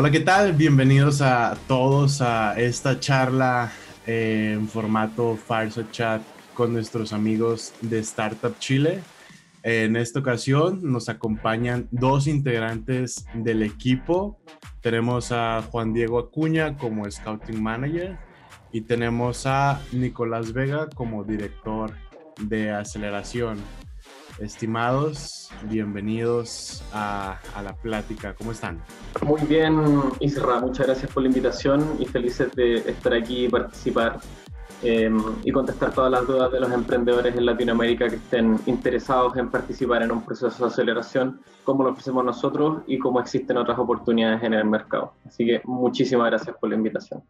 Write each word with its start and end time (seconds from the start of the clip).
Hola, 0.00 0.12
¿qué 0.12 0.20
tal? 0.20 0.52
Bienvenidos 0.52 1.20
a 1.22 1.58
todos 1.66 2.20
a 2.20 2.56
esta 2.56 3.00
charla 3.00 3.72
eh, 4.06 4.52
en 4.54 4.68
formato 4.68 5.36
Fireside 5.36 5.90
Chat 5.90 6.22
con 6.54 6.72
nuestros 6.72 7.12
amigos 7.12 7.72
de 7.80 7.98
Startup 7.98 8.56
Chile. 8.60 9.00
En 9.64 9.96
esta 9.96 10.20
ocasión 10.20 10.78
nos 10.84 11.08
acompañan 11.08 11.88
dos 11.90 12.28
integrantes 12.28 13.26
del 13.34 13.64
equipo. 13.64 14.38
Tenemos 14.82 15.32
a 15.32 15.62
Juan 15.68 15.92
Diego 15.92 16.20
Acuña 16.20 16.76
como 16.76 17.10
Scouting 17.10 17.60
Manager 17.60 18.16
y 18.70 18.82
tenemos 18.82 19.46
a 19.46 19.80
Nicolás 19.90 20.52
Vega 20.52 20.88
como 20.94 21.24
director 21.24 21.90
de 22.40 22.70
aceleración. 22.70 23.58
Estimados, 24.40 25.50
bienvenidos 25.64 26.84
a, 26.92 27.40
la 27.60 27.74
plática. 27.74 28.34
¿Cómo 28.34 28.52
están? 28.52 28.80
Muy 29.26 29.40
bien, 29.42 29.82
Isra. 30.20 30.60
Muchas 30.60 30.86
gracias 30.86 31.12
por 31.12 31.24
la 31.24 31.28
invitación 31.28 31.96
y 31.98 32.06
felices 32.06 32.54
de 32.54 32.76
estar 32.76 33.14
aquí 33.14 33.46
y 33.46 33.48
participar 33.48 34.20
em, 34.82 35.20
y 35.42 35.50
contestar 35.50 35.92
todas 35.92 36.12
las 36.12 36.24
dudas 36.24 36.52
de 36.52 36.60
los 36.60 36.70
emprendedores 36.70 37.34
en 37.34 37.46
Latinoamérica 37.46 38.08
que 38.08 38.14
estén 38.14 38.60
interesados 38.66 39.36
en 39.36 39.50
participar 39.50 40.02
en 40.02 40.12
un 40.12 40.24
proceso 40.24 40.64
de 40.64 40.70
aceleración, 40.70 41.40
como 41.64 41.82
lo 41.82 41.90
ofrecemos 41.90 42.24
nosotros 42.24 42.82
y 42.86 42.96
cómo 42.98 43.18
existen 43.18 43.56
otras 43.56 43.76
oportunidades 43.76 44.40
en 44.44 44.54
el 44.54 44.64
mercado. 44.66 45.14
Así 45.26 45.46
que 45.46 45.62
muchísimas 45.64 46.30
gracias 46.30 46.56
por 46.60 46.68
la 46.68 46.76
invitación. 46.76 47.24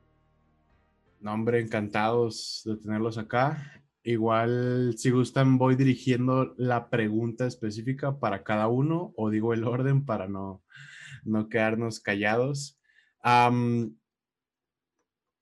No, 1.20 1.33
hombre, 1.33 1.61
encantados 1.61 2.62
de 2.66 2.77
tenerlos 2.77 3.16
acá. 3.16 3.77
Igual, 4.02 4.95
si 4.97 5.11
gustan, 5.11 5.59
voy 5.59 5.75
dirigiendo 5.77 6.55
la 6.56 6.89
pregunta 6.89 7.47
específica 7.47 8.19
para 8.19 8.45
cada 8.45 8.69
uno 8.69 9.12
o 9.16 9.29
digo 9.29 9.52
el 9.52 9.65
orden 9.65 10.05
para 10.05 10.29
no, 10.29 10.62
no 11.25 11.48
quedarnos 11.48 12.01
callados. 12.01 12.81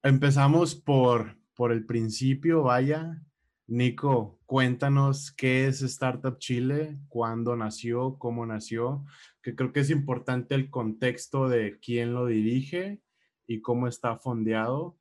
empezamos 0.03 0.75
por, 0.75 1.37
por 1.55 1.73
el 1.73 1.85
principio, 1.85 2.63
vaya. 2.63 3.23
Nico, 3.69 4.39
cuéntanos 4.47 5.33
qué 5.33 5.67
es 5.67 5.83
Startup 5.83 6.39
Chile, 6.39 6.99
cuándo 7.09 7.57
nació, 7.57 8.17
cómo 8.17 8.47
nació, 8.47 9.05
que 9.43 9.57
creo 9.57 9.73
que 9.73 9.81
es 9.81 9.91
importante 9.91 10.55
el 10.55 10.71
contexto 10.71 11.49
de 11.49 11.79
quién 11.81 12.15
lo 12.15 12.27
dirige 12.27 13.01
y 13.47 13.61
cómo 13.61 13.89
está 13.89 14.19
fondeado 14.19 14.97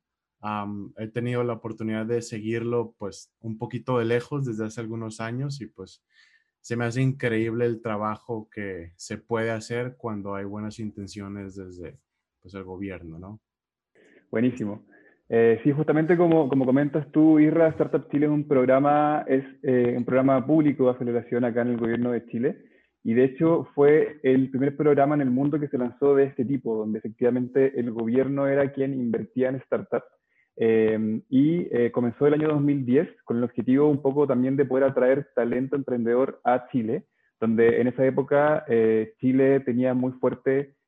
he 0.98 1.08
tenido 1.08 1.42
la 1.44 1.54
oportunidad 1.54 2.06
de 2.06 2.22
seguirlo 2.22 2.94
pues 2.98 3.32
un 3.40 3.58
poquito 3.58 3.98
de 3.98 4.04
lejos 4.04 4.44
desde 4.44 4.66
hace 4.66 4.80
algunos 4.80 5.20
años 5.20 5.60
y 5.60 5.66
pues 5.66 6.04
se 6.60 6.76
me 6.76 6.84
hace 6.84 7.00
increíble 7.00 7.64
el 7.64 7.80
trabajo 7.80 8.48
que 8.50 8.92
se 8.96 9.18
puede 9.18 9.50
hacer 9.50 9.96
cuando 9.96 10.34
hay 10.34 10.44
buenas 10.44 10.78
intenciones 10.78 11.54
desde 11.54 11.98
pues, 12.42 12.54
el 12.54 12.64
gobierno, 12.64 13.18
¿no? 13.18 13.40
Buenísimo. 14.30 14.84
Eh, 15.28 15.60
sí, 15.62 15.72
justamente 15.72 16.16
como, 16.16 16.48
como 16.48 16.64
comentas 16.64 17.10
tú, 17.12 17.38
IRRA 17.38 17.68
Startup 17.68 18.08
Chile 18.10 18.26
es 18.26 18.32
un 18.32 18.46
programa, 18.46 19.24
es 19.28 19.44
eh, 19.62 19.94
un 19.96 20.04
programa 20.04 20.44
público 20.46 20.84
de 20.84 20.90
aceleración 20.90 21.44
acá 21.44 21.62
en 21.62 21.68
el 21.68 21.76
gobierno 21.76 22.12
de 22.12 22.26
Chile 22.26 22.58
y 23.06 23.14
de 23.14 23.24
hecho 23.24 23.68
fue 23.76 24.18
el 24.24 24.50
primer 24.50 24.76
programa 24.76 25.14
en 25.14 25.20
el 25.20 25.30
mundo 25.30 25.60
que 25.60 25.68
se 25.68 25.78
lanzó 25.78 26.16
de 26.16 26.24
este 26.24 26.44
tipo, 26.44 26.76
donde 26.76 26.98
efectivamente 26.98 27.78
el 27.78 27.92
gobierno 27.92 28.48
era 28.48 28.72
quien 28.72 28.94
invertía 28.94 29.48
en 29.48 29.60
startups 29.60 30.15
Em, 30.58 31.22
y 31.28 31.68
eh, 31.70 31.90
comenzó 31.92 32.26
el 32.26 32.34
año 32.34 32.48
2010 32.48 33.08
con 33.24 33.36
el 33.36 33.44
objetivo 33.44 33.88
un 33.88 34.00
poco 34.00 34.26
también 34.26 34.56
de 34.56 34.64
poder 34.64 34.84
atraer 34.84 35.28
talento 35.34 35.76
emprendedor 35.76 36.40
a 36.44 36.66
Chile, 36.68 37.04
donde 37.38 37.80
en 37.80 37.88
esa 37.88 38.06
época 38.06 38.64
eh, 38.66 39.12
Chile 39.20 39.60
tenía 39.60 39.92
muy 39.92 40.12
fuertemente 40.12 40.78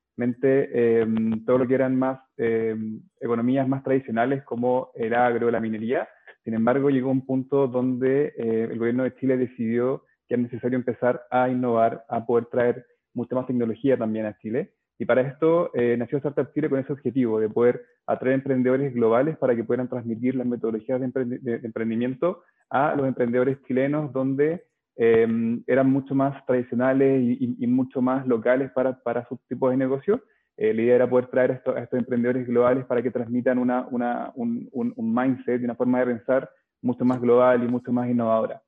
em, 1.01 1.45
todo 1.45 1.59
lo 1.59 1.67
que 1.69 1.75
eran 1.75 1.97
más 1.97 2.19
em, 2.39 3.03
economías 3.21 3.69
más 3.69 3.83
tradicionales 3.83 4.43
como 4.45 4.91
el 4.95 5.15
agro, 5.15 5.51
la 5.51 5.61
minería. 5.61 6.09
Sin 6.45 6.55
embargo, 6.55 6.89
llegó 6.89 7.11
un 7.11 7.27
punto 7.27 7.69
donde 7.69 8.33
eh, 8.39 8.69
el 8.71 8.79
gobierno 8.79 9.05
de 9.05 9.15
Chile 9.17 9.37
decidió 9.37 10.05
que 10.27 10.35
es 10.35 10.41
necesario 10.41 10.79
empezar 10.79 11.23
a 11.31 11.49
innovar, 11.49 12.05
a 12.09 12.25
poder 12.25 12.47
traer 12.47 12.87
mucha 13.15 13.35
más 13.35 13.47
tecnología 13.47 13.99
también 13.99 14.27
a 14.27 14.39
Chile. 14.39 14.73
Y 14.99 15.05
para 15.05 15.21
esto 15.21 15.71
eh, 15.75 15.97
nació 15.97 16.19
Startup 16.19 16.53
Chile 16.53 16.69
con 16.69 16.81
ese 16.81 16.93
objetivo, 16.93 17.39
de 17.39 17.49
poder 17.49 17.85
atraer 18.07 18.35
emprendedores 18.35 18.93
globales 18.93 19.37
para 19.37 19.55
que 19.55 19.63
puedan 19.63 19.89
transmitir 19.89 20.35
las 20.35 20.47
metodologías 20.47 21.01
de, 21.01 21.61
emprendimiento 21.63 22.43
a 22.69 22.95
los 22.97 23.07
emprendedores 23.07 23.63
chilenos, 23.63 24.13
donde 24.13 24.65
em, 24.97 25.63
eran 25.69 25.91
mucho 25.91 26.17
más 26.17 26.45
tradicionales 26.47 27.23
y, 27.41 27.67
mucho 27.69 28.03
más 28.03 28.27
locales 28.27 28.73
para, 28.73 28.99
para 29.01 29.25
sus 29.29 29.39
tipos 29.47 29.71
de 29.71 29.77
negocio. 29.77 30.21
Eh, 30.57 30.75
la 30.75 30.83
idea 30.83 30.97
era 30.97 31.09
poder 31.09 31.29
traer 31.29 31.53
a 31.53 31.55
estos, 31.55 31.93
emprendedores 31.93 32.45
globales 32.49 32.85
para 32.85 33.01
que 33.01 33.13
transmitan 33.13 33.59
una, 33.59 33.87
una, 33.93 34.33
un, 34.35 34.69
un, 34.73 34.93
un 34.97 35.15
mindset 35.15 35.61
y 35.61 35.65
una 35.65 35.77
forma 35.77 36.01
de 36.01 36.07
pensar 36.07 36.51
mucho 36.83 37.05
más 37.05 37.21
global 37.21 37.63
y 37.63 37.69
mucho 37.69 37.93
más 37.93 38.09
innovadora. 38.11 38.61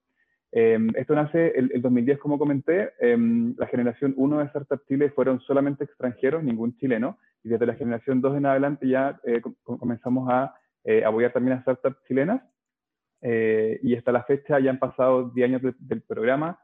Em, 0.53 0.89
esto 0.97 1.15
nace 1.15 1.53
el, 1.57 1.71
el, 1.73 1.83
2010, 1.83 2.19
como 2.19 2.39
comenté. 2.39 2.93
Em, 2.99 3.55
la 3.57 3.67
generación 3.67 4.15
1 4.17 4.39
de 4.39 4.45
Startup 4.47 4.83
Chile 4.87 5.11
fueron 5.11 5.41
solamente 5.41 5.85
extranjeros, 5.85 6.43
ningún 6.43 6.77
chileno. 6.77 7.19
Y 7.43 7.49
desde 7.49 7.67
la 7.67 7.75
generación 7.75 8.21
2 8.21 8.37
en 8.37 8.47
adelante 8.47 8.89
ya 8.89 9.19
eh, 9.25 9.41
comenzamos 9.65 10.29
a 10.31 10.55
eh, 10.85 11.05
apoyar 11.05 11.33
también 11.33 11.59
a 11.59 11.63
startups 11.63 12.03
chilenas. 12.07 12.43
Eh, 13.23 13.79
y 13.83 13.95
hasta 13.95 14.13
la 14.13 14.25
fecha 14.25 14.59
ya 14.61 14.71
han 14.71 14.79
pasado 14.79 15.31
10 15.31 15.45
años 15.45 15.75
del 15.79 16.03
programa. 16.03 16.59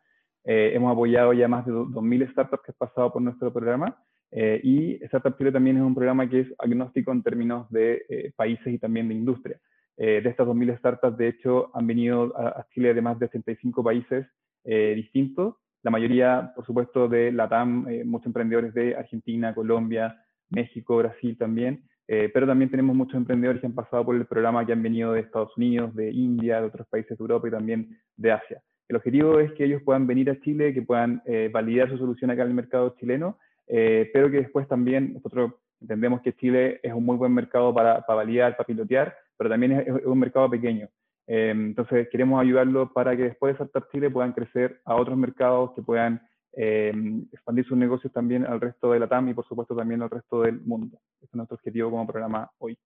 hemos 0.45 0.93
apoyado 0.93 1.33
ya 1.33 1.49
más 1.49 1.67
de 1.67 1.73
2.000 1.73 2.31
startups 2.31 2.63
que 2.65 2.73
han 2.73 2.79
pasado 2.79 3.13
por 3.13 3.21
nuestro 3.21 3.53
programa. 3.53 3.97
y 4.31 4.95
Startup 5.05 5.37
Chile 5.37 5.53
también 5.53 5.77
es 5.77 5.83
un 5.83 5.95
programa 5.95 6.29
que 6.29 6.41
es 6.41 6.49
agnóstico 6.59 7.13
en 7.13 7.23
términos 7.23 7.69
de 7.71 8.33
países 8.37 8.69
y 8.73 8.79
también 8.79 9.09
de 9.09 9.15
industria. 9.15 9.59
Eh, 9.99 10.21
de 10.23 10.29
estas 10.29 10.47
2.000 10.47 10.79
startups, 10.79 11.17
de 11.17 11.29
hecho, 11.29 11.71
han 11.75 11.87
venido 11.87 12.33
a, 12.37 12.67
Chile 12.75 12.93
de 12.93 13.01
más 13.01 13.19
de 13.19 13.27
85 13.27 13.83
países 13.83 14.27
eh, 14.65 14.93
distintos. 14.95 15.55
La 15.83 15.91
mayoría, 15.91 16.53
por 16.55 16.67
supuesto, 16.67 17.09
de 17.09 17.33
LATAM, 17.33 17.89
eh, 17.89 18.05
muchos 18.05 18.27
emprendedores 18.27 18.75
de 18.75 18.95
Argentina, 18.97 19.55
Colombia, 19.55 20.17
México, 20.51 20.99
Brasil 20.99 21.37
también. 21.39 21.83
pero 22.07 22.47
también 22.47 22.71
tenemos 22.71 22.95
muchos 22.95 23.17
emprendedores 23.17 23.61
que 23.61 23.67
han 23.67 23.75
pasado 23.75 24.05
por 24.05 24.15
el 24.15 24.27
programa 24.27 24.65
que 24.65 24.73
han 24.73 24.83
venido 24.83 25.13
de 25.13 25.21
Estados 25.21 25.57
Unidos, 25.57 25.93
de 25.97 26.13
India, 26.13 26.61
de 26.61 26.69
otros 26.69 26.87
países 26.87 27.19
de 27.19 27.23
Europa 27.23 27.49
y 27.49 27.51
también 27.51 27.99
de 28.17 28.31
Asia. 28.31 28.63
El 28.89 28.95
objetivo 28.95 29.41
es 29.41 29.51
que 29.55 29.65
ellos 29.65 29.83
puedan 29.83 30.07
venir 30.07 30.31
a 30.31 30.41
Chile, 30.41 30.73
que 30.73 30.83
puedan 30.83 31.21
validar 31.51 31.91
su 31.91 31.99
solución 31.99 32.31
acá 32.31 32.43
en 32.43 32.49
el 32.51 32.55
mercado 32.55 32.95
chileno, 33.01 33.39
pero 33.67 34.31
que 34.31 34.37
después 34.37 34.69
también 34.69 35.15
nosotros 35.15 35.55
entendemos 35.81 36.23
que 36.23 36.33
Chile 36.35 36.79
es 36.81 36.93
un 36.93 37.05
muy 37.05 37.17
buen 37.17 37.35
mercado 37.35 37.75
para, 37.75 38.03
para 38.07 38.19
validar, 38.19 38.57
para 38.57 38.69
pilotear, 38.69 39.17
pero 39.37 39.51
también 39.51 39.73
es, 39.73 39.87
un 40.05 40.19
mercado 40.19 40.51
pequeño. 40.51 40.89
Eh, 41.27 41.51
entonces, 41.51 42.09
queremos 42.11 42.41
ayudarlo 42.41 42.93
para 42.93 43.17
que 43.17 43.25
después 43.25 43.57
de 43.57 43.65
Startup 43.65 43.91
Chile 43.91 44.11
puedan 44.11 44.33
crecer 44.33 44.81
a 44.85 44.95
otros 44.95 45.17
mercados, 45.17 45.73
que 45.75 45.83
puedan 45.83 46.21
eh, 46.53 46.93
expandir 47.33 47.67
sus 47.67 47.77
negocios 47.77 48.13
también 48.13 48.47
al 48.47 48.61
resto 48.61 48.93
de 48.93 49.01
la 49.01 49.09
TAM 49.09 49.29
y, 49.29 49.35
por 49.35 49.47
supuesto, 49.47 49.75
también 49.77 50.03
al 50.03 50.11
resto 50.11 50.43
del 50.43 50.61
mundo. 50.61 50.99
Ese 51.19 51.27
es 51.27 51.35
nuestro 51.35 51.57
objetivo 51.57 51.91
como 51.91 52.07
programa 52.07 52.51
hoy. 52.59 52.79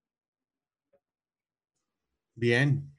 Bien. 2.34 2.90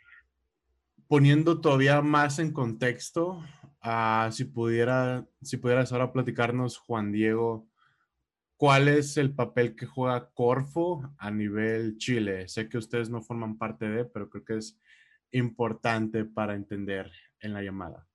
Poniendo 1.07 1.59
todavía 1.59 2.01
más 2.01 2.39
en 2.39 2.53
contexto, 2.53 3.43
uh, 3.83 4.31
si, 4.31 4.45
pudiera, 4.45 5.25
si 5.41 5.57
pudieras 5.57 5.91
ahora 5.91 6.13
platicarnos, 6.13 6.77
Juan 6.77 7.11
Diego, 7.11 7.67
¿Cuál 8.61 8.89
es 8.89 9.17
el 9.17 9.33
papel 9.33 9.75
que 9.75 9.87
juega 9.87 10.29
Corfo 10.35 11.01
a 11.17 11.31
nivel 11.31 11.97
Chile? 11.97 12.47
Sé 12.47 12.69
que 12.69 12.77
ustedes 12.77 13.09
no 13.09 13.19
forman 13.19 13.57
parte 13.57 13.89
de, 13.89 14.05
pero 14.05 14.29
creo 14.29 14.45
que 14.45 14.57
es 14.57 14.79
importante 15.31 16.25
para 16.25 16.53
entender 16.53 17.11
en 17.39 17.53
la 17.53 17.63
llamada. 17.63 18.05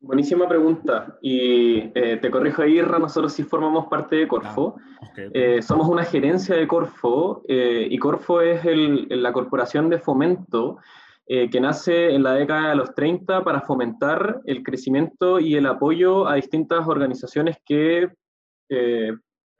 Buenísima 0.00 0.48
pregunta. 0.48 1.18
Y 1.20 1.92
eh, 1.94 2.16
te 2.22 2.30
corrijo 2.30 2.62
ahí, 2.62 2.78
Irra, 2.78 2.98
nosotros 2.98 3.34
sí 3.34 3.42
formamos 3.42 3.86
parte 3.88 4.16
de 4.16 4.28
Corfo. 4.28 4.76
Ah, 5.02 5.12
eh, 5.34 5.60
somos 5.60 5.86
una 5.90 6.04
gerencia 6.04 6.56
de 6.56 6.66
Corfo 6.66 7.42
eh, 7.46 7.86
y 7.90 7.98
Corfo 7.98 8.40
es 8.40 8.62
la 8.64 9.30
corporación 9.30 9.90
de 9.90 9.98
fomento 9.98 10.78
que 11.26 11.60
nace 11.60 12.12
en 12.12 12.24
la 12.24 12.32
década 12.32 12.70
de 12.70 12.76
los 12.76 12.94
30 12.94 13.44
para 13.44 13.60
fomentar 13.60 14.40
el 14.46 14.64
crecimiento 14.64 15.38
y 15.38 15.54
el 15.54 15.66
apoyo 15.66 16.26
a 16.26 16.34
distintas 16.34 16.88
organizaciones 16.88 17.58
que 17.64 18.08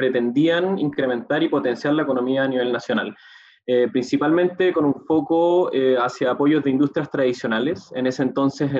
pretendían 0.00 0.78
incrementar 0.78 1.42
y 1.42 1.50
potenciar 1.50 1.92
la 1.92 2.04
economía 2.04 2.44
a 2.44 2.48
nivel 2.48 2.72
nacional. 2.72 3.14
Eh, 3.66 3.86
principalmente 3.92 4.72
con 4.72 4.86
un 4.86 4.94
foco 5.06 5.70
eh, 5.74 5.94
hacia 5.98 6.30
apoyos 6.30 6.64
de 6.64 6.70
industrias 6.70 7.10
tradicionales, 7.10 7.92
en 7.94 8.06
ese 8.06 8.22
entonces 8.22 8.70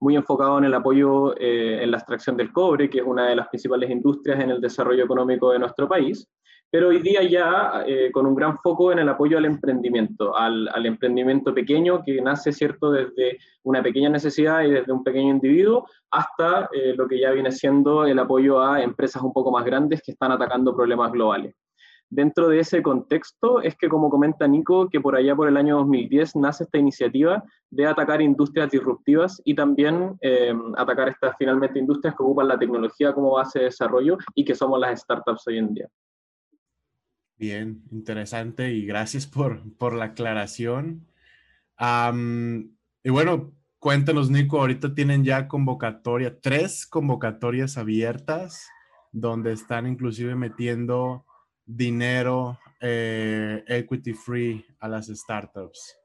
muy 0.00 0.16
enfocado 0.16 0.56
en 0.56 0.64
el 0.64 0.74
apoyo 0.74 1.36
eh, 1.38 1.82
en 1.82 1.90
la 1.90 1.98
extracción 1.98 2.38
del 2.38 2.52
cobre, 2.52 2.88
que 2.88 2.98
es 3.00 3.04
una 3.04 3.28
de 3.28 3.36
las 3.36 3.48
principales 3.48 3.90
industrias 3.90 4.40
en 4.40 4.50
el 4.50 4.60
desarrollo 4.62 5.04
económico 5.04 5.52
de 5.52 5.58
nuestro 5.58 5.86
país, 5.86 6.26
pero 6.70 6.88
hoy 6.88 7.00
día 7.00 7.22
ya 7.22 7.84
eh, 7.86 8.10
con 8.12 8.26
un 8.26 8.34
gran 8.34 8.58
foco 8.58 8.92
en 8.92 8.98
el 8.98 9.08
apoyo 9.08 9.38
al 9.38 9.44
emprendimiento, 9.44 10.36
al, 10.36 10.68
emprendimiento 10.84 11.54
pequeño 11.54 12.02
que 12.04 12.20
nace, 12.20 12.52
¿cierto?, 12.52 12.90
desde 12.90 13.38
una 13.62 13.82
pequeña 13.82 14.08
necesidad 14.08 14.62
y 14.62 14.70
desde 14.70 14.92
un 14.92 15.04
pequeño 15.04 15.30
individuo 15.30 15.86
hasta 16.10 16.68
eh, 16.72 16.94
lo 16.96 17.06
que 17.06 17.20
ya 17.20 17.30
viene 17.30 17.52
siendo 17.52 18.04
el 18.04 18.18
apoyo 18.18 18.60
a 18.60 18.82
empresas 18.82 19.22
un 19.22 19.32
poco 19.32 19.50
más 19.50 19.64
grandes 19.64 20.02
que 20.02 20.12
están 20.12 20.32
atacando 20.32 20.74
problemas 20.74 21.12
globales. 21.12 21.54
Dentro 22.08 22.48
de 22.48 22.60
ese 22.60 22.82
contexto 22.82 23.60
es 23.60 23.74
que, 23.76 23.88
como 23.88 24.10
comenta 24.10 24.46
Nico, 24.46 24.88
que 24.88 25.00
por 25.00 25.16
allá 25.16 25.34
por 25.34 25.48
el 25.48 25.56
año 25.56 25.78
2010 25.78 26.36
nace 26.36 26.64
esta 26.64 26.78
iniciativa 26.78 27.42
de 27.68 27.86
atacar 27.86 28.22
industrias 28.22 28.70
disruptivas 28.70 29.42
y 29.44 29.54
también 29.54 30.16
eh, 30.20 30.54
atacar 30.76 31.08
estas 31.08 31.34
finalmente 31.36 31.80
industrias 31.80 32.14
que 32.14 32.22
ocupan 32.22 32.46
la 32.46 32.58
tecnología 32.58 33.12
como 33.12 33.32
base 33.32 33.58
de 33.58 33.64
desarrollo 33.66 34.18
y 34.36 34.44
que 34.44 34.54
somos 34.54 34.78
las 34.78 35.00
startups 35.00 35.48
hoy 35.48 35.58
en 35.58 35.74
día. 35.74 35.88
Bien, 37.38 37.82
interesante 37.90 38.72
y 38.72 38.86
gracias 38.86 39.26
por, 39.26 39.60
por 39.76 39.92
la 39.94 40.06
aclaración. 40.06 41.06
y 41.78 43.10
bueno, 43.10 43.52
cuéntanos, 43.78 44.30
Nico, 44.30 44.58
ahorita 44.58 44.94
tienen 44.94 45.24
ya 45.24 45.46
convocatoria, 45.46 46.40
tres 46.40 46.86
convocatorias 46.86 47.76
abiertas 47.76 48.68
donde 49.12 49.52
están 49.52 49.86
inclusive 49.86 50.34
metiendo 50.34 51.24
dinero 51.64 52.58
eh, 52.80 53.64
equity 53.66 54.12
free 54.12 54.64
a 54.80 54.88
las 54.88 55.06
startups. 55.06 55.98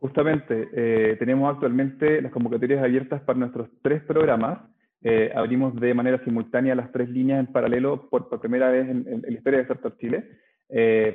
Justamente, 0.00 0.68
eh, 0.72 1.16
tenemos 1.18 1.52
actualmente 1.52 2.20
las 2.20 2.30
convocatorias 2.30 2.84
abiertas 2.84 3.22
para 3.22 3.38
nuestros 3.38 3.68
tres 3.80 4.02
programas. 4.02 4.58
Eh, 5.04 5.30
abrimos 5.34 5.74
de 5.76 5.94
manera 5.94 6.22
simultánea 6.24 6.74
las 6.74 6.90
tres 6.90 7.08
líneas 7.08 7.40
en 7.40 7.52
paralelo 7.52 8.08
por, 8.08 8.40
primera 8.40 8.70
vez 8.70 8.88
en, 8.88 9.22
la 9.22 9.30
historia 9.30 9.58
de 9.58 9.64
Startup 9.64 9.96
Chile 9.98 10.24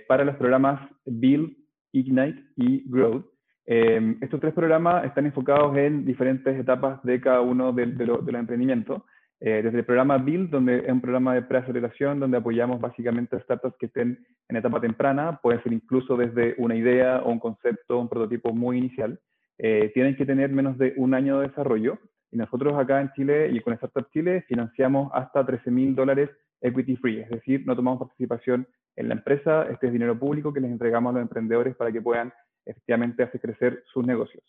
para 0.07 0.23
los 0.23 0.35
programas 0.37 0.89
Build, 1.05 1.51
Ignite 1.91 2.41
y 2.55 2.83
Growth. 2.89 3.25
estos 3.65 4.39
tres 4.39 4.53
programas 4.53 5.03
están 5.05 5.25
enfocados 5.25 5.75
en 5.75 6.05
diferentes 6.05 6.57
etapas 6.57 7.03
de 7.03 7.19
cada 7.19 7.41
uno 7.41 7.73
de, 7.73 7.87
de 7.87 8.05
los 8.05 8.25
emprendimientos. 8.27 9.01
Eh, 9.41 9.61
desde 9.63 9.79
el 9.79 9.85
programa 9.85 10.17
Build, 10.17 10.49
donde 10.49 10.79
es 10.79 10.91
un 10.91 10.99
programa 10.99 11.33
de 11.33 11.43
preaceleración, 11.43 12.19
donde 12.19 12.37
apoyamos 12.37 12.81
básicamente 12.81 13.37
a 13.37 13.39
startups 13.39 13.77
que 13.77 13.85
estén 13.85 14.25
en 14.49 14.55
etapa 14.57 14.81
temprana, 14.81 15.39
puede 15.41 15.63
ser 15.63 15.71
incluso 15.71 16.17
desde 16.17 16.55
una 16.57 16.75
idea 16.75 17.21
o 17.21 17.31
un 17.31 17.39
concepto, 17.39 17.99
un 17.99 18.09
prototipo 18.09 18.53
muy 18.53 18.77
inicial, 18.77 19.17
eh, 19.57 19.91
tienen 19.93 20.17
que 20.17 20.25
tener 20.25 20.49
menos 20.49 20.77
de 20.77 20.93
un 20.97 21.13
año 21.13 21.39
de 21.39 21.47
desarrollo. 21.47 21.99
Y 22.31 22.37
nosotros 22.37 22.77
acá 22.77 23.01
en 23.01 23.11
Chile 23.13 23.49
y 23.51 23.59
con 23.61 23.73
Startup 23.73 24.07
Chile 24.11 24.43
financiamos 24.47 25.11
hasta 25.13 25.45
13 25.45 25.71
mil 25.71 25.95
dólares 25.95 26.29
equity 26.61 26.97
free, 26.97 27.19
es 27.21 27.29
decir, 27.29 27.63
no 27.65 27.75
tomamos 27.75 27.99
participación 27.99 28.67
en 28.95 29.07
la 29.07 29.15
empresa, 29.15 29.63
este 29.71 29.87
es 29.87 29.93
dinero 29.93 30.19
público 30.19 30.51
que 30.51 30.59
les 30.59 30.69
entregamos 30.71 31.11
a 31.11 31.13
los 31.13 31.21
emprendedores 31.21 31.75
para 31.75 31.91
que 31.91 32.01
puedan 32.01 32.33
efectivamente 32.65 33.23
hacer 33.23 33.39
crecer 33.39 33.83
sus 33.93 34.05
negocios. 34.05 34.43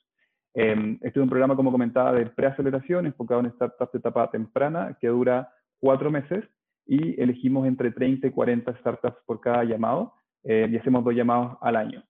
Eh, 0.55 0.99
este 1.03 1.21
es 1.21 1.23
un 1.23 1.29
programa, 1.29 1.55
como 1.55 1.71
comentaba, 1.71 2.13
de 2.13 2.27
preaceleración 2.27 3.07
enfocado 3.07 3.41
en 3.41 3.53
startups 3.53 3.93
de 3.93 3.99
etapa 3.99 4.31
temprana 4.31 4.97
que 5.01 5.07
dura 5.07 5.49
cuatro 5.79 6.11
meses 6.11 6.45
y 6.87 7.21
elegimos 7.21 7.67
entre 7.69 7.93
30 7.93 8.27
y 8.27 8.31
40 8.31 8.77
startups 8.79 9.19
por 9.25 9.41
cada 9.41 9.63
llamado 9.65 10.15
eh, 10.43 10.69
y 10.71 10.77
hacemos 10.77 11.05
dos 11.05 11.15
llamados 11.15 11.57
al 11.61 11.77
año. 11.77 12.03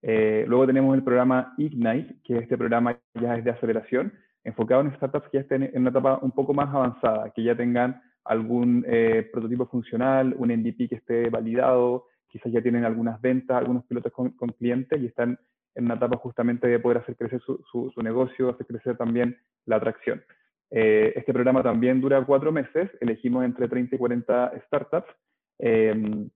Eh, 0.00 0.44
luego 0.48 0.66
tenemos 0.66 0.96
el 0.96 1.04
programa 1.04 1.54
Ignite, 1.58 2.16
que 2.24 2.38
este 2.38 2.56
programa 2.56 2.98
ya 3.20 3.36
es 3.36 3.44
de 3.44 3.50
aceleración, 3.50 4.12
enfocado 4.44 4.80
en 4.82 4.94
startups 4.96 5.28
que 5.28 5.38
ya 5.38 5.42
estén 5.42 5.62
en 5.62 5.78
una 5.78 5.90
etapa 5.90 6.18
un 6.22 6.32
poco 6.32 6.54
más 6.54 6.68
avanzada, 6.74 7.30
que 7.30 7.42
ya 7.42 7.56
tengan 7.56 8.00
algún 8.24 8.84
eh, 8.88 9.28
prototipo 9.32 9.66
funcional, 9.66 10.34
un 10.38 10.48
MVP 10.48 10.88
que 10.88 10.96
esté 10.96 11.28
validado, 11.28 12.06
quizás 12.28 12.52
ya 12.52 12.62
tienen 12.62 12.84
algunas 12.84 13.20
ventas, 13.20 13.56
algunos 13.56 13.84
pilotos 13.84 14.12
con, 14.12 14.30
clientes 14.58 15.00
y 15.00 15.06
están 15.06 15.38
en 15.74 15.84
una 15.84 15.94
etapa 15.94 16.16
justamente 16.16 16.66
de 16.66 16.78
poder 16.78 16.98
hacer 16.98 17.16
crecer 17.16 17.40
su, 17.40 17.62
su, 17.70 18.02
negocio, 18.02 18.50
hacer 18.50 18.66
crecer 18.66 18.96
también 18.96 19.36
la 19.66 19.76
atracción. 19.76 20.22
Eh, 20.70 21.12
este 21.16 21.32
programa 21.32 21.62
también 21.62 22.00
dura 22.00 22.24
cuatro 22.24 22.50
meses, 22.50 22.90
elegimos 23.00 23.44
entre 23.44 23.68
30 23.68 23.94
y 23.94 23.98
40 23.98 24.52
startups 24.66 25.10
em, 25.58 26.30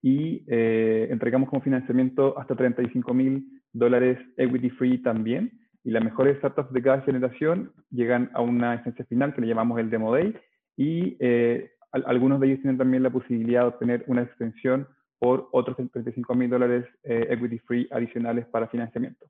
y 0.00 0.44
eh, 0.48 1.08
entregamos 1.10 1.50
como 1.50 1.60
financiamiento 1.60 2.38
hasta 2.38 2.54
35 2.54 3.12
mil 3.12 3.62
dólares 3.72 4.18
equity 4.38 4.70
free 4.70 4.98
también. 5.02 5.52
Y 5.84 5.90
las 5.90 6.04
mejores 6.04 6.38
startups 6.38 6.72
de 6.72 6.82
cada 6.82 7.00
generación 7.02 7.72
llegan 7.90 8.30
a 8.34 8.40
una 8.40 8.74
esencia 8.74 9.04
final 9.06 9.34
que 9.34 9.40
le 9.40 9.46
llamamos 9.46 9.78
el 9.78 9.90
Demo 9.90 10.12
Day 10.12 10.34
y 10.76 11.16
eh, 11.20 11.72
algunos 11.92 12.40
de 12.40 12.48
ellos 12.48 12.60
tienen 12.60 12.78
también 12.78 13.02
la 13.02 13.10
posibilidad 13.10 13.62
de 13.62 13.68
obtener 13.68 14.04
una 14.06 14.22
extensión 14.22 14.86
por 15.18 15.48
otros 15.52 15.76
35 15.76 16.34
mil 16.34 16.50
dólares 16.50 16.86
eh, 17.02 17.26
equity 17.30 17.58
free 17.60 17.88
adicionales 17.90 18.46
para 18.46 18.68
financiamiento. 18.68 19.26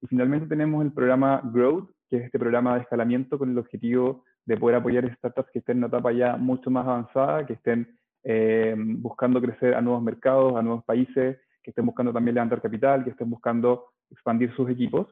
Y 0.00 0.06
finalmente 0.06 0.46
tenemos 0.46 0.84
el 0.84 0.92
programa 0.92 1.42
Growth, 1.52 1.90
que 2.08 2.18
es 2.18 2.24
este 2.24 2.38
programa 2.38 2.74
de 2.74 2.82
escalamiento 2.82 3.38
con 3.38 3.50
el 3.50 3.58
objetivo 3.58 4.24
de 4.46 4.56
poder 4.56 4.76
apoyar 4.76 5.14
startups 5.16 5.50
que 5.52 5.58
estén 5.58 5.78
en 5.78 5.84
una 5.84 5.88
etapa 5.88 6.12
ya 6.12 6.36
mucho 6.36 6.70
más 6.70 6.86
avanzada, 6.86 7.44
que 7.44 7.52
estén 7.54 7.98
eh, 8.24 8.74
buscando 8.78 9.40
crecer 9.42 9.74
a 9.74 9.82
nuevos 9.82 10.02
mercados, 10.02 10.56
a 10.56 10.62
nuevos 10.62 10.84
países, 10.84 11.38
que 11.62 11.70
estén 11.70 11.84
buscando 11.84 12.12
también 12.12 12.34
levantar 12.34 12.62
capital, 12.62 13.04
que 13.04 13.10
estén 13.10 13.28
buscando 13.28 13.86
expandir 14.10 14.54
sus 14.54 14.70
equipos. 14.70 15.06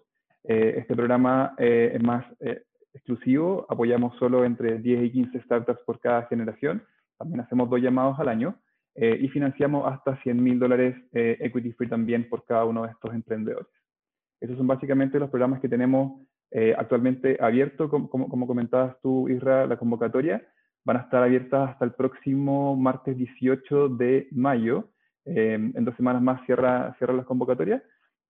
Eh, 0.48 0.74
este 0.78 0.94
programa 0.94 1.54
es 1.58 2.02
más 2.02 2.24
exclusivo, 2.94 3.66
apoyamos 3.68 4.16
solo 4.18 4.44
entre 4.44 4.78
10 4.78 5.04
y 5.04 5.12
15 5.12 5.40
startups 5.42 5.80
por 5.84 6.00
cada 6.00 6.26
generación, 6.26 6.82
también 7.18 7.40
hacemos 7.40 7.70
dos 7.70 7.80
llamados 7.80 8.18
al 8.18 8.28
año 8.28 8.58
eh, 8.94 9.18
y 9.20 9.28
financiamos 9.28 9.90
hasta 9.92 10.16
100 10.22 10.42
mil 10.42 10.58
dólares 10.58 10.96
eh, 11.12 11.36
equity 11.40 11.72
free 11.72 11.88
también 11.88 12.28
por 12.28 12.44
cada 12.44 12.64
uno 12.64 12.84
de 12.84 12.90
estos 12.90 13.12
emprendedores. 13.14 13.68
Esos 14.40 14.56
son 14.56 14.66
básicamente 14.66 15.18
los 15.18 15.30
programas 15.30 15.60
que 15.60 15.68
tenemos 15.68 16.22
eh, 16.50 16.74
actualmente 16.76 17.36
abiertos, 17.40 17.90
como, 17.90 18.08
como, 18.08 18.46
comentabas 18.46 18.96
tú, 19.02 19.28
Isra, 19.28 19.66
la 19.66 19.76
convocatoria. 19.76 20.46
Van 20.84 20.98
a 20.98 21.00
estar 21.00 21.22
abiertas 21.22 21.70
hasta 21.70 21.84
el 21.84 21.92
próximo 21.92 22.76
martes 22.76 23.16
18 23.16 23.88
de 23.88 24.28
mayo. 24.30 24.90
en 25.24 25.84
dos 25.84 25.96
semanas 25.96 26.22
más 26.22 26.44
cierra, 26.46 26.94
cierra 26.98 27.12
las 27.12 27.26
convocatorias. 27.26 27.82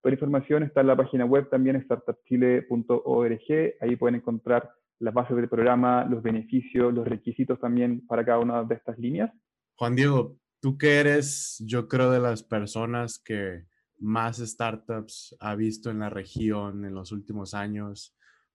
Toda 0.03 0.15
información 0.15 0.63
está 0.63 0.83
en 0.83 0.87
la 0.89 0.97
página 0.97 1.25
web 1.25 1.49
también, 1.49 1.77
startupchile.org. 1.83 3.75
Ahí 3.81 3.97
pueden 3.97 4.17
encontrar 4.17 4.71
las 4.99 5.13
bases 5.13 5.37
del 5.37 5.49
programa, 5.49 6.05
los 6.05 6.23
beneficios, 6.23 6.93
los 6.93 7.07
requisitos 7.07 7.61
también 7.61 8.07
para 8.07 8.25
cada 8.25 8.39
una 8.39 8.65
de 8.65 8.75
estas 8.75 8.99
líneas. 8.99 9.31
Juan 9.75 9.95
Diego, 9.95 10.37
tú 10.61 10.79
que 10.79 11.01
eres, 11.01 11.63
yo 11.67 11.89
creo, 11.89 12.11
de 12.11 12.21
las 12.21 12.43
personas 12.43 13.19
que 13.19 13.65
más 13.99 14.39
startups 14.39 15.37
ha 15.41 15.55
visto 15.55 15.91
en 15.91 16.01
la 16.01 16.11
región 16.11 16.85
en 16.85 16.95
los 16.95 17.13
últimos 17.13 17.55
años 17.55 18.15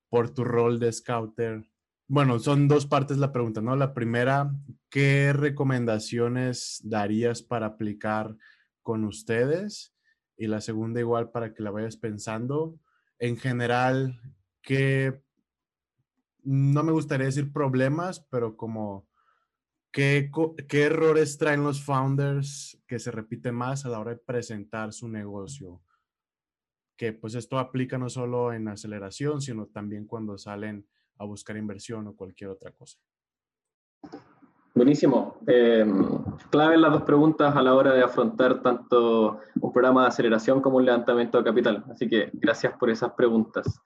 por 0.09 0.33
tu 0.33 0.43
rol 0.43 0.79
de 0.79 0.91
scouter. 0.91 1.65
Bueno, 2.07 2.39
son 2.39 2.67
dos 2.67 2.85
partes 2.85 3.17
la 3.17 3.31
pregunta, 3.31 3.61
¿no? 3.61 3.75
La 3.75 3.93
primera, 3.93 4.51
¿qué 4.89 5.31
recomendaciones 5.33 6.81
darías 6.83 7.41
para 7.41 7.67
aplicar 7.67 8.35
con 8.81 9.05
ustedes? 9.05 9.95
Y 10.41 10.47
la 10.47 10.61
segunda, 10.61 10.99
igual 10.99 11.29
para 11.29 11.53
que 11.53 11.61
la 11.61 11.69
vayas 11.69 11.97
pensando. 11.97 12.79
En 13.19 13.37
general, 13.37 14.19
¿qué, 14.61 15.21
no 16.43 16.81
me 16.83 16.91
gustaría 16.91 17.27
decir 17.27 17.51
problemas, 17.53 18.21
pero 18.31 18.57
como 18.57 19.07
¿Qué, 19.91 20.31
errores 20.71 21.37
traen 21.37 21.63
los 21.63 21.83
founders 21.83 22.81
que 22.87 22.97
se 22.97 23.11
repiten 23.11 23.55
más 23.55 23.85
a 23.85 23.89
la 23.89 23.99
hora 23.99 24.11
de 24.11 24.17
presentar 24.17 24.93
su 24.93 25.09
negocio? 25.09 25.81
Que 26.95 27.11
pues 27.11 27.35
esto 27.35 27.59
aplica 27.59 27.97
no 27.97 28.09
solo 28.09 28.53
en 28.53 28.69
aceleración, 28.69 29.41
sino 29.41 29.67
también 29.67 30.05
cuando 30.05 30.37
salen 30.37 30.87
a 31.17 31.25
buscar 31.25 31.57
inversión 31.57 32.07
o 32.07 32.15
cualquier 32.15 32.51
otra 32.51 32.71
cosa. 32.71 32.99
Buenísimo. 34.81 35.37
Eh, 35.45 35.85
clave 36.49 36.75
las 36.75 36.91
dos 36.91 37.03
preguntas 37.03 37.55
a 37.55 37.61
la 37.61 37.75
hora 37.75 37.93
de 37.93 38.01
afrontar 38.01 38.63
tanto 38.63 39.39
un 39.59 39.71
programa 39.71 40.01
de 40.01 40.07
aceleración 40.07 40.59
como 40.59 40.77
un 40.77 40.85
levantamiento 40.85 41.37
de 41.37 41.43
capital. 41.43 41.85
Así 41.91 42.09
que 42.09 42.31
gracias 42.33 42.73
por 42.79 42.89
esas 42.89 43.11
preguntas. 43.11 43.79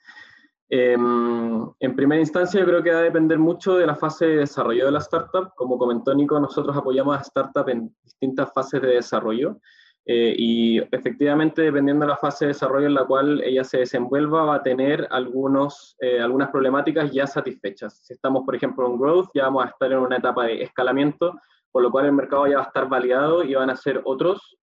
Em, 0.69 1.69
en 1.81 1.95
primera 1.97 2.21
instancia, 2.21 2.61
yo 2.61 2.65
creo 2.65 2.81
que 2.81 2.93
va 2.93 2.99
a 2.99 3.01
depender 3.01 3.37
mucho 3.37 3.75
de 3.75 3.85
la 3.85 3.95
fase 3.97 4.25
de 4.25 4.37
desarrollo 4.37 4.85
de 4.85 4.91
la 4.93 4.99
startup. 4.99 5.53
Como 5.57 5.77
comentó 5.77 6.15
Nico, 6.15 6.39
nosotros 6.39 6.77
apoyamos 6.77 7.17
a 7.17 7.23
startups 7.25 7.71
en 7.73 7.93
distintas 8.01 8.53
fases 8.53 8.81
de 8.81 8.87
desarrollo. 8.87 9.59
Eh, 10.07 10.35
y 10.37 10.77
efectivamente, 10.77 11.63
dependiendo 11.63 12.05
de 12.05 12.11
la 12.11 12.17
fase 12.17 12.45
de 12.45 12.49
desarrollo 12.49 12.85
en 12.85 12.93
la 12.93 13.05
cual 13.05 13.41
ella 13.43 13.63
se 13.63 13.79
desenvuelva, 13.79 14.43
va 14.43 14.55
a 14.55 14.63
tener 14.63 15.07
algunos, 15.09 15.95
eh, 15.99 16.21
algunas 16.21 16.51
problemáticas 16.51 17.11
ya 17.11 17.25
satisfechas. 17.25 18.05
Si 18.05 18.13
estamos, 18.13 18.43
por 18.45 18.55
ejemplo, 18.55 18.85
en 18.87 18.99
growth, 18.99 19.29
ya 19.33 19.45
vamos 19.45 19.65
a 19.65 19.69
estar 19.69 19.91
en 19.91 19.97
una 19.97 20.17
etapa 20.17 20.45
de 20.45 20.61
escalamiento, 20.61 21.39
por 21.71 21.81
lo 21.81 21.89
cual 21.89 22.05
el 22.05 22.11
mercado 22.11 22.45
ya 22.45 22.57
va 22.57 22.63
a 22.63 22.67
estar 22.67 22.87
validado 22.87 23.43
y 23.43 23.55
van 23.55 23.71
a 23.71 23.75
ser 23.75 24.01
otros 24.05 24.57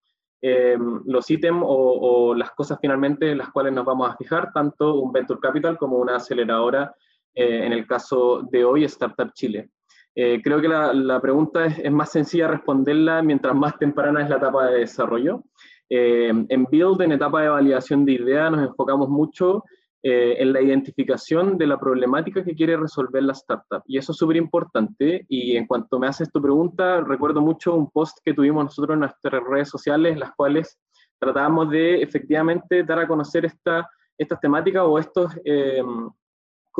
eh, 0.44 0.76
los 1.06 1.30
ítems 1.30 1.62
o, 1.64 2.34
las 2.34 2.50
cosas 2.50 2.78
finalmente 2.80 3.30
en 3.30 3.38
las 3.38 3.50
cuales 3.50 3.72
nos 3.72 3.84
vamos 3.84 4.11
a 4.11 4.16
fijar, 4.16 4.52
tanto 4.52 4.94
un 4.94 5.12
Venture 5.12 5.38
Capital 5.40 5.78
como 5.78 5.99
una 5.99 6.16
aceleradora, 6.16 6.94
en 7.34 7.72
el 7.72 7.87
caso 7.87 8.42
de 8.50 8.64
hoy, 8.64 8.84
Startup 8.84 9.32
Chile. 9.32 9.70
Eh, 10.14 10.40
creo 10.42 10.61
que 10.61 10.69
la, 10.69 11.21
pregunta 11.21 11.66
es, 11.66 11.78
es, 11.78 11.90
más 11.90 12.11
sencilla 12.11 12.49
responderla 12.49 13.23
mientras 13.23 13.54
más 13.54 13.78
temprana 13.78 14.23
es 14.23 14.31
la 14.31 14.37
etapa 14.37 14.66
de 14.66 14.81
desarrollo. 14.81 15.45
en 15.88 16.64
Build, 16.71 17.02
en 17.02 17.12
etapa 17.12 17.42
de 17.42 17.49
validación 17.49 18.04
de 18.04 18.12
ideas, 18.12 18.50
nos 18.50 18.62
enfocamos 18.62 19.09
mucho 19.09 19.64
eh, 20.04 20.42
en 20.42 20.52
la 20.52 20.61
identificación 20.61 21.57
de 21.57 21.64
la 21.64 21.78
problemática 21.78 22.42
que 22.42 22.57
quiere 22.57 22.76
resolver 22.76 23.23
la 23.23 23.35
startup. 23.35 23.85
Y 23.87 23.99
eso 23.99 24.11
es 24.11 24.19
súper 24.19 24.37
importante. 24.37 25.25
Y 25.28 25.57
en 25.57 25.64
cuanto 25.64 26.00
me 26.00 26.09
haces 26.09 26.28
tu 26.33 26.42
pregunta, 26.42 27.02
recuerdo 27.02 27.40
mucho 27.40 27.76
un 27.76 27.88
post 27.88 28.19
que 28.25 28.35
tuvimos 28.35 28.64
nosotros 28.64 28.95
en 28.95 29.00
nuestras 29.00 29.45
redes 29.45 29.69
sociales, 29.69 30.19
las 30.19 30.33
cuales 30.33 30.76
tratábamos 31.21 31.71
de 31.71 32.02
efectivamente 32.02 32.83
dar 32.83 32.99
a 32.99 33.07
conocer 33.07 33.45
esta, 33.45 33.88
estas 34.19 34.40
temáticas 34.40 34.83
o 34.85 34.99
estos, 34.99 35.38
eh, 35.45 35.85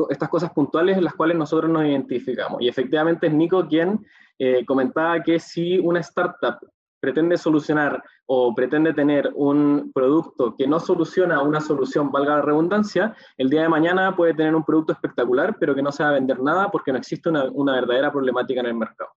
estas 0.09 0.29
cosas 0.29 0.51
puntuales 0.51 0.97
en 0.97 1.03
las 1.03 1.13
cuales 1.13 1.37
nosotros 1.37 1.69
nos 1.71 1.85
identificamos. 1.85 2.61
Y 2.61 2.67
efectivamente 2.67 3.27
es 3.27 3.33
Nico 3.33 3.67
quien 3.67 4.05
eh, 4.39 4.65
comentaba 4.65 5.21
que 5.21 5.39
si 5.39 5.79
una 5.79 5.99
startup 5.99 6.59
pretende 7.03 7.35
solucionar 7.35 8.01
o 8.25 8.55
pretende 8.55 8.93
tener 8.93 9.29
un 9.35 9.91
producto 9.93 10.55
que 10.55 10.65
no 10.65 10.79
soluciona 10.79 11.41
una 11.41 11.59
solución, 11.59 12.09
valga 12.09 12.37
la 12.37 12.41
redundancia, 12.41 13.13
el 13.37 13.49
día 13.49 13.63
de 13.63 13.67
mañana 13.67 14.15
puede 14.15 14.33
tener 14.33 14.55
un 14.55 14.63
producto 14.63 14.93
espectacular, 14.93 15.57
pero 15.59 15.75
que 15.75 15.81
no 15.81 15.91
se 15.91 16.01
va 16.01 16.09
a 16.09 16.13
vender 16.13 16.39
nada 16.41 16.71
porque 16.71 16.93
no 16.93 16.97
existe 16.97 17.27
una, 17.27 17.73
verdadera 17.73 18.09
problemática 18.09 18.61
en 18.61 18.67
el 18.67 18.75
mercado. 18.75 19.09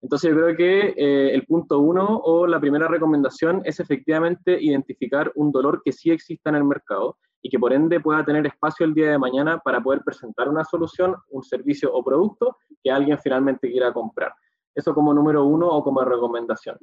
Entonces 0.00 0.30
yo 0.30 0.36
creo 0.36 0.56
que 0.56 0.94
eh, 0.96 1.34
el 1.34 1.44
punto 1.44 1.80
uno 1.80 2.20
o 2.24 2.46
la 2.46 2.60
primera 2.60 2.86
recomendación 2.86 3.60
es 3.64 3.80
efectivamente 3.80 4.56
identificar 4.60 5.32
un 5.34 5.50
dolor 5.50 5.82
que 5.84 5.90
sí 5.90 6.12
exista 6.12 6.50
en 6.50 6.56
el 6.56 6.64
mercado 6.64 7.16
y 7.42 7.50
que 7.50 7.58
por 7.58 7.72
ende 7.72 8.00
pueda 8.00 8.24
tener 8.24 8.46
espacio 8.46 8.86
el 8.86 8.94
día 8.94 9.10
de 9.10 9.18
mañana 9.18 9.58
para 9.58 9.82
poder 9.82 10.02
presentar 10.04 10.48
una 10.48 10.64
solución, 10.64 11.16
un 11.30 11.42
servicio 11.42 11.92
o 11.92 12.02
producto 12.04 12.56
que 12.82 12.90
alguien 12.90 13.18
finalmente 13.18 13.70
quiera 13.70 13.92
comprar. 13.92 14.32
Eso 14.74 14.94
como 14.94 15.12
número 15.12 15.44
uno 15.44 15.68
o 15.68 15.82
como 15.82 16.02
recomendación. 16.02 16.78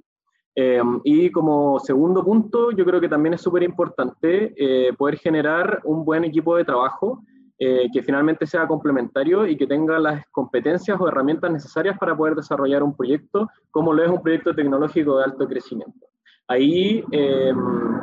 Eh, 0.55 0.81
y 1.05 1.31
como 1.31 1.79
segundo 1.79 2.23
punto, 2.23 2.71
yo 2.71 2.83
creo 2.83 2.99
que 2.99 3.07
también 3.07 3.35
es 3.35 3.41
súper 3.41 3.63
importante 3.63 4.53
eh, 4.57 4.93
poder 4.93 5.17
generar 5.17 5.79
un 5.85 6.03
buen 6.03 6.25
equipo 6.25 6.57
de 6.57 6.65
trabajo 6.65 7.23
eh, 7.57 7.89
que 7.91 8.01
finalmente 8.01 8.45
sea 8.45 8.67
complementario 8.67 9.45
y 9.45 9.57
que 9.57 9.67
tenga 9.67 9.99
las 9.99 10.25
competencias 10.31 10.99
o 10.99 11.07
herramientas 11.07 11.51
necesarias 11.51 11.97
para 11.97 12.15
poder 12.15 12.35
desarrollar 12.35 12.83
un 12.83 12.95
proyecto 12.95 13.49
como 13.71 13.93
lo 13.93 14.03
es 14.03 14.09
un 14.09 14.21
proyecto 14.21 14.55
tecnológico 14.55 15.17
de 15.17 15.25
alto 15.25 15.47
crecimiento. 15.47 16.07
Ahí 16.49 17.03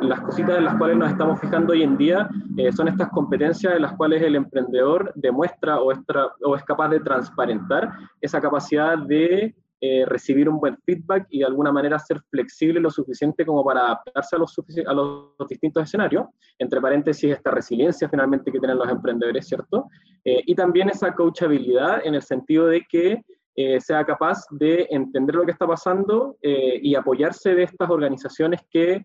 las 0.01 0.21
cositas 0.21 0.57
en 0.57 0.65
las 0.65 0.75
cuales 0.77 0.97
nos 0.97 1.11
estamos 1.11 1.39
fijando 1.39 1.73
hoy 1.73 1.83
en 1.83 1.97
día 1.97 2.29
son 2.75 2.87
estas 2.87 3.09
competencias 3.09 3.75
en 3.75 3.81
las 3.81 3.93
cuales 3.93 4.21
el 4.21 4.35
emprendedor 4.35 5.11
demuestra 5.15 5.81
o, 5.81 5.91
o 5.91 6.55
es 6.55 6.63
capaz 6.63 6.89
de 6.89 7.01
transparentar 7.01 7.91
esa 8.21 8.39
capacidad 8.39 8.97
de 8.97 9.53
eh, 9.79 10.05
recibir 10.07 10.49
un 10.49 10.59
buen 10.59 10.75
feedback 10.75 11.27
y 11.29 11.39
de 11.39 11.45
alguna 11.45 11.71
manera 11.71 11.99
ser 11.99 12.19
flexible 12.31 12.79
lo 12.79 12.89
suficiente 12.89 13.45
como 13.45 13.63
para 13.63 13.81
adaptarse 13.81 14.35
a 14.35 14.39
los, 14.39 14.55
a 14.87 14.93
los 14.93 15.47
distintos 15.47 15.83
escenarios, 15.83 16.25
entre 16.57 16.81
paréntesis 16.81 17.31
esta 17.31 17.51
resiliencia 17.51 18.09
finalmente 18.09 18.51
que 18.51 18.57
tienen 18.57 18.79
los 18.79 18.89
emprendedores, 18.89 19.47
¿cierto? 19.47 19.85
Eh, 20.25 20.41
y 20.47 20.55
también 20.55 20.89
esa 20.89 21.13
coachabilidad 21.13 22.03
en 22.03 22.15
el 22.15 22.23
sentido 22.23 22.65
de 22.65 22.87
que 22.89 23.23
eh, 23.57 23.81
sea 23.81 24.05
capaz 24.05 24.45
de 24.51 24.87
entender 24.89 25.35
lo 25.35 25.43
que 25.43 25.51
está 25.51 25.67
pasando 25.67 26.37
y 26.41 26.95
apoyarse 26.95 27.55
de 27.55 27.63
estas 27.63 27.89
organizaciones 27.89 28.61
que 28.71 29.03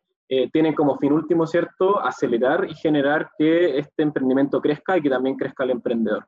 tienen 0.53 0.75
como 0.75 0.97
fin 0.97 1.13
último, 1.13 1.47
¿cierto?, 1.47 2.01
acelerar 2.01 2.65
y 2.65 2.75
generar 2.75 3.31
que 3.37 3.79
este 3.79 4.03
emprendimiento 4.03 4.63
crezca 4.63 4.97
y 4.97 5.03
que 5.03 5.11
también 5.11 5.37
crezca 5.37 5.65
el 5.65 5.73
emprendedor. 5.73 6.27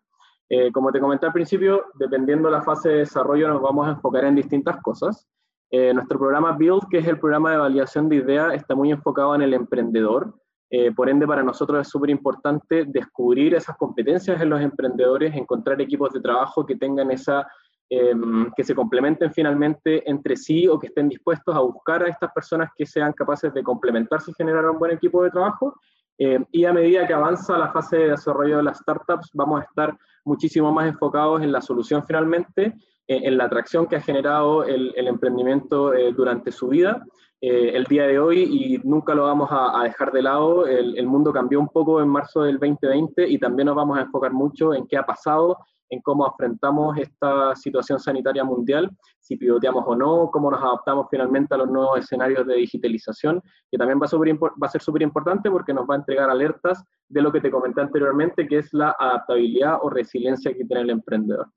Eh, 0.49 0.71
como 0.73 0.93
te 0.93 1.01
comenté 1.01 1.27
al 1.27 1.33
principio, 1.33 1.87
dependiendo 1.95 2.49
de 2.49 2.53
la 2.53 2.63
fase 2.63 2.91
de 2.91 2.99
desarrollo 2.99 3.49
nos 3.49 3.63
vamos 3.63 3.87
a 3.87 3.91
enfocar 3.93 4.25
en 4.25 4.35
distintas 4.35 4.81
cosas. 4.83 5.27
Eh, 5.71 5.93
nuestro 5.95 6.19
programa 6.19 6.53
Build, 6.53 6.89
que 6.91 6.99
es 6.99 7.07
el 7.09 7.19
programa 7.19 7.51
de 7.53 7.57
validación 7.57 8.09
de 8.09 8.17
ideas, 8.17 8.55
está 8.55 8.75
muy 8.75 8.91
enfocado 8.91 9.35
en 9.35 9.43
el 9.43 9.55
emprendedor. 9.55 10.35
Eh, 10.71 10.93
por 10.93 11.09
ende, 11.09 11.27
para 11.27 11.43
nosotros 11.43 11.81
es 11.81 11.89
súper 11.89 12.11
importante 12.11 12.85
descubrir 12.87 13.55
esas 13.55 13.77
competencias 13.77 14.41
en 14.41 14.51
los 14.51 14.61
emprendedores, 14.61 15.35
encontrar 15.35 15.81
equipos 15.81 16.13
de 16.13 16.21
trabajo 16.21 16.67
que 16.67 16.77
tengan 16.77 17.11
esa, 17.11 17.47
em, 17.91 18.51
que 18.57 18.65
se 18.65 18.75
complementen 18.75 19.33
finalmente 19.33 20.09
entre 20.11 20.37
sí 20.37 20.67
o 20.69 20.79
que 20.79 20.89
estén 20.89 21.09
dispuestos 21.09 21.55
a 21.55 21.61
buscar 21.61 22.03
a 22.03 22.09
estas 22.09 22.33
personas 22.33 22.71
que 22.77 22.87
sean 22.87 23.13
capaces 23.13 23.53
de 23.53 23.63
complementarse 23.63 24.31
y 24.31 24.35
generar 24.35 24.69
un 24.69 24.79
buen 24.79 24.93
equipo 24.93 25.23
de 25.23 25.31
trabajo. 25.31 25.75
y 26.17 26.65
a 26.65 26.73
medida 26.73 27.09
que 27.09 27.13
avanza 27.13 27.59
la 27.59 27.73
fase 27.73 27.97
de 27.97 28.11
desarrollo 28.11 28.59
de 28.59 28.63
las 28.63 28.79
startups, 28.79 29.31
vamos 29.35 29.61
a 29.61 29.65
estar 29.65 29.99
muchísimo 30.25 30.73
más 30.73 30.87
enfocados 30.87 31.43
en 31.43 31.53
la 31.53 31.61
solución 31.61 32.05
finalmente, 32.07 32.75
eh, 33.07 33.21
en 33.25 33.37
la 33.37 33.45
atracción 33.45 33.87
que 33.87 33.97
ha 33.97 34.01
generado 34.01 34.65
el, 34.65 34.93
emprendimiento 34.97 35.93
eh, 35.93 36.13
durante 36.13 36.51
su 36.51 36.69
vida. 36.69 37.05
Eh, 37.47 37.77
el 37.77 37.85
día 37.85 38.07
de 38.07 38.19
hoy, 38.19 38.39
y 38.41 38.89
nunca 38.89 39.15
lo 39.15 39.25
vamos 39.25 39.51
a, 39.53 39.83
dejar 39.83 40.11
de 40.13 40.23
lado, 40.23 40.67
el, 40.67 40.97
el, 40.97 41.07
mundo 41.07 41.31
cambió 41.31 41.61
un 41.61 41.69
poco 41.69 42.01
en 42.01 42.09
marzo 42.09 42.45
del 42.45 42.59
2020 42.59 43.29
y 43.29 43.39
también 43.39 43.67
nos 43.67 43.77
vamos 43.77 43.99
a 43.99 44.01
enfocar 44.01 44.33
mucho 44.33 44.73
en 44.73 44.87
qué 44.87 44.97
ha 44.97 45.05
pasado, 45.05 45.59
en 45.91 46.01
cómo 46.01 46.25
afrontamos 46.25 46.97
esta 46.97 47.55
situación 47.55 48.01
sanitaria 48.01 48.45
mundial, 48.45 48.91
si 49.21 49.37
pivoteamos 49.37 49.85
o 49.87 49.95
no, 49.95 50.31
cómo 50.31 50.51
nos 50.51 50.63
adaptamos 50.63 51.07
finalmente 51.11 51.53
a 51.53 51.59
los 51.59 51.69
nuevos 51.69 51.99
escenarios 51.99 52.47
de 52.47 52.55
digitalización, 52.55 53.43
que 53.71 53.77
también 53.77 54.01
va 54.01 54.07
a, 54.07 54.17
va 54.17 54.67
a 54.67 54.71
ser 54.71 54.81
súper 54.81 55.03
importante 55.03 55.51
porque 55.51 55.75
nos 55.75 55.87
va 55.87 55.97
a 55.97 55.99
entregar 55.99 56.31
alertas 56.31 56.83
de 57.11 57.21
lo 57.21 57.31
que 57.31 57.43
te 57.43 57.51
comenté 57.51 57.83
anteriormente, 57.83 58.49
que 58.49 58.57
es 58.57 58.73
la 58.73 58.97
adaptabilidad 58.99 59.81
o 59.83 59.91
resiliencia 59.91 60.55
que 60.55 60.65
tiene 60.65 60.81
el 60.81 60.89
emprendedor. 60.89 61.49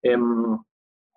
Em, 0.00 0.56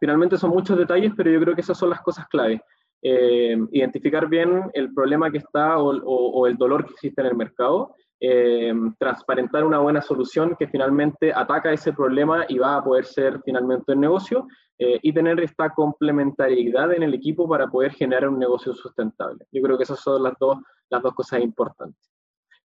finalmente 0.02 0.38
son 0.38 0.50
muchos 0.50 0.78
detalles, 0.78 1.14
pero 1.16 1.32
yo 1.32 1.40
creo 1.40 1.56
que 1.56 1.62
esas 1.62 1.78
son 1.78 1.92
las 1.92 2.02
cosas 2.02 2.28
clave. 2.28 2.62
Em, 3.02 3.68
identificar 3.72 4.28
bien 4.28 4.72
el 4.74 4.92
problema 4.92 5.30
que 5.30 5.38
está 5.38 5.78
o, 5.78 5.96
o, 6.04 6.48
el 6.48 6.58
dolor 6.58 6.84
que 6.84 6.94
existe 6.94 7.22
en 7.22 7.28
el 7.28 7.36
mercado, 7.36 7.94
em, 8.20 8.94
transparentar 8.98 9.64
una 9.64 9.78
buena 9.78 10.02
solución 10.02 10.56
que 10.58 10.68
finalmente 10.68 11.32
ataca 11.32 11.72
ese 11.72 11.94
problema 11.94 12.46
y 12.50 12.58
va 12.58 12.78
a 12.78 12.84
poder 12.84 13.06
ser 13.06 13.40
finalmente 13.46 13.92
un 13.92 14.02
negocio 14.02 14.48
eh, 14.80 15.00
y 15.04 15.14
tener 15.14 15.40
esta 15.42 15.70
complementariedad 15.70 16.92
en 16.92 17.04
el 17.04 17.14
equipo 17.14 17.48
para 17.48 17.68
poder 17.68 17.92
generar 17.94 18.30
un 18.30 18.40
negocio 18.40 18.74
sustentable. 18.74 19.46
Yo 19.52 19.62
creo 19.62 19.78
que 19.78 19.84
esas 19.84 20.00
son 20.00 20.24
las 20.24 20.34
dos, 20.40 20.58
las 20.90 21.04
dos 21.04 21.14
cosas 21.14 21.42
importantes. 21.42 22.12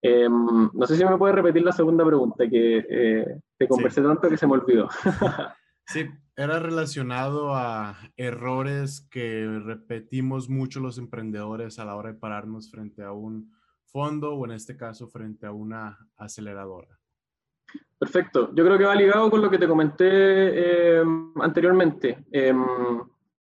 Em, 0.03 0.71
no 0.73 0.87
sé 0.87 0.95
si 0.97 1.05
me 1.07 1.17
puedes 1.17 1.37
repetir 1.37 1.63
la 1.63 1.73
segunda 1.73 2.05
pregunta, 2.05 2.47
que 2.47 2.85
eh, 2.89 3.41
te 3.57 3.67
conversé 3.67 4.03
tanto 4.03 4.29
que 4.29 4.37
se 4.37 4.47
me 4.47 4.53
olvidó. 4.53 4.89
sí, 5.89 6.07
era 6.37 6.61
relacionado 6.61 7.55
a 7.55 7.99
errores 8.17 9.07
que 9.11 9.61
repetimos 9.65 10.49
mucho 10.49 10.81
los 10.81 10.99
emprendedores 10.99 11.79
a 11.79 11.85
la 11.85 11.97
hora 11.97 12.13
de 12.13 12.19
pararnos 12.19 12.71
frente 12.71 13.03
a 13.03 13.13
un 13.13 13.53
fondo 13.87 14.35
o 14.35 14.45
en 14.45 14.53
este 14.53 14.77
caso 14.77 15.09
frente 15.09 15.47
a 15.47 15.53
una 15.53 15.99
aceleradora. 16.17 16.99
Perfecto. 17.99 18.55
Yo 18.55 18.65
creo 18.65 18.79
que 18.79 18.85
va 18.85 18.95
ligado 18.95 19.31
con 19.31 19.43
lo 19.43 19.51
que 19.51 19.59
te 19.59 19.67
comenté 19.67 20.99
em, 21.01 21.33
anteriormente. 21.41 22.25
Eh, 22.31 22.55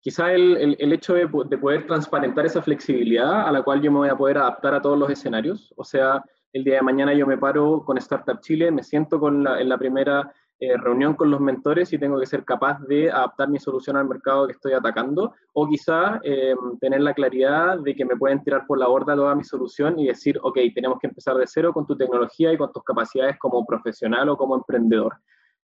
quizá 0.00 0.33
el, 0.33 0.76
el, 0.78 0.93
hecho 0.93 1.14
de, 1.14 1.28
de, 1.49 1.59
poder 1.59 1.87
transparentar 1.87 2.47
esa 2.47 2.62
flexibilidad 2.62 3.47
a 3.47 3.52
la 3.52 3.62
cual 3.62 3.81
yo 3.81 3.93
me 3.93 3.99
voy 3.99 4.09
a 4.09 4.17
poder 4.17 4.38
adaptar 4.38 4.75
a 4.75 4.83
todos 4.83 4.99
los 4.99 5.11
escenarios. 5.11 5.73
O 5.76 5.85
sea, 5.85 6.25
el 6.52 6.64
día 6.64 6.76
de 6.76 6.83
mañana 6.83 7.14
yo 7.14 7.26
me 7.26 7.38
paro 7.38 7.85
con 7.85 7.99
Startup 7.99 8.40
Chile, 8.40 8.71
me 8.71 8.83
siento 8.83 9.21
con 9.21 9.47
en 9.47 9.69
la 9.69 9.78
primera 9.78 10.33
eh, 10.60 10.76
reunión 10.76 11.14
con 11.14 11.30
los 11.30 11.40
mentores 11.40 11.92
y 11.92 11.98
tengo 11.98 12.18
que 12.18 12.26
ser 12.26 12.44
capaz 12.44 12.80
de 12.80 13.10
adaptar 13.10 13.48
mi 13.48 13.58
solución 13.58 13.96
al 13.96 14.08
mercado 14.08 14.46
que 14.46 14.52
estoy 14.52 14.72
atacando, 14.72 15.34
o 15.52 15.68
quizá 15.68 16.20
eh, 16.24 16.54
tener 16.80 17.00
la 17.00 17.14
claridad 17.14 17.78
de 17.78 17.94
que 17.94 18.04
me 18.04 18.16
pueden 18.16 18.42
tirar 18.42 18.66
por 18.66 18.78
la 18.78 18.88
borda 18.88 19.14
toda 19.14 19.34
mi 19.34 19.44
solución 19.44 19.98
y 19.98 20.06
decir, 20.06 20.38
ok, 20.42 20.58
tenemos 20.74 20.98
que 20.98 21.06
empezar 21.06 21.36
de 21.36 21.46
cero 21.46 21.72
con 21.72 21.86
tu 21.86 21.96
tecnología 21.96 22.52
y 22.52 22.58
con 22.58 22.72
tus 22.72 22.82
capacidades 22.82 23.38
como 23.38 23.64
profesional 23.64 24.28
o 24.28 24.36
como 24.36 24.56
emprendedor. 24.56 25.16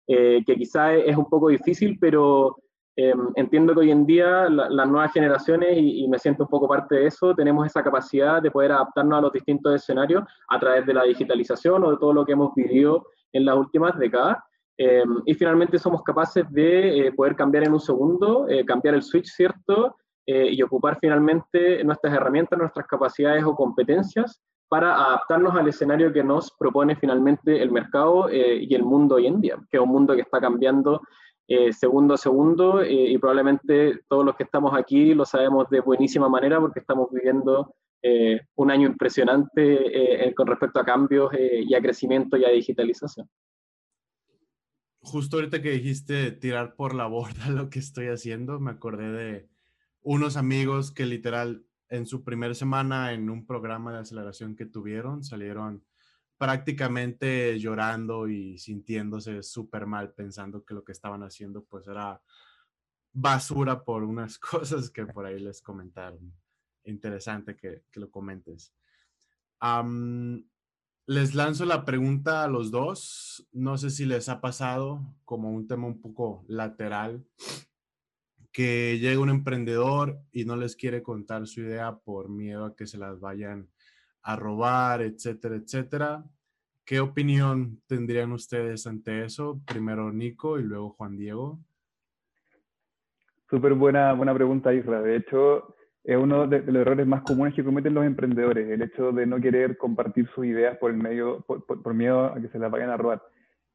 Eh, 0.06 0.42
que 0.44 0.56
quizá 0.56 0.94
es 0.94 1.16
un 1.16 1.28
poco 1.28 1.49
difícil, 1.49 1.96
pero 2.00 2.56
Em, 2.94 3.32
entiendo 3.37 3.72
que 3.72 3.80
hoy 3.80 3.90
en 3.90 4.04
día 4.04 4.50
las 4.50 4.88
nuevas 4.88 5.12
generaciones, 5.12 5.78
y, 5.78 6.06
me 6.08 6.18
siento 6.18 6.44
un 6.44 6.50
poco 6.50 6.68
parte 6.68 6.96
de 6.96 7.06
eso, 7.06 7.34
tenemos 7.34 7.66
esa 7.66 7.82
capacidad 7.82 8.42
de 8.42 8.50
poder 8.50 8.72
adaptarnos 8.72 9.18
a 9.18 9.22
los 9.22 9.32
distintos 9.32 9.75
escenarios 9.75 10.25
a 10.49 10.61
través 10.61 10.84
de 10.84 10.92
la 10.92 11.04
digitalización 11.04 11.82
o 11.84 11.90
de 11.92 11.96
todo 11.96 12.12
lo 12.12 12.26
que 12.26 12.32
hemos 12.32 12.54
vivido 12.54 13.06
en 13.32 13.46
las 13.46 13.56
últimas 13.56 13.99
décadas. 13.99 14.38
Em, 14.76 15.23
y 15.26 15.35
finalmente 15.35 15.79
somos 15.79 16.02
capaces 16.02 16.45
de 16.50 17.07
eh, 17.07 17.12
poder 17.12 17.37
cambiar 17.37 17.64
en 17.64 17.73
un 17.73 17.81
segundo, 17.81 18.49
eh, 18.49 18.64
cambiar 18.64 18.95
el 18.95 19.02
switch, 19.02 19.26
¿cierto? 19.26 19.97
Eh, 20.26 20.49
y 20.52 20.62
ocupar 20.62 20.99
finalmente 21.00 21.83
nuestras 21.85 22.14
herramientas, 22.14 22.59
nuestras 22.59 22.87
capacidades 22.87 23.45
o 23.45 23.55
competencias 23.55 24.41
para 24.69 24.95
adaptarnos 24.95 25.55
al 25.55 25.69
escenario 25.69 26.12
que 26.12 26.25
nos 26.25 26.50
propone 26.52 26.97
finalmente 26.97 27.61
el 27.61 27.71
mercado 27.71 28.31
y 28.33 28.75
el 28.75 28.83
mundo 28.85 29.17
hoy 29.17 29.26
en 29.26 29.38
día, 29.38 29.57
que 29.71 29.76
es 29.76 29.83
un 29.83 29.91
mundo 29.91 30.14
que 30.14 30.23
está 30.23 30.41
cambiando 30.41 31.02
eh, 31.49 31.73
segundo 31.73 32.14
a 32.14 32.17
segundo 32.17 32.81
eh, 32.83 33.11
y 33.11 33.19
probablemente 33.19 34.00
todos 34.09 34.25
los 34.25 34.37
que 34.37 34.45
estamos 34.45 34.73
aquí 34.75 35.12
lo 35.12 35.25
sabemos 35.25 35.69
de 35.69 35.81
buenísima 35.81 36.26
manera 36.26 36.61
porque 36.61 36.81
estamos 36.81 37.11
viviendo 37.11 37.75
eh, 38.00 38.41
un 38.55 38.71
año 38.71 38.88
impresionante 38.88 40.33
con 40.35 40.47
respecto 40.47 40.81
a 40.81 40.85
cambios 40.85 41.31
y 41.35 41.75
a 41.75 41.81
crecimiento 41.81 42.37
y 42.37 42.45
a 42.45 42.49
digitalización. 42.49 43.29
Justo 45.02 45.37
ahorita 45.37 45.61
que 45.61 45.71
dijiste 45.73 46.30
tirar 46.32 46.76
por 46.76 46.94
la 46.94 47.06
borda 47.06 47.49
lo 47.50 47.68
que 47.71 47.80
estoy 47.80 48.06
haciendo, 48.06 48.61
me 48.61 48.71
acordé 48.71 49.12
de 49.12 49.49
unos 50.02 50.37
amigos 50.37 50.92
que 50.92 51.06
literal 51.06 51.64
en 51.88 52.06
su 52.06 52.25
primera 52.25 52.54
semana 52.54 53.12
en 53.12 53.28
un 53.28 53.47
programa 53.47 53.92
de 53.92 53.99
aceleración 53.99 54.56
que 54.56 54.64
tuvieron 54.64 55.23
salieron 55.23 55.85
prácticamente 56.38 57.59
llorando 57.61 58.26
y 58.26 58.59
sintiéndose 58.59 59.42
súper 59.42 59.87
mal, 59.87 60.12
pensando 60.12 60.64
que 60.64 60.75
lo 60.75 60.82
que 60.82 60.90
estaban 60.90 61.23
haciendo 61.23 61.64
pues 61.64 61.87
era 61.87 62.21
basura 63.12 63.85
por 63.85 64.02
unas 64.02 64.38
cosas 64.40 64.90
que 64.90 65.06
por 65.06 65.26
ahí 65.26 65.38
les 65.38 65.61
comentaron. 65.62 66.32
Interesante 66.85 67.56
que, 67.56 67.85
lo 67.92 68.11
comentes. 68.11 68.75
Les 71.12 71.35
lanzo 71.35 71.66
la 71.66 71.85
pregunta 71.85 72.42
a 72.42 72.49
los 72.49 72.71
dos. 72.71 73.47
No 73.52 73.76
sé 73.76 73.90
si 73.90 74.07
les 74.07 74.28
ha 74.31 74.40
pasado 74.40 75.00
como 75.25 75.50
un 75.50 75.66
tema 75.66 75.87
un 75.87 76.00
poco 76.00 76.42
lateral 76.49 77.23
que 78.50 78.99
llega 78.99 79.21
un 79.21 79.28
emprendedor 79.28 80.19
y 80.33 80.45
no 80.45 80.57
les 80.57 80.75
quiere 80.75 81.02
contar 81.02 81.47
su 81.47 81.61
idea 81.61 81.97
por 81.97 82.28
miedo 82.31 82.64
a 82.64 82.75
que 82.75 82.87
se 82.87 82.99
las 82.99 83.21
vayan 83.21 83.69
a 84.23 84.37
robar, 84.37 85.02
etcétera, 85.02 85.57
etcétera. 85.57 86.25
¿Qué 86.85 87.00
opinión 87.00 87.83
tendrían 87.87 88.33
ustedes 88.33 88.87
ante 88.87 89.25
eso? 89.25 89.61
Primero 89.66 90.12
Nico 90.12 90.59
y 90.59 90.62
luego 90.62 90.90
Juan 90.90 91.16
Diego. 91.16 91.61
Súper 93.50 93.75
buena, 93.75 94.14
buena 94.14 94.35
pregunta, 94.35 94.73
Isra. 94.73 95.02
De 95.02 95.16
hecho, 95.16 95.75
es 96.04 96.16
uno 96.16 96.47
de, 96.47 96.61
los 96.62 96.82
errores 96.82 97.06
más 97.06 97.23
comunes 97.23 97.54
que 97.54 97.64
cometen 97.64 97.94
los 97.94 98.04
emprendedores, 98.04 98.68
el 98.68 98.82
hecho 98.82 99.12
de 99.12 99.26
no 99.26 99.40
querer 99.40 99.76
compartir 99.76 100.28
sus 100.35 100.44
ideas 100.47 100.76
por, 100.78 100.90
el 100.90 100.97
medio, 100.97 101.40
por 101.47 101.94
miedo 101.94 102.26
a 102.26 102.40
que 102.40 102.49
se 102.49 102.59
las 102.59 102.71
vayan 102.71 102.90
a 102.90 102.97
robar. 102.97 103.23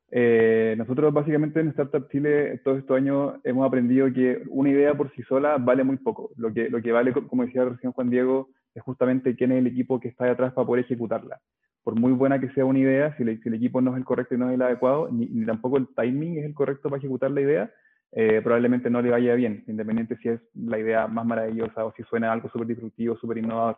Eh, 0.10 0.76
nosotros 0.78 1.14
básicamente 1.14 1.60
en 1.60 1.70
Startup 1.70 2.08
Chile 2.10 2.62
todos 2.64 2.80
estos 2.80 2.96
años 2.96 3.36
hemos 3.44 3.68
aprendido 3.68 4.12
que 4.14 4.42
una 4.48 4.70
idea 4.70 4.96
por 4.96 5.12
sí 5.14 5.24
sola 5.24 5.58
vale 5.58 5.84
muy 5.84 5.98
poco. 5.98 6.32
Lo 6.38 6.54
que, 6.54 6.70
lo 6.70 6.82
que 6.82 6.92
vale, 6.92 7.12
como 7.14 7.44
decía 7.44 7.66
recién 7.66 7.92
Juan 7.92 8.10
Diego, 8.10 8.50
es 8.74 8.84
justamente 8.84 9.36
quién 9.36 9.52
es 9.52 9.60
el 9.60 9.68
equipo 9.68 10.00
que 10.00 10.08
está 10.08 10.26
detrás 10.26 10.54
para 10.54 10.66
poder 10.66 10.86
ejecutarla. 10.86 11.40
Por 11.84 11.96
muy 12.00 12.12
buena 12.12 12.40
que 12.40 12.50
sea 12.50 12.66
una 12.66 12.80
idea, 12.80 13.16
si, 13.18 13.24
el 13.24 13.54
equipo 13.54 13.82
no 13.82 13.92
es 13.92 13.98
el 13.98 14.06
correcto 14.06 14.36
y 14.36 14.38
no 14.38 14.50
es 14.50 14.56
el 14.56 14.62
adecuado, 14.62 15.10
ni, 15.12 15.46
tampoco 15.46 15.78
el 15.78 15.88
timing 15.96 16.38
es 16.38 16.46
el 16.46 16.54
correcto 16.54 16.90
para 16.90 17.00
ejecutar 17.00 17.32
la 17.32 17.42
idea, 17.42 17.72
eh, 18.12 18.42
probablemente 18.42 18.90
no 18.90 19.02
le 19.02 19.10
vaya 19.10 19.36
bien, 19.36 19.64
independiente 19.68 20.18
si 20.18 20.30
es 20.30 20.42
la 20.56 20.80
idea 20.80 21.08
más 21.08 21.26
maravillosa 21.26 21.86
o 21.86 21.94
si 21.96 22.04
suena 22.04 22.32
algo 22.32 22.50
súper 22.50 22.68
disruptivo, 22.68 23.18
súper 23.18 23.40
innovador. 23.40 23.78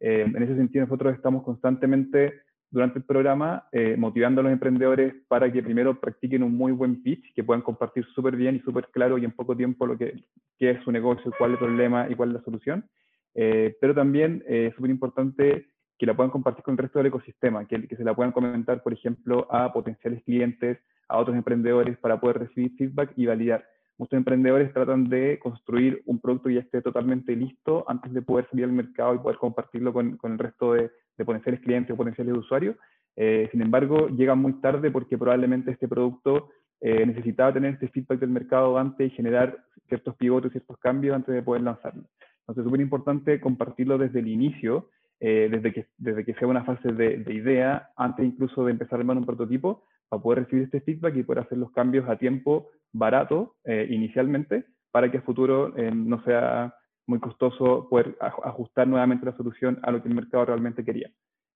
Eh, 0.00 0.22
en 0.26 0.42
ese 0.42 0.56
sentido, 0.56 0.84
nosotros 0.84 1.14
estamos 1.14 1.42
constantemente 1.44 2.40
durante 2.70 2.98
el 2.98 3.04
programa, 3.04 3.68
eh, 3.72 3.96
motivando 3.96 4.40
a 4.40 4.44
los 4.44 4.52
emprendedores 4.52 5.14
para 5.28 5.52
que 5.52 5.62
primero 5.62 6.00
practiquen 6.00 6.42
un 6.42 6.56
muy 6.56 6.72
buen 6.72 7.02
pitch, 7.02 7.32
que 7.34 7.44
puedan 7.44 7.62
compartir 7.62 8.04
súper 8.14 8.36
bien 8.36 8.56
y 8.56 8.60
súper 8.60 8.88
claro 8.88 9.18
y 9.18 9.24
en 9.24 9.32
poco 9.32 9.56
tiempo 9.56 9.86
lo 9.86 9.96
que, 9.96 10.14
qué 10.58 10.70
es 10.70 10.82
su 10.82 10.90
negocio, 10.90 11.32
cuál 11.38 11.52
es 11.52 11.60
el 11.60 11.66
problema 11.66 12.08
y 12.10 12.14
cuál 12.14 12.30
es 12.30 12.34
la 12.36 12.42
solución. 12.42 12.88
Pero 13.34 13.94
también 13.94 14.42
es 14.46 14.74
súper 14.74 14.90
importante 14.90 15.66
que 15.98 16.06
la 16.06 16.14
puedan 16.14 16.30
compartir 16.30 16.62
con 16.62 16.72
el 16.72 16.78
resto 16.78 16.98
del 16.98 17.08
ecosistema, 17.08 17.66
que, 17.66 17.86
se 17.88 18.04
la 18.04 18.14
puedan 18.14 18.32
comentar, 18.32 18.82
por 18.82 18.92
ejemplo, 18.92 19.46
a 19.50 19.72
potenciales 19.72 20.22
clientes, 20.24 20.78
a 21.08 21.18
otros 21.18 21.36
emprendedores 21.36 21.96
para 21.98 22.20
poder 22.20 22.38
recibir 22.38 22.72
feedback 22.76 23.12
y 23.16 23.26
validar. 23.26 23.64
Muchos 23.98 24.18
emprendedores 24.18 24.72
tratan 24.74 25.08
de 25.08 25.38
construir 25.38 26.02
un 26.04 26.20
producto 26.20 26.48
que 26.48 26.56
ya 26.56 26.60
esté 26.60 26.82
totalmente 26.82 27.34
listo 27.34 27.84
antes 27.88 28.12
de 28.12 28.20
poder 28.20 28.46
salir 28.50 28.66
al 28.66 28.72
mercado 28.72 29.14
y 29.14 29.18
poder 29.18 29.38
compartirlo 29.38 29.92
con, 29.92 30.18
con 30.18 30.32
el 30.32 30.38
resto 30.38 30.74
de, 30.74 30.90
de 31.16 31.24
potenciales 31.24 31.60
clientes 31.60 31.94
o 31.94 31.96
potenciales 31.96 32.36
usuarios. 32.36 32.76
Eh, 33.16 33.48
sin 33.50 33.62
embargo, 33.62 34.08
llegan 34.08 34.38
muy 34.38 34.52
tarde 34.60 34.90
porque 34.90 35.16
probablemente 35.16 35.70
este 35.70 35.88
producto 35.88 36.50
eh, 36.80 37.06
necesitaba 37.06 37.52
tener 37.52 37.74
este 37.74 37.88
feedback 37.88 38.20
del 38.20 38.30
mercado 38.30 38.76
antes 38.76 39.10
y 39.10 39.16
generar 39.16 39.64
ciertos 39.88 40.14
pivotes, 40.16 40.52
ciertos 40.52 40.76
cambios 40.78 41.14
antes 41.14 41.34
de 41.34 41.42
poder 41.42 41.62
lanzarlo. 41.62 42.04
Entonces, 42.40 42.62
es 42.62 42.64
súper 42.64 42.80
importante 42.80 43.40
compartirlo 43.40 43.96
desde 43.96 44.20
el 44.20 44.28
inicio, 44.28 44.90
eh, 45.20 45.48
desde, 45.50 45.72
que, 45.72 45.86
desde 45.96 46.24
que 46.24 46.34
sea 46.34 46.48
una 46.48 46.64
fase 46.64 46.92
de, 46.92 47.18
de, 47.18 47.34
idea, 47.34 47.90
antes 47.96 48.26
incluso 48.26 48.64
de 48.64 48.72
empezar 48.72 48.98
a 48.98 49.00
armar 49.00 49.16
un 49.16 49.26
prototipo, 49.26 49.84
para 50.08 50.22
poder 50.22 50.44
recibir 50.44 50.64
este 50.64 50.80
feedback 50.80 51.16
y 51.16 51.22
poder 51.22 51.44
hacer 51.44 51.58
los 51.58 51.72
cambios 51.72 52.08
a 52.08 52.16
tiempo 52.16 52.68
barato 52.92 53.56
inicialmente, 53.66 54.64
para 54.92 55.10
que 55.10 55.18
a 55.18 55.22
futuro 55.22 55.74
no 55.76 56.22
sea 56.22 56.72
muy 57.06 57.20
costoso 57.20 57.88
poder 57.88 58.16
ajustar 58.20 58.86
nuevamente 58.86 59.26
la 59.26 59.36
solución 59.36 59.78
a 59.82 59.90
lo 59.90 60.02
que 60.02 60.08
el 60.08 60.14
mercado 60.14 60.44
realmente 60.44 60.84
quería. 60.84 61.10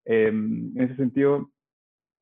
Em, 0.04 0.76
en 0.76 0.82
ese 0.82 0.96
sentido, 0.96 1.50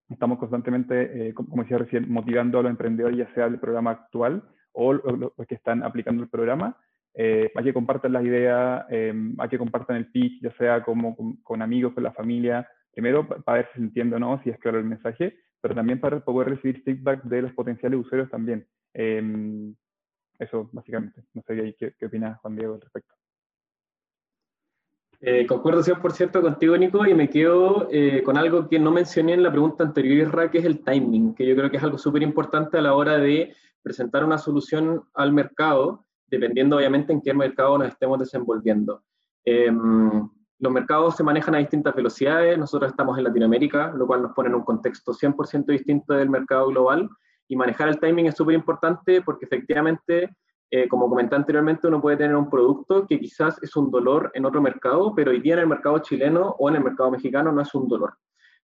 estamos 0.08 0.38
constantemente, 0.38 1.28
eh, 1.28 1.34
como 1.34 1.62
decía 1.62 1.78
recién, 1.78 2.10
motivando 2.10 2.58
a 2.58 2.62
los 2.62 2.70
emprendedores, 2.70 3.18
ya 3.18 3.32
sea 3.34 3.46
el 3.46 3.60
programa 3.60 3.90
actual 3.92 4.42
o 4.72 4.92
los 4.92 5.32
que 5.48 5.54
están 5.54 5.82
aplicando 5.82 6.22
el 6.22 6.28
programa, 6.28 6.76
eh, 7.20 7.50
a 7.52 7.62
que 7.64 7.74
compartan 7.74 8.12
las 8.12 8.24
ideas, 8.24 8.86
eh, 8.90 9.12
a 9.38 9.48
que 9.48 9.58
compartan 9.58 9.96
el 9.96 10.06
pitch, 10.06 10.40
ya 10.40 10.52
sea 10.52 10.84
como, 10.84 11.16
con, 11.42 11.62
amigos, 11.62 11.92
con 11.92 12.04
la 12.04 12.12
familia, 12.12 12.68
primero 12.92 13.26
para 13.26 13.58
ver 13.58 13.68
si 13.72 13.80
se 13.80 13.84
entiende 13.84 14.14
o 14.14 14.18
no, 14.20 14.40
si 14.44 14.50
es 14.50 14.58
claro 14.58 14.78
el 14.78 14.84
mensaje, 14.84 15.36
pero 15.60 15.74
también 15.74 16.00
para 16.00 16.20
poder 16.20 16.50
recibir 16.50 16.82
feedback 16.84 17.24
de 17.24 17.42
los 17.42 17.52
potenciales 17.54 17.98
usuarios 17.98 18.30
también. 18.30 18.64
Em, 18.94 19.74
eso, 20.38 20.70
básicamente. 20.72 21.24
No 21.34 21.42
sé 21.42 21.74
qué, 21.76 21.94
qué 21.98 22.06
opinas, 22.06 22.38
Juan 22.40 22.54
Diego, 22.54 22.74
al 22.74 22.80
respecto. 22.82 23.18
Eh, 25.20 25.46
concuerdo 25.46 25.82
100% 25.82 26.40
contigo, 26.40 26.76
Nico, 26.76 27.04
y 27.04 27.14
me 27.14 27.28
quedo 27.28 27.88
eh, 27.90 28.22
con 28.22 28.38
algo 28.38 28.68
que 28.68 28.78
no 28.78 28.92
mencioné 28.92 29.34
en 29.34 29.42
la 29.42 29.50
pregunta 29.50 29.82
anterior, 29.82 30.50
que 30.50 30.58
es 30.58 30.64
el 30.64 30.84
timing, 30.84 31.34
que 31.34 31.44
yo 31.44 31.56
creo 31.56 31.68
que 31.70 31.78
es 31.78 31.82
algo 31.82 31.98
súper 31.98 32.22
importante 32.22 32.78
a 32.78 32.82
la 32.82 32.94
hora 32.94 33.18
de 33.18 33.52
presentar 33.82 34.24
una 34.24 34.38
solución 34.38 35.02
al 35.14 35.32
mercado, 35.32 36.06
dependiendo 36.30 36.76
obviamente 36.76 37.12
en 37.12 37.20
qué 37.20 37.34
mercado 37.34 37.78
nos 37.78 37.88
estemos 37.88 38.18
desenvolviendo. 38.18 39.02
Em, 39.44 40.28
los 40.58 40.72
mercados 40.72 41.16
se 41.16 41.22
manejan 41.22 41.54
a 41.54 41.58
distintas 41.58 41.94
velocidades, 41.94 42.58
nosotros 42.58 42.90
estamos 42.90 43.16
en 43.16 43.24
Latinoamérica, 43.24 43.92
lo 43.92 44.06
cual 44.06 44.22
nos 44.22 44.32
pone 44.32 44.48
en 44.48 44.56
un 44.56 44.64
contexto 44.64 45.12
100% 45.12 45.72
distinto 45.72 46.14
del 46.14 46.30
mercado 46.30 46.66
global, 46.68 47.08
y 47.46 47.56
manejar 47.56 47.88
el 47.88 47.98
timing 47.98 48.26
es 48.26 48.36
súper 48.36 48.54
importante 48.54 49.22
porque 49.22 49.46
efectivamente 49.46 50.36
eh, 50.70 50.86
como 50.86 51.08
comenté 51.08 51.34
anteriormente, 51.34 51.86
uno 51.86 52.00
puede 52.00 52.18
tener 52.18 52.36
un 52.36 52.50
producto 52.50 53.06
que 53.06 53.18
quizás 53.18 53.62
es 53.62 53.74
un 53.74 53.90
dolor 53.90 54.30
en 54.34 54.44
otro 54.44 54.60
mercado, 54.60 55.14
pero 55.14 55.30
hoy 55.30 55.40
día 55.40 55.54
en 55.54 55.60
el 55.60 55.66
mercado 55.66 55.98
chileno 56.00 56.56
o 56.58 56.68
en 56.68 56.76
el 56.76 56.84
mercado 56.84 57.10
mexicano 57.10 57.52
no 57.52 57.62
es 57.62 57.74
un 57.74 57.88
dolor. 57.88 58.14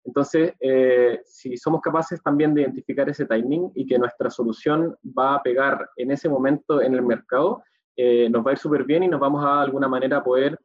Entonces, 0.05 0.53
eh, 0.61 1.21
si 1.25 1.57
somos 1.57 1.81
capaces 1.81 2.23
también 2.23 2.55
de 2.55 2.62
identificar 2.62 3.09
ese 3.09 3.27
timing 3.27 3.71
y 3.75 3.87
que 3.87 3.99
nuestra 3.99 4.31
solución 4.31 4.97
va 5.17 5.37
a 5.37 5.43
pegar 5.43 5.88
en 5.97 6.11
ese 6.11 6.29
momento 6.29 6.83
en 6.83 6.95
el 6.95 7.03
mercado, 7.03 7.62
eh, 7.97 8.29
nos 8.29 8.45
va 8.45 8.51
a 8.51 8.53
ir 8.53 8.59
súper 8.59 8.85
bien 8.85 9.05
y 9.05 9.09
nos 9.09 9.21
vamos 9.21 9.45
a 9.45 9.57
de 9.57 9.62
alguna 9.62 9.88
manera 9.88 10.23
poder 10.23 10.59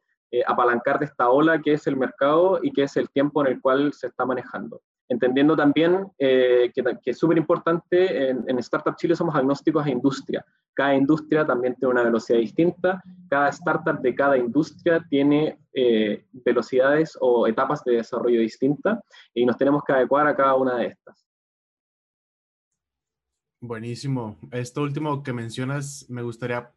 apalancar 0.46 0.98
de 0.98 1.06
esta 1.06 1.30
ola 1.30 1.58
que 1.62 1.72
es 1.72 1.86
el 1.86 1.96
mercado 1.96 2.60
y 2.62 2.70
que 2.70 2.82
es 2.82 2.94
el 2.98 3.08
tiempo 3.08 3.40
en 3.40 3.52
el 3.52 3.62
cual 3.62 3.94
se 3.94 4.08
está 4.08 4.26
manejando 4.26 4.82
entendiendo 5.08 5.56
también 5.56 6.06
que, 6.18 6.70
que, 6.74 7.10
es 7.10 7.18
súper 7.18 7.38
importante, 7.38 8.30
en, 8.30 8.44
en, 8.46 8.58
Startup 8.58 8.94
Chile 8.96 9.16
somos 9.16 9.34
agnósticos 9.34 9.86
a 9.86 9.90
industria. 9.90 10.44
Cada 10.74 10.94
industria 10.94 11.46
también 11.46 11.74
tiene 11.74 11.92
una 11.92 12.04
velocidad 12.04 12.38
distinta, 12.38 13.02
cada 13.28 13.48
startup 13.48 14.00
de 14.00 14.14
cada 14.14 14.36
industria 14.36 15.04
tiene 15.08 15.58
eh, 15.72 16.24
velocidades 16.32 17.16
o 17.20 17.46
etapas 17.46 17.84
de 17.84 17.96
desarrollo 17.96 18.40
distintas 18.40 18.98
y 19.34 19.44
nos 19.44 19.56
tenemos 19.56 19.82
que 19.84 19.92
adecuar 19.92 20.26
a 20.26 20.36
cada 20.36 20.54
una 20.54 20.76
de 20.76 20.86
estas. 20.86 21.26
Buenísimo. 23.60 24.36
Esto 24.52 24.82
último 24.82 25.22
que 25.22 25.32
mencionas, 25.32 26.06
me 26.08 26.22
gustaría 26.22 26.72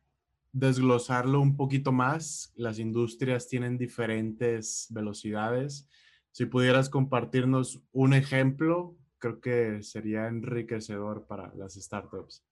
desglosarlo 0.51 1.39
un 1.39 1.55
poquito 1.55 1.91
más. 1.91 2.51
Las 2.55 2.79
industrias 2.79 3.47
tienen 3.47 3.77
diferentes 3.77 4.87
velocidades. 4.89 5.87
Si 6.31 6.45
pudieras 6.45 6.89
compartirnos 6.89 7.81
un 7.91 8.13
ejemplo, 8.13 8.95
creo 9.19 9.41
que 9.41 9.83
sería 9.83 10.27
enriquecedor 10.27 11.27
para 11.27 11.53
las 11.55 11.75
startups. 11.75 12.43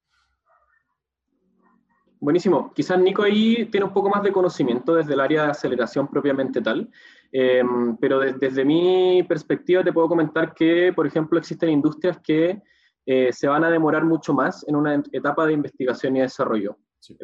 Buenísimo. 2.22 2.74
Quizás 2.74 3.00
Nico 3.00 3.24
ahí 3.24 3.66
tiene 3.72 3.86
un 3.86 3.94
poco 3.94 4.10
más 4.10 4.22
de 4.24 4.34
conocimiento 4.34 4.94
desde 4.94 5.14
el 5.14 5.22
área 5.22 5.46
de 5.46 5.52
aceleración 5.52 6.10
propiamente 6.10 6.62
tal, 6.62 6.90
eh, 7.32 7.64
pero 8.02 8.20
desde 8.20 8.66
mi 8.66 9.24
perspectiva 9.24 9.86
te 9.86 9.94
puedo 9.94 10.10
comentar 10.10 10.54
que, 10.54 10.92
por 10.94 11.08
ejemplo, 11.08 11.40
existen 11.40 11.70
industrias 11.70 12.20
que 12.20 12.62
eh, 13.06 13.32
se 13.32 13.48
van 13.48 13.64
a 13.64 13.70
demorar 13.70 14.04
mucho 14.04 14.34
más 14.34 14.68
en 14.68 14.76
una 14.76 15.02
etapa 15.14 15.46
de 15.46 15.54
investigación 15.54 16.18
y 16.18 16.20
desarrollo. 16.20 16.78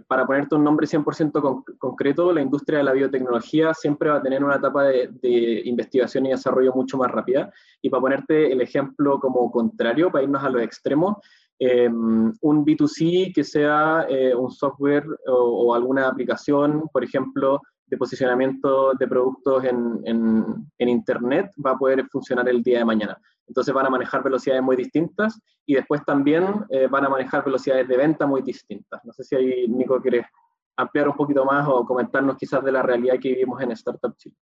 Para 0.08 0.26
ponerte 0.26 0.56
un 0.56 0.64
nombre 0.64 0.88
100% 0.88 1.78
concreto, 1.78 2.32
la 2.32 2.42
industria 2.42 2.80
de 2.80 2.86
la 2.86 2.94
biotecnología 2.94 3.74
siempre 3.74 4.10
va 4.10 4.18
a 4.18 4.22
tener 4.22 4.44
una 4.44 4.56
etapa 4.56 4.84
de, 4.84 5.62
investigación 5.66 6.26
y 6.26 6.30
desarrollo 6.30 6.74
mucho 6.74 6.98
más 6.98 7.12
rápida. 7.12 7.52
Y 7.82 7.90
para 7.90 8.02
ponerte 8.02 8.52
el 8.52 8.62
ejemplo 8.62 9.20
como 9.20 9.52
contrario, 9.52 10.12
para 10.12 10.24
irnos 10.24 10.44
a 10.44 10.50
los 10.50 10.62
extremos, 10.62 11.18
Em, 11.58 12.34
un 12.42 12.66
B2C 12.66 13.32
que 13.34 13.44
sea 13.44 14.06
eh, 14.10 14.36
un 14.36 14.52
software 14.52 15.06
o, 15.28 15.74
alguna 15.74 16.10
aplicación, 16.10 16.84
por 16.92 17.04
ejemplo, 17.04 17.62
de 17.86 17.98
posicionamiento 17.98 18.94
de 18.94 19.08
productos 19.08 19.64
en, 19.64 20.68
Internet, 20.80 21.52
va 21.66 21.72
a 21.72 21.78
poder 21.78 22.06
funcionar 22.10 22.50
el 22.50 22.62
día 22.62 22.80
de 22.80 22.86
mañana. 22.86 23.18
Entonces 23.48 23.74
van 23.74 23.86
a 23.86 23.90
manejar 23.90 24.24
velocidades 24.24 24.64
muy 24.64 24.76
distintas 24.76 25.40
y 25.66 25.76
después 25.76 26.04
también 26.04 26.66
eh, 26.70 26.88
van 26.88 27.06
a 27.06 27.10
manejar 27.10 27.44
velocidades 27.44 27.88
de 27.88 27.98
venta 27.98 28.26
muy 28.26 28.42
distintas. 28.42 29.04
No 29.04 29.14
sé 29.14 29.24
si 29.24 29.36
ahí, 29.36 29.68
Nico, 29.68 30.02
quieres 30.02 30.26
ampliar 30.78 31.08
un 31.08 31.16
poquito 31.16 31.46
más 31.46 31.68
o 31.68 31.86
comentarnos 31.86 32.38
quizás 32.38 32.64
de 32.64 32.72
la 32.72 32.82
realidad 32.82 33.16
que 33.22 33.30
vivimos 33.30 33.62
en 33.62 33.72
Startup 33.72 34.16
Chile. 34.18 34.36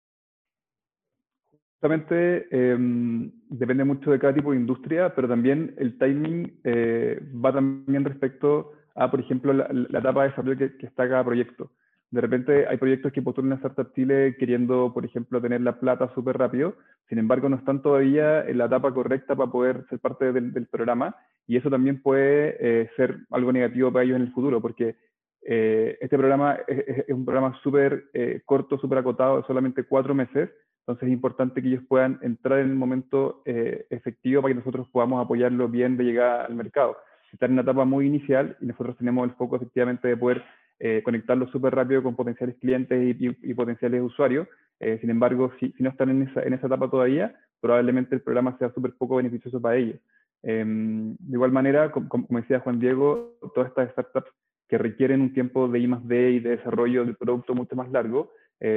Justamente 1.73 2.47
em, 2.49 3.29
depende 3.49 3.83
mucho 3.83 4.11
de 4.11 4.19
cada 4.19 4.33
tipo 4.33 4.51
de 4.51 4.57
industria, 4.57 5.13
pero 5.13 5.27
también 5.27 5.75
el 5.77 5.97
timing 5.97 6.61
eh, 6.63 7.19
va 7.43 7.51
también 7.51 8.05
respecto 8.05 8.71
a, 8.95 9.11
por 9.11 9.19
ejemplo, 9.19 9.51
la, 9.51 9.65
etapa 9.99 10.23
de 10.23 10.29
desarrollo 10.29 10.57
que, 10.57 10.85
está 10.85 11.09
cada 11.09 11.25
proyecto. 11.25 11.71
De 12.13 12.21
repente 12.21 12.67
hay 12.67 12.77
proyectos 12.77 13.11
que 13.11 13.21
postulan 13.21 13.53
a 13.53 13.55
Startup 13.55 13.91
queriendo, 13.93 14.93
por 14.93 15.03
ejemplo, 15.03 15.41
tener 15.41 15.61
la 15.61 15.79
plata 15.79 16.11
súper 16.13 16.37
rápido, 16.37 16.75
sin 17.09 17.17
embargo 17.17 17.49
no 17.49 17.55
están 17.55 17.81
todavía 17.81 18.41
en 18.47 18.59
la 18.59 18.65
etapa 18.65 18.93
correcta 18.93 19.35
para 19.35 19.51
poder 19.51 19.85
ser 19.89 19.99
parte 19.99 20.31
del, 20.31 20.67
programa. 20.67 21.15
Y 21.47 21.57
eso 21.57 21.69
también 21.69 22.01
puede 22.01 22.55
eh, 22.59 22.89
ser 22.95 23.17
algo 23.31 23.51
negativo 23.51 23.91
para 23.91 24.05
ellos 24.05 24.17
en 24.17 24.21
el 24.21 24.31
futuro, 24.31 24.61
porque 24.61 24.95
eh, 25.41 25.97
este 25.99 26.17
programa 26.17 26.59
es, 26.67 27.09
un 27.09 27.25
programa 27.25 27.59
súper 27.63 28.05
corto, 28.45 28.77
súper 28.77 28.99
acotado, 28.99 29.37
de 29.37 29.47
solamente 29.47 29.83
cuatro 29.83 30.13
meses, 30.13 30.49
entonces 30.83 31.07
es 31.07 31.13
importante 31.13 31.61
que 31.61 31.69
ellos 31.69 31.83
puedan 31.87 32.19
entrar 32.21 32.59
en 32.59 32.69
el 32.69 32.75
momento 32.75 33.41
eh, 33.45 33.85
efectivo 33.89 34.41
para 34.41 34.53
que 34.53 34.59
nosotros 34.59 34.87
podamos 34.91 35.23
apoyarlo 35.23 35.69
bien 35.69 35.95
de 35.95 36.03
llegar 36.03 36.45
al 36.45 36.55
mercado. 36.55 36.97
Están 37.31 37.51
en 37.51 37.53
una 37.53 37.61
etapa 37.61 37.85
muy 37.85 38.05
inicial 38.05 38.57
y 38.59 38.65
nosotros 38.65 38.97
tenemos 38.97 39.27
el 39.27 39.35
foco 39.35 39.55
efectivamente 39.55 40.09
de 40.09 40.17
poder 40.17 40.43
eh, 40.79 41.01
conectarlo 41.03 41.47
súper 41.47 41.75
rápido 41.75 42.03
con 42.03 42.15
potenciales 42.15 42.55
clientes 42.59 43.15
y, 43.19 43.53
potenciales 43.53 44.01
usuarios. 44.01 44.47
Eh, 44.79 44.97
sin 45.01 45.09
embargo, 45.09 45.51
si, 45.59 45.73
no 45.79 45.89
están 45.89 46.09
en 46.09 46.23
esa, 46.23 46.41
en 46.43 46.53
esa, 46.53 46.67
etapa 46.67 46.89
todavía, 46.89 47.35
probablemente 47.61 48.15
el 48.15 48.21
programa 48.21 48.57
sea 48.57 48.71
súper 48.73 48.93
poco 48.97 49.17
beneficioso 49.17 49.61
para 49.61 49.77
ellos. 49.77 49.99
Em, 50.41 51.15
de 51.19 51.35
igual 51.35 51.51
manera, 51.51 51.91
como, 51.91 52.09
como, 52.09 52.39
decía 52.39 52.59
Juan 52.59 52.79
Diego, 52.79 53.37
todas 53.55 53.69
estas 53.69 53.91
startups 53.91 54.31
que 54.67 54.77
requieren 54.77 55.21
un 55.21 55.33
tiempo 55.33 55.67
de 55.67 55.79
I 55.79 55.87
D 56.03 56.31
y 56.31 56.39
de 56.39 56.57
desarrollo 56.57 57.05
del 57.05 57.15
producto 57.15 57.53
mucho 57.55 57.75
más 57.75 57.89
largo, 57.91 58.31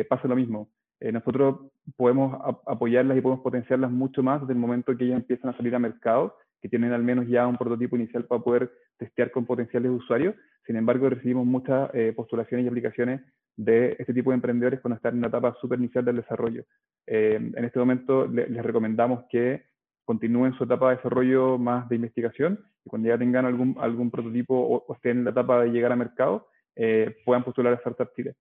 pasa 0.09 0.27
lo 0.27 0.35
mismo. 0.35 0.69
Eh, 1.01 1.13
nosotros 1.13 1.61
podemos 1.97 2.39
apoyarlas 2.67 3.19
y 3.19 3.21
podemos 3.21 3.43
potenciarlas 3.43 3.91
mucho 3.91 4.23
más 4.23 4.41
desde 4.41 4.55
el 4.55 4.59
momento 4.59 4.97
que 4.97 5.05
ellas 5.05 5.19
empiezan 5.19 5.51
a 5.51 5.57
salir 5.57 5.75
a 5.75 5.79
mercado, 5.79 6.37
que 6.67 6.71
tienen 6.71 6.93
al 6.93 7.05
menos 7.05 7.29
ya 7.29 7.47
un 7.47 7.57
prototipo 7.57 7.95
inicial 7.95 8.25
para 8.25 8.43
poder 8.43 8.73
testear 8.99 9.31
con 9.31 9.47
potenciales 9.47 9.89
usuarios. 9.93 10.35
Sin 10.67 10.75
embargo, 10.75 11.09
recibimos 11.09 11.47
muchas 11.47 11.89
eh, 11.95 12.13
postulaciones 12.15 12.65
y 12.65 12.69
aplicaciones 12.69 13.21
de 13.57 13.95
este 14.01 14.13
tipo 14.13 14.31
de 14.31 14.35
emprendedores 14.35 14.81
cuando 14.81 14.97
están 14.97 15.13
en 15.15 15.19
una 15.19 15.29
etapa 15.29 15.57
súper 15.61 15.79
inicial 15.79 16.05
del 16.05 16.17
desarrollo. 16.17 16.65
Eh, 17.07 17.37
en 17.37 17.65
este 17.65 17.79
momento 17.79 18.27
les 18.27 18.65
recomendamos 18.65 19.25
que 19.31 19.67
continúen 20.05 20.55
su 20.55 20.65
etapa 20.65 20.91
de 20.91 20.97
desarrollo 20.97 21.57
más 21.57 21.89
de 21.89 21.97
investigación 21.97 22.59
y 22.85 22.91
cuando 22.91 23.09
ya 23.09 23.19
tengan 23.19 23.47
algún, 23.47 23.77
algún 23.79 24.11
prototipo 24.11 24.55
o, 24.57 24.93
estén 24.93 25.19
en 25.19 25.25
la 25.25 25.31
etapa 25.31 25.63
de 25.63 25.71
llegar 25.71 25.93
a 25.93 25.97
mercado, 25.97 26.49
puedan 27.25 27.45
postular 27.45 27.73
a 27.73 27.77
Startup 27.77 28.11
Chile. 28.15 28.35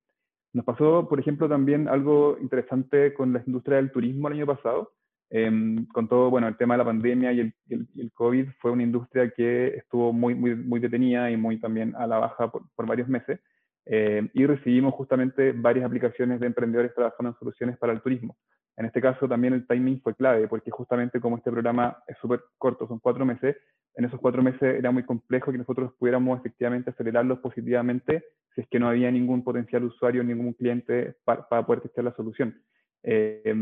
Nos 0.51 0.65
pasó, 0.65 1.07
por 1.07 1.19
ejemplo, 1.19 1.47
también 1.47 1.87
algo 1.87 2.37
interesante 2.41 3.13
con 3.13 3.31
la 3.33 3.43
industria 3.45 3.77
del 3.77 3.91
turismo 3.91 4.27
el 4.27 4.33
año 4.33 4.47
pasado. 4.47 4.91
Em, 5.29 5.85
con 5.87 6.07
todo, 6.07 6.29
bueno, 6.29 6.47
el 6.47 6.57
tema 6.57 6.75
de 6.75 6.77
la 6.79 6.85
pandemia 6.85 7.33
y 7.33 7.39
el, 7.39 7.53
el, 7.69 8.11
COVID 8.13 8.47
fue 8.59 8.71
una 8.71 8.83
industria 8.83 9.31
que 9.31 9.67
estuvo 9.75 10.13
muy, 10.13 10.35
muy, 10.35 10.55
muy 10.55 10.79
detenida 10.79 11.31
y 11.31 11.37
muy 11.37 11.59
también 11.59 11.95
a 11.95 12.05
la 12.05 12.19
baja 12.19 12.51
por, 12.51 12.63
por 12.75 12.85
varios 12.85 13.07
meses. 13.07 13.39
Em, 13.85 14.29
y 14.33 14.45
recibimos 14.45 14.93
justamente 14.93 15.51
varias 15.51 15.85
aplicaciones 15.85 16.39
de 16.39 16.47
emprendedores 16.47 16.93
trabajando 16.93 17.31
en 17.31 17.39
soluciones 17.39 17.77
para 17.77 17.93
el 17.93 18.01
turismo. 18.01 18.35
En 18.77 18.85
este 18.85 19.01
caso 19.01 19.27
también 19.27 19.53
el 19.53 19.67
timing 19.67 20.01
fue 20.01 20.15
clave, 20.15 20.47
porque 20.47 20.71
justamente 20.71 21.19
como 21.19 21.37
este 21.37 21.51
programa 21.51 21.97
es 22.07 22.17
súper 22.17 22.41
corto, 22.57 22.87
son 22.87 22.99
cuatro 22.99 23.25
meses, 23.25 23.55
en 23.95 24.05
esos 24.05 24.19
cuatro 24.19 24.43
meses 24.43 24.61
era 24.61 24.91
muy 24.91 25.03
complejo 25.03 25.51
que 25.51 25.57
nosotros 25.57 25.93
pudiéramos 25.97 26.39
efectivamente 26.39 26.89
acelerarlos 26.89 27.39
positivamente 27.39 28.25
si 28.53 28.61
es 28.61 28.67
que 28.67 28.79
no 28.79 28.89
había 28.89 29.09
ningún 29.11 29.43
potencial 29.43 29.83
usuario, 29.85 30.23
ningún 30.23 30.53
cliente 30.53 31.15
para, 31.23 31.65
poder 31.65 31.81
testear 31.81 32.05
la 32.05 32.15
solución. 32.15 32.61
Eh, 33.03 33.53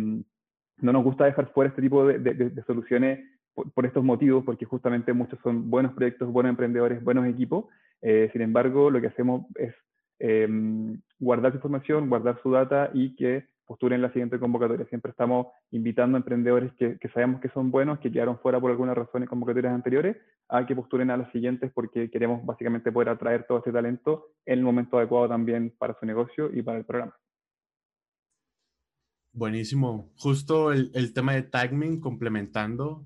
no 0.78 0.94
nos 0.94 1.04
gusta 1.04 1.26
dejar 1.26 1.52
fuera 1.54 1.70
este 1.70 1.82
tipo 1.82 2.06
de, 2.06 2.64
soluciones 2.66 3.20
por, 3.54 3.86
estos 3.86 4.04
motivos, 4.04 4.44
porque 4.44 4.66
justamente 4.66 5.14
muchos 5.14 5.40
son 5.44 5.70
buenos 5.70 5.94
proyectos, 5.94 6.32
buenos 6.32 6.52
emprendedores, 6.52 7.04
buenos 7.04 7.28
equipos. 7.28 7.66
Eh, 8.02 8.30
sin 8.34 8.42
embargo, 8.42 8.90
lo 8.90 9.00
que 9.00 9.08
hacemos 9.08 9.46
es 9.56 9.74
eh, 10.20 10.48
guardar 11.20 11.52
su 11.52 11.58
información, 11.58 12.10
guardar 12.10 12.40
su 12.42 12.52
data 12.52 12.90
y 12.94 13.16
que 13.16 13.46
postulen 13.66 14.02
la 14.02 14.12
siguiente 14.12 14.40
convocatoria. 14.40 14.86
Siempre 14.88 15.12
estamos 15.12 15.48
invitando 15.72 16.18
a 16.18 16.20
emprendedores 16.20 16.72
que, 16.74 16.98
sabemos 17.14 17.42
que 17.42 17.50
son 17.50 17.72
buenos, 17.72 18.00
que 18.00 18.12
quedaron 18.12 18.40
fuera 18.40 18.60
por 18.60 18.72
alguna 18.72 18.94
razón 18.94 19.24
en 19.24 19.28
convocatorias 19.28 19.74
anteriores, 19.74 20.18
a 20.50 20.66
que 20.66 20.76
postulen 20.76 21.12
a 21.12 21.18
las 21.18 21.32
siguientes 21.32 21.72
porque 21.74 22.10
queremos 22.10 22.46
básicamente 22.46 22.92
poder 22.92 23.10
atraer 23.10 23.46
todo 23.48 23.60
este 23.60 23.72
talento 23.72 24.28
en 24.46 24.60
el 24.60 24.66
momento 24.66 24.98
adecuado 24.98 25.30
también 25.30 25.74
para 25.78 25.98
su 26.00 26.06
negocio 26.06 26.50
y 26.54 26.62
para 26.62 26.78
el 26.78 26.86
programa. 26.86 27.16
Buenísimo. 29.34 30.12
Justo 30.16 30.72
el, 30.72 30.92
el 30.94 31.14
tema 31.14 31.34
de 31.34 31.44
timing 31.44 32.00
complementando 32.00 33.06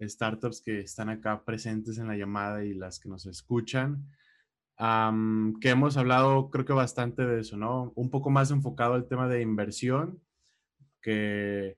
startups 0.00 0.60
que 0.60 0.80
están 0.80 1.08
acá 1.08 1.44
presentes 1.44 1.98
en 1.98 2.08
la 2.08 2.16
llamada 2.16 2.64
y 2.64 2.74
las 2.74 3.00
que 3.00 3.08
nos 3.08 3.26
escuchan 3.26 4.06
que 5.60 5.70
hemos 5.70 5.96
hablado 5.96 6.50
creo 6.50 6.64
que 6.64 6.72
bastante 6.72 7.24
de 7.24 7.40
eso, 7.40 7.56
¿no? 7.56 7.92
Un 7.94 8.10
poco 8.10 8.30
más 8.30 8.50
enfocado 8.50 8.94
al 8.94 9.06
tema 9.06 9.28
de 9.28 9.42
inversión, 9.42 10.20
que 11.00 11.76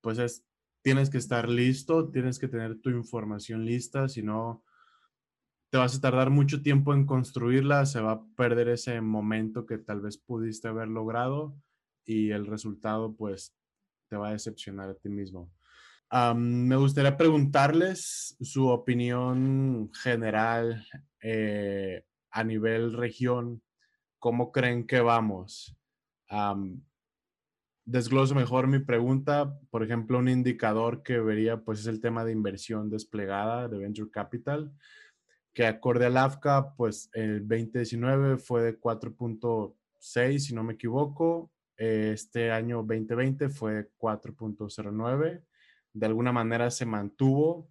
pues 0.00 0.18
es, 0.18 0.46
tienes 0.82 1.10
que 1.10 1.18
estar 1.18 1.48
listo, 1.48 2.10
tienes 2.10 2.38
que 2.38 2.48
tener 2.48 2.80
tu 2.80 2.90
información 2.90 3.66
lista, 3.66 4.08
si 4.08 4.22
no, 4.22 4.64
te 5.70 5.76
vas 5.76 5.96
a 5.96 6.00
tardar 6.00 6.30
mucho 6.30 6.62
tiempo 6.62 6.94
en 6.94 7.04
construirla, 7.04 7.84
se 7.84 8.00
va 8.00 8.12
a 8.12 8.24
perder 8.36 8.68
ese 8.68 9.00
momento 9.00 9.66
que 9.66 9.76
tal 9.76 10.00
vez 10.00 10.16
pudiste 10.16 10.68
haber 10.68 10.88
logrado 10.88 11.56
y 12.06 12.30
el 12.30 12.46
resultado 12.46 13.14
pues 13.14 13.54
te 14.08 14.16
va 14.16 14.28
a 14.28 14.32
decepcionar 14.32 14.88
a 14.88 14.94
ti 14.94 15.08
mismo. 15.08 15.50
me 16.34 16.76
gustaría 16.76 17.16
preguntarles 17.16 18.36
su 18.40 18.68
opinión 18.68 19.90
general 19.92 20.86
eh, 21.20 22.04
a 22.30 22.44
nivel 22.44 22.92
región, 22.92 23.62
¿cómo 24.18 24.52
creen 24.52 24.86
que 24.86 25.00
vamos? 25.00 25.76
desgloso 27.86 28.34
mejor 28.34 28.66
mi 28.66 28.80
pregunta. 28.80 29.58
Por 29.70 29.82
ejemplo, 29.82 30.18
un 30.18 30.28
indicador 30.28 31.02
que 31.02 31.20
vería 31.20 31.62
pues 31.62 31.80
es 31.80 31.86
el 31.86 32.00
tema 32.00 32.24
de 32.24 32.32
inversión 32.32 32.90
desplegada 32.90 33.68
de 33.68 33.78
Venture 33.78 34.10
Capital, 34.10 34.72
que 35.54 35.66
acorde 35.66 36.06
al 36.06 36.16
AFCA, 36.18 36.74
pues 36.76 37.08
el 37.14 37.46
2019 37.46 38.38
fue 38.38 38.62
de 38.62 38.78
4.6, 38.78 40.38
si 40.38 40.54
no 40.54 40.62
me 40.62 40.74
equivoco. 40.74 41.50
Este 41.76 42.50
año 42.50 42.78
2020 42.78 43.48
fue 43.48 43.90
4.09. 43.98 45.42
De 45.92 46.06
alguna 46.06 46.32
manera 46.32 46.70
se 46.70 46.86
mantuvo 46.86 47.68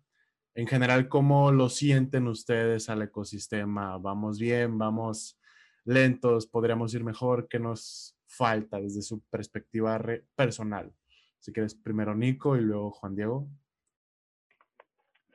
en 0.57 0.67
general, 0.67 1.09
¿cómo 1.09 1.51
lo 1.51 1.67
sienten 1.67 2.27
ustedes 2.27 2.89
al 2.89 3.01
ecosistema? 3.01 3.97
¿Vamos 3.97 4.39
bien? 4.39 4.77
¿Vamos 4.77 5.37
lentos? 5.83 6.47
¿Podríamos 6.47 6.93
ir 6.93 7.03
mejor? 7.03 7.49
¿Qué 7.49 7.59
nos 7.59 8.17
falta 8.25 8.79
desde 8.79 9.01
su 9.01 9.21
perspectiva 9.23 10.01
personal? 10.33 10.93
Si 11.39 11.51
quieres, 11.51 11.75
primero 11.75 12.15
Nico 12.15 12.55
y 12.55 12.61
luego 12.61 12.91
Juan 12.91 13.17
Diego. 13.17 13.49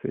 Sí. 0.01 0.09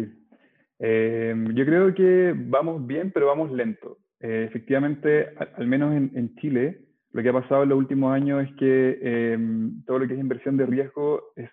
Em, 0.77 1.55
yo 1.55 1.65
creo 1.65 1.91
que 1.95 2.35
vamos 2.37 2.85
bien, 2.85 3.11
pero 3.11 3.25
vamos 3.25 3.51
lento. 3.51 3.97
Eh, 4.19 4.45
efectivamente, 4.47 5.29
al, 5.55 5.65
menos 5.65 5.91
en, 5.95 6.35
Chile, 6.35 6.85
lo 7.11 7.23
que 7.23 7.29
ha 7.29 7.33
pasado 7.33 7.63
en 7.63 7.69
los 7.69 7.77
últimos 7.77 8.13
años 8.13 8.43
es 8.43 8.55
que 8.55 8.99
em, 9.01 9.83
todo 9.85 9.99
lo 9.99 10.07
que 10.07 10.13
es 10.13 10.19
inversión 10.19 10.57
de 10.57 10.65
riesgo 10.65 11.33
es 11.35 11.49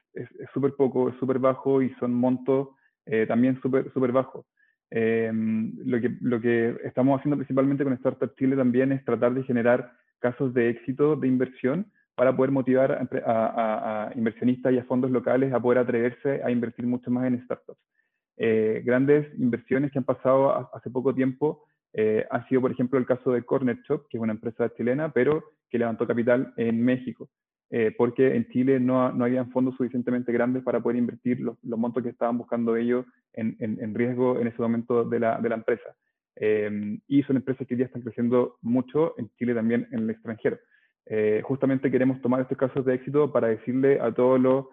súper 0.52 0.74
poco, 0.74 1.08
es 1.08 1.16
súper 1.16 1.38
bajo 1.38 1.80
y 1.82 1.90
son 1.94 2.12
montos 2.12 2.68
eh, 3.06 3.24
también 3.26 3.60
súper 3.62 3.90
super 3.92 4.12
bajo. 4.12 4.46
Em, 4.90 5.72
lo, 5.84 6.00
que, 6.00 6.16
lo 6.20 6.40
que 6.40 6.76
estamos 6.84 7.18
haciendo 7.18 7.36
principalmente 7.36 7.84
con 7.84 7.92
Startup 7.94 8.34
Chile 8.36 8.56
también 8.56 8.92
es 8.92 9.04
tratar 9.04 9.34
de 9.34 9.42
generar 9.44 9.92
casos 10.18 10.52
de 10.54 10.70
éxito 10.70 11.16
de 11.16 11.28
inversión 11.28 11.90
para 12.14 12.34
poder 12.34 12.50
motivar 12.50 13.08
a, 13.26 14.10
inversionistas 14.14 14.72
y 14.72 14.78
a 14.78 14.84
fondos 14.84 15.10
locales 15.10 15.52
a 15.52 15.60
poder 15.60 15.78
atreverse 15.78 16.42
a 16.42 16.50
invertir 16.50 16.86
mucho 16.86 17.10
más 17.10 17.26
en 17.26 17.44
startups. 17.44 17.78
Eh, 18.38 18.82
grandes 18.84 19.26
inversiones 19.38 19.92
que 19.92 19.98
han 19.98 20.04
pasado 20.04 20.70
hace 20.74 20.90
poco 20.90 21.14
tiempo 21.14 21.64
eh, 21.92 22.26
ha 22.30 22.46
sido, 22.48 22.60
por 22.60 22.72
ejemplo, 22.72 22.98
el 22.98 23.06
caso 23.06 23.32
de 23.32 23.42
Corner 23.42 23.78
Shop, 23.88 24.06
que 24.08 24.18
es 24.18 24.22
una 24.22 24.32
empresa 24.32 24.72
chilena, 24.74 25.12
pero 25.12 25.44
que 25.70 25.78
levantó 25.78 26.06
capital 26.06 26.52
en 26.56 26.82
México. 26.82 27.28
Eh, 27.68 27.92
porque 27.96 28.36
en 28.36 28.46
Chile 28.48 28.78
no, 28.78 29.10
no 29.12 29.24
habían 29.24 29.50
fondos 29.50 29.76
suficientemente 29.76 30.30
grandes 30.32 30.62
para 30.62 30.80
poder 30.80 30.98
invertir 30.98 31.40
los, 31.40 31.56
montos 31.64 32.02
que 32.02 32.10
estaban 32.10 32.38
buscando 32.38 32.76
ellos 32.76 33.04
en, 33.32 33.94
riesgo 33.94 34.38
en 34.38 34.46
ese 34.46 34.62
momento 34.62 35.04
de 35.04 35.20
la, 35.20 35.40
de 35.40 35.48
la 35.48 35.56
empresa. 35.56 35.96
Eh, 36.36 36.98
y 37.08 37.22
son 37.24 37.36
empresas 37.36 37.66
que 37.66 37.76
ya 37.76 37.86
están 37.86 38.02
creciendo 38.02 38.56
mucho 38.62 39.14
en 39.18 39.30
Chile 39.36 39.54
también 39.54 39.88
en 39.90 40.00
el 40.00 40.10
extranjero. 40.10 40.58
Eh, 41.06 41.40
justamente 41.44 41.90
queremos 41.90 42.20
tomar 42.22 42.40
estos 42.40 42.58
casos 42.58 42.84
de 42.84 42.94
éxito 42.94 43.32
para 43.32 43.48
decirle 43.48 44.00
a 44.00 44.12
todos 44.12 44.40
los 44.40 44.66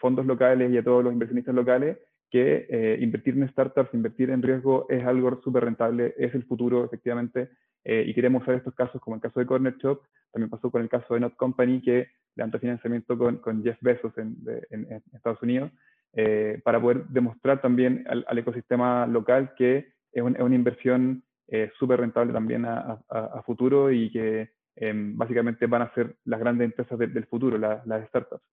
fondos 0.00 0.26
locales 0.26 0.72
y 0.72 0.76
a 0.76 0.82
todos 0.82 1.04
los 1.04 1.12
inversionistas 1.12 1.54
locales 1.54 1.98
que 2.30 2.98
invertir 3.00 3.34
en 3.34 3.48
startups, 3.48 3.94
invertir 3.94 4.30
en 4.30 4.42
riesgo 4.42 4.86
es 4.88 5.04
algo 5.04 5.40
súper 5.42 5.64
rentable, 5.64 6.14
es 6.18 6.34
el 6.34 6.44
futuro 6.44 6.84
efectivamente 6.84 7.48
eh, 7.84 8.04
y 8.06 8.14
queremos 8.14 8.42
usar 8.42 8.56
estos 8.56 8.74
casos, 8.74 9.00
como 9.00 9.16
el 9.16 9.22
caso 9.22 9.40
de 9.40 9.46
Corner 9.46 9.76
Shop, 9.78 10.02
también 10.30 10.50
pasó 10.50 10.70
con 10.70 10.82
el 10.82 10.90
caso 10.90 11.14
de 11.14 11.20
Not 11.20 11.36
Company, 11.36 11.80
que 11.80 12.08
levanta 12.36 12.58
financiamiento 12.58 13.16
con, 13.16 13.38
con 13.38 13.62
Jeff 13.62 13.78
Bezos 13.80 14.12
en, 14.18 14.36
en, 14.70 15.02
Estados 15.14 15.42
Unidos, 15.42 15.70
eh, 16.12 16.60
para 16.64 16.80
poder 16.80 17.06
demostrar 17.06 17.62
también 17.62 18.04
al, 18.06 18.38
ecosistema 18.38 19.06
local 19.06 19.54
que 19.56 19.88
es, 20.12 20.22
una 20.22 20.54
inversión 20.54 21.22
eh, 21.48 21.70
súper 21.78 22.00
rentable 22.00 22.32
también 22.32 22.66
a, 22.66 23.00
a, 23.08 23.42
futuro 23.42 23.90
y 23.90 24.10
que 24.10 24.50
em, 24.76 25.16
básicamente 25.16 25.66
van 25.66 25.82
a 25.82 25.94
ser 25.94 26.16
las 26.24 26.40
grandes 26.40 26.66
empresas 26.66 26.98
del 26.98 27.26
futuro, 27.26 27.56
las 27.56 28.08
startups. 28.08 28.44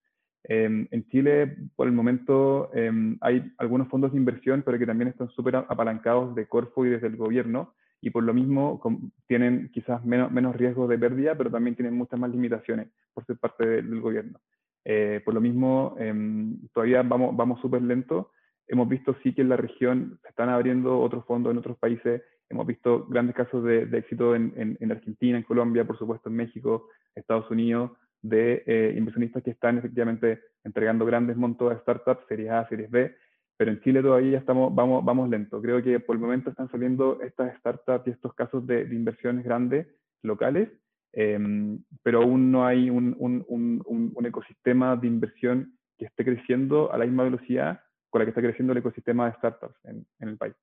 Em, 0.47 0.87
en 0.91 1.07
Chile, 1.09 1.57
por 1.75 1.87
el 1.87 1.93
momento, 1.93 2.69
em, 2.73 3.17
hay 3.21 3.51
algunos 3.57 3.87
fondos 3.87 4.11
de 4.11 4.19
inversión, 4.19 4.61
pero 4.63 4.77
que 4.77 4.85
también 4.85 5.07
están 5.07 5.29
súper 5.29 5.55
apalancados 5.55 6.35
de 6.35 6.47
Corfo 6.47 6.85
y 6.85 6.89
desde 6.89 7.07
el 7.07 7.17
gobierno, 7.17 7.73
y 7.99 8.11
por 8.11 8.23
lo 8.23 8.33
mismo 8.33 8.79
tienen 9.27 9.71
quizás 9.73 10.05
menos, 10.05 10.31
menos 10.31 10.55
riesgo 10.55 10.87
de 10.87 10.99
pérdida, 10.99 11.35
pero 11.35 11.49
también 11.49 11.75
tienen 11.75 11.95
muchas 11.95 12.19
más 12.19 12.29
limitaciones 12.29 12.89
por 13.13 13.25
ser 13.25 13.37
parte 13.37 13.65
del 13.65 13.99
gobierno. 13.99 14.39
Eh, 14.83 15.21
por 15.25 15.33
lo 15.33 15.41
mismo, 15.41 15.95
em, 15.97 16.59
todavía 16.71 17.01
vamos, 17.01 17.35
vamos 17.35 17.59
súper 17.61 17.81
lento. 17.81 18.29
Hemos 18.67 18.87
visto 18.87 19.15
sí 19.23 19.33
que 19.33 19.41
en 19.41 19.49
la 19.49 19.57
región 19.57 20.19
se 20.21 20.29
están 20.29 20.49
abriendo 20.49 20.99
otros 20.99 21.25
fondos 21.25 21.51
en 21.51 21.57
otros 21.57 21.77
países. 21.79 22.21
Hemos 22.49 22.67
visto 22.67 23.07
grandes 23.07 23.35
casos 23.35 23.63
de, 23.63 23.89
éxito 23.97 24.35
en, 24.35 24.53
en, 24.55 24.91
Argentina, 24.91 25.37
en 25.37 25.43
Colombia, 25.43 25.85
por 25.85 25.97
supuesto 25.97 26.29
en 26.29 26.35
México, 26.35 26.89
Estados 27.15 27.49
Unidos, 27.49 27.91
de 28.29 28.63
eh, 28.65 28.93
inversionistas 28.97 29.43
que 29.43 29.51
están 29.51 29.77
efectivamente 29.77 30.41
entregando 30.63 31.05
grandes 31.05 31.37
montos 31.37 31.71
a 31.71 31.79
startups, 31.79 32.25
series 32.27 32.49
A, 32.49 32.67
series 32.67 32.89
B, 32.89 33.15
pero 33.57 33.71
en 33.71 33.79
Chile 33.81 34.01
todavía 34.01 34.37
estamos, 34.37 34.73
vamos, 34.73 35.05
vamos 35.05 35.29
lento. 35.29 35.61
Creo 35.61 35.81
que 35.81 35.99
por 35.99 36.15
el 36.15 36.21
momento 36.21 36.49
están 36.49 36.69
saliendo 36.71 37.21
estas 37.21 37.57
startups 37.59 38.07
y 38.07 38.11
estos 38.11 38.33
casos 38.33 38.65
de, 38.65 38.81
inversiones 38.81 39.45
grandes, 39.45 39.87
locales, 40.23 40.69
em, 41.13 41.79
pero 42.03 42.23
aún 42.23 42.51
no 42.51 42.65
hay 42.65 42.89
un, 42.89 43.15
un, 43.19 43.45
un, 43.47 44.11
un, 44.15 44.25
ecosistema 44.25 44.95
de 44.95 45.07
inversión 45.07 45.77
que 45.97 46.05
esté 46.05 46.25
creciendo 46.25 46.91
a 46.91 46.97
la 46.97 47.05
misma 47.05 47.23
velocidad 47.23 47.79
con 48.09 48.19
la 48.19 48.25
que 48.25 48.31
está 48.31 48.41
creciendo 48.41 48.73
el 48.73 48.79
ecosistema 48.79 49.27
de 49.27 49.37
startups 49.37 49.77
en, 49.85 50.05
en 50.19 50.29
el 50.29 50.37
país. 50.37 50.55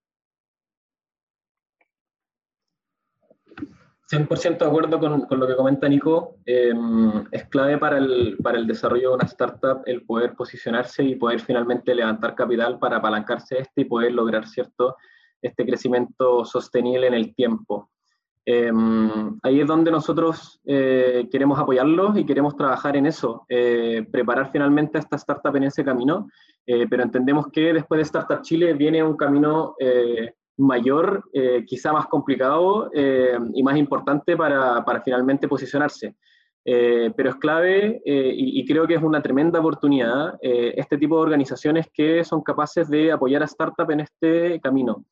100% 4.12 4.58
de 4.58 4.66
acuerdo 4.66 5.00
con, 5.00 5.22
con, 5.22 5.40
lo 5.40 5.46
que 5.46 5.56
comenta 5.56 5.88
Nico. 5.88 6.36
Em, 6.44 7.24
es 7.30 7.46
clave 7.46 7.78
para 7.78 7.96
el, 7.96 8.36
para 8.42 8.58
el 8.58 8.66
desarrollo 8.66 9.10
de 9.10 9.14
una 9.14 9.24
startup 9.24 9.82
el 9.86 10.02
poder 10.02 10.34
posicionarse 10.34 11.02
y 11.02 11.16
poder 11.16 11.40
finalmente 11.40 11.94
levantar 11.94 12.34
capital 12.34 12.78
para 12.78 12.98
apalancarse 12.98 13.58
este 13.58 13.82
y 13.82 13.84
poder 13.86 14.12
lograr 14.12 14.46
cierto 14.46 14.96
este 15.40 15.64
crecimiento 15.64 16.44
sostenible 16.44 17.06
en 17.06 17.14
el 17.14 17.34
tiempo. 17.34 17.90
Em, 18.44 19.38
ahí 19.42 19.60
es 19.60 19.66
donde 19.66 19.90
nosotros 19.90 20.60
eh, 20.66 21.28
queremos 21.30 21.58
apoyarlos 21.58 22.18
y 22.18 22.26
queremos 22.26 22.54
trabajar 22.54 22.96
en 22.96 23.06
eso, 23.06 23.46
eh, 23.48 24.04
preparar 24.10 24.50
finalmente 24.52 24.98
a 24.98 25.00
esta 25.00 25.16
startup 25.16 25.56
en 25.56 25.64
ese 25.64 25.84
camino, 25.84 26.28
eh, 26.66 26.86
pero 26.90 27.02
entendemos 27.02 27.46
que 27.52 27.72
después 27.72 27.98
de 27.98 28.02
Startup 28.02 28.42
Chile 28.42 28.74
viene 28.74 29.02
un 29.02 29.16
camino 29.16 29.74
mayor, 30.56 31.24
eh, 31.32 31.64
quizá 31.66 31.92
más 31.92 32.06
complicado 32.06 32.90
eh, 32.92 33.38
y 33.54 33.62
más 33.62 33.76
importante 33.76 34.36
para, 34.36 34.84
para 34.84 35.00
finalmente 35.02 35.48
posicionarse. 35.48 36.16
Eh, 36.64 37.10
pero 37.16 37.30
es 37.30 37.36
clave 37.36 38.00
y, 38.04 38.64
creo 38.64 38.86
que 38.86 38.94
es 38.94 39.02
una 39.02 39.20
tremenda 39.20 39.58
oportunidad 39.58 40.38
este 40.40 40.96
tipo 40.96 41.16
de 41.16 41.22
organizaciones 41.22 41.88
que 41.92 42.22
son 42.22 42.40
capaces 42.40 42.88
de 42.88 43.10
apoyar 43.10 43.42
a 43.42 43.48
startups 43.48 43.92
en 43.92 44.00
este 44.00 44.60
camino. 44.60 45.04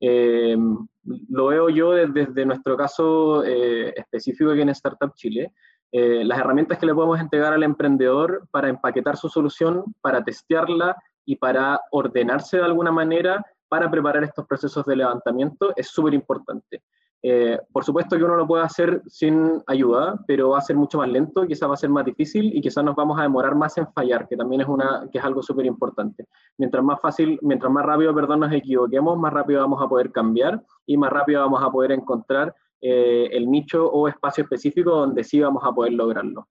lo 0.00 1.46
veo 1.46 1.70
yo 1.70 1.92
desde, 1.92 2.44
nuestro 2.44 2.76
caso 2.76 3.42
específico 3.42 4.50
aquí 4.50 4.60
en 4.60 4.68
Startup 4.68 5.14
Chile. 5.14 5.50
las 5.90 6.38
herramientas 6.40 6.76
que 6.76 6.84
le 6.84 6.94
podemos 6.94 7.18
entregar 7.18 7.54
al 7.54 7.62
emprendedor 7.62 8.46
para 8.50 8.68
empaquetar 8.68 9.16
su 9.16 9.30
solución, 9.30 9.84
para 10.02 10.22
testearla 10.22 10.94
y 11.24 11.36
para 11.36 11.80
ordenarse 11.90 12.58
de 12.58 12.64
alguna 12.64 12.92
manera 12.92 13.42
para 13.68 13.90
preparar 13.90 14.24
estos 14.24 14.46
procesos 14.46 14.84
de 14.86 14.96
levantamiento 14.96 15.72
es 15.76 15.88
súper 15.88 16.14
importante. 16.14 16.82
Eh, 17.20 17.58
por 17.72 17.84
supuesto 17.84 18.16
que 18.16 18.22
uno 18.22 18.36
lo 18.36 18.46
puede 18.46 18.62
hacer 18.62 19.02
sin 19.06 19.60
ayuda, 19.66 20.22
pero 20.26 20.50
va 20.50 20.58
a 20.58 20.62
ser 20.62 20.76
mucho 20.76 20.98
más 20.98 21.08
lento, 21.08 21.46
quizás 21.46 21.68
va 21.68 21.74
a 21.74 21.78
ser 21.78 21.90
más 21.90 22.04
difícil 22.04 22.56
y 22.56 22.60
quizás 22.60 22.84
nos 22.84 22.94
vamos 22.94 23.18
a 23.18 23.22
demorar 23.22 23.56
más 23.56 23.76
en 23.76 23.88
fallar, 23.92 24.28
que 24.28 24.36
también 24.36 24.60
es, 24.60 24.68
una, 24.68 25.08
que 25.10 25.18
es 25.18 25.24
algo 25.24 25.42
súper 25.42 25.66
importante. 25.66 26.26
Mientras 26.58 26.84
más 26.84 27.00
fácil, 27.00 27.38
mientras 27.42 27.72
más 27.72 27.84
rápido, 27.84 28.14
perdón, 28.14 28.40
nos 28.40 28.52
equivoquemos, 28.52 29.18
más 29.18 29.32
rápido 29.32 29.60
vamos 29.60 29.82
a 29.82 29.88
poder 29.88 30.12
cambiar 30.12 30.62
y 30.86 30.96
más 30.96 31.10
rápido 31.10 31.40
vamos 31.40 31.62
a 31.62 31.70
poder 31.70 31.90
encontrar 31.90 32.54
eh, 32.80 33.28
el 33.32 33.50
nicho 33.50 33.90
o 33.90 34.06
espacio 34.06 34.44
específico 34.44 34.92
donde 34.92 35.24
sí 35.24 35.40
vamos 35.40 35.64
a 35.64 35.72
poder 35.72 35.94
lograrlo. 35.94 36.46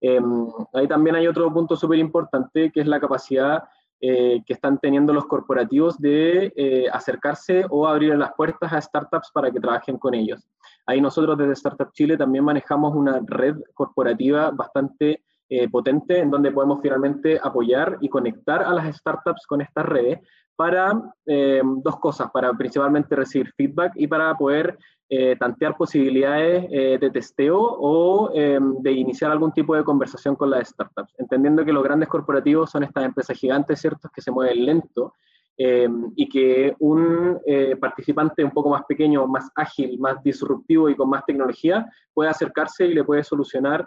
Em, 0.00 0.46
ahí 0.72 0.86
también 0.86 1.16
hay 1.16 1.26
otro 1.26 1.52
punto 1.52 1.76
súper 1.76 1.98
importante 1.98 2.70
que 2.72 2.80
es 2.80 2.86
la 2.86 3.00
capacidad 3.00 3.64
eh, 4.04 4.42
que 4.44 4.54
están 4.54 4.78
teniendo 4.78 5.12
los 5.12 5.26
corporativos 5.26 5.96
de 5.96 6.52
eh, 6.56 6.86
acercarse 6.92 7.64
o 7.70 7.86
abrir 7.86 8.16
las 8.16 8.32
puertas 8.32 8.72
a 8.72 8.80
startups 8.80 9.30
para 9.32 9.48
que 9.48 9.60
trabajen 9.60 9.96
con 9.96 10.12
ellos. 10.12 10.44
Ahí 10.86 11.00
nosotros 11.00 11.38
desde 11.38 11.52
Startup 11.52 11.92
Chile 11.92 12.16
también 12.16 12.44
manejamos 12.44 12.96
una 12.96 13.20
red 13.24 13.54
corporativa 13.74 14.50
bastante 14.50 15.22
eh, 15.48 15.68
potente 15.68 16.18
en 16.18 16.32
donde 16.32 16.50
podemos 16.50 16.80
finalmente 16.82 17.38
apoyar 17.40 17.98
y 18.00 18.08
conectar 18.08 18.64
a 18.64 18.74
las 18.74 18.96
startups 18.96 19.46
con 19.46 19.60
estas 19.60 19.86
redes 19.86 20.18
para 20.56 20.92
dos 21.24 21.98
cosas, 21.98 22.30
para 22.30 22.52
principalmente 22.52 23.16
recibir 23.16 23.52
feedback 23.56 23.92
y 23.96 24.06
para 24.06 24.34
poder 24.36 24.78
eh, 25.14 25.36
tantear 25.36 25.76
posibilidades 25.76 26.64
eh, 26.70 26.96
de 26.98 27.10
testeo 27.10 27.58
o 27.60 28.30
em, 28.32 28.80
de 28.80 28.92
iniciar 28.92 29.30
algún 29.30 29.52
tipo 29.52 29.76
de 29.76 29.84
conversación 29.84 30.34
con 30.36 30.48
las 30.48 30.70
startups, 30.70 31.12
entendiendo 31.18 31.66
que 31.66 31.72
los 31.74 31.84
grandes 31.84 32.08
corporativos 32.08 32.70
son 32.70 32.84
estas 32.84 33.04
empresas 33.04 33.36
gigantes, 33.36 33.78
¿cierto?, 33.78 34.08
que 34.08 34.22
se 34.22 34.30
mueven 34.30 34.64
lento 34.64 35.12
em, 35.58 36.10
y 36.16 36.26
que 36.30 36.74
un 36.78 37.38
eh, 37.44 37.76
participante 37.76 38.42
un 38.42 38.52
poco 38.52 38.70
más 38.70 38.84
pequeño, 38.88 39.26
más 39.26 39.50
ágil, 39.54 39.98
más 39.98 40.22
disruptivo 40.22 40.88
y 40.88 40.96
con 40.96 41.10
más 41.10 41.26
tecnología 41.26 41.86
puede 42.14 42.30
acercarse 42.30 42.86
y 42.86 42.94
le 42.94 43.04
puede 43.04 43.22
solucionar 43.22 43.86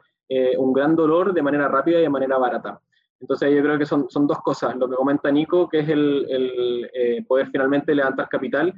un 0.57 0.73
gran 0.73 0.95
dolor 0.95 1.33
de 1.33 1.41
manera 1.41 1.67
rápida 1.67 1.99
y 1.99 2.01
de 2.01 2.09
manera 2.09 2.37
barata. 2.37 2.79
Entonces 3.19 3.55
yo 3.55 3.61
creo 3.61 3.77
que 3.77 3.85
son, 3.85 4.09
son 4.09 4.27
dos 4.27 4.39
cosas, 4.39 4.75
lo 4.75 4.89
que 4.89 4.95
comenta 4.95 5.31
Nico, 5.31 5.67
que 5.69 5.79
es 5.79 5.89
el, 5.89 6.89
el 6.93 7.25
poder 7.25 7.49
finalmente 7.51 7.95
levantar 7.95 8.27
capital 8.29 8.73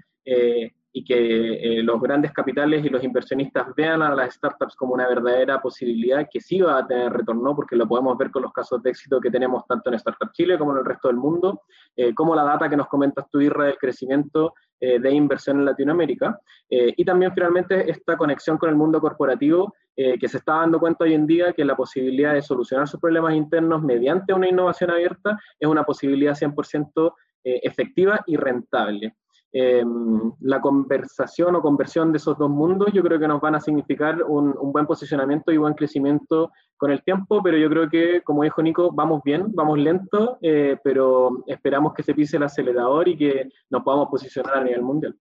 y 0.97 1.03
que 1.03 1.77
eh, 1.79 1.83
los 1.83 2.01
grandes 2.01 2.33
capitales 2.33 2.83
y 2.83 2.89
los 2.89 3.03
inversionistas 3.03 3.67
vean 3.75 4.01
a 4.01 4.15
las 4.15 4.33
startups 4.33 4.75
como 4.75 4.95
una 4.95 5.07
verdadera 5.07 5.61
posibilidad 5.61 6.27
que 6.27 6.41
sí 6.41 6.59
va 6.59 6.79
a 6.79 6.87
tener 6.87 7.13
retorno, 7.13 7.55
porque 7.55 7.75
lo 7.75 7.87
podemos 7.87 8.17
ver 8.17 8.31
con 8.31 8.41
los 8.41 8.51
casos 8.51 8.81
de 8.81 8.89
éxito 8.89 9.21
que 9.21 9.29
tenemos 9.29 9.63
tanto 9.67 9.91
en 9.91 9.95
Startup 9.95 10.31
Chile 10.33 10.57
como 10.57 10.71
en 10.71 10.79
el 10.79 10.85
resto 10.85 11.09
del 11.09 11.17
mundo, 11.17 11.61
eh, 11.95 12.15
como 12.15 12.33
la 12.33 12.43
data 12.43 12.67
que 12.67 12.75
nos 12.75 12.87
comentas 12.87 13.29
tú, 13.29 13.39
Irra, 13.39 13.65
del 13.65 13.77
crecimiento 13.77 14.55
eh, 14.79 14.99
de 14.99 15.11
inversión 15.11 15.59
en 15.59 15.65
Latinoamérica, 15.65 16.39
y 16.69 17.05
también 17.05 17.31
finalmente 17.33 17.89
esta 17.89 18.17
conexión 18.17 18.57
con 18.57 18.69
el 18.69 18.75
mundo 18.75 18.99
corporativo 18.99 19.73
que 19.97 20.27
se 20.27 20.37
está 20.37 20.57
dando 20.57 20.79
cuenta 20.79 21.05
hoy 21.05 21.15
en 21.15 21.25
día 21.25 21.53
que 21.53 21.65
la 21.65 21.75
posibilidad 21.75 22.35
de 22.35 22.43
solucionar 22.43 22.87
sus 22.87 22.99
problemas 22.99 23.33
internos 23.33 23.81
mediante 23.81 24.31
una 24.31 24.47
innovación 24.47 24.91
abierta 24.91 25.39
es 25.59 25.67
una 25.67 25.83
posibilidad 25.83 26.35
100% 26.35 27.13
efectiva 27.43 28.23
y 28.27 28.37
rentable. 28.37 29.15
Em, 29.53 30.33
la 30.41 30.59
conversación 30.59 31.55
o 31.55 31.61
conversión 31.61 32.11
de 32.11 32.17
esos 32.17 32.37
dos 32.37 32.49
mundos, 32.49 32.89
yo 32.93 33.01
creo 33.01 33.17
que 33.17 33.27
nos 33.29 33.39
van 33.39 33.55
a 33.55 33.61
significar 33.61 34.21
un, 34.21 34.53
buen 34.73 34.85
posicionamiento 34.85 35.51
y 35.51 35.57
buen 35.57 35.73
crecimiento 35.73 36.51
con 36.75 36.91
el 36.91 37.01
tiempo, 37.01 37.41
pero 37.41 37.57
yo 37.57 37.69
creo 37.69 37.89
que, 37.89 38.21
como 38.23 38.43
dijo 38.43 38.61
Nico, 38.61 38.91
vamos 38.91 39.21
bien, 39.23 39.47
vamos 39.55 39.79
lento, 39.79 40.37
eh, 40.41 40.77
pero 40.83 41.43
esperamos 41.47 41.93
que 41.93 42.03
se 42.03 42.13
pise 42.13 42.37
el 42.37 42.43
acelerador 42.43 43.07
y 43.07 43.17
que 43.17 43.49
nos 43.69 43.83
podamos 43.83 44.09
posicionar 44.09 44.57
a 44.57 44.63
nivel 44.63 44.81
mundial. 44.81 45.17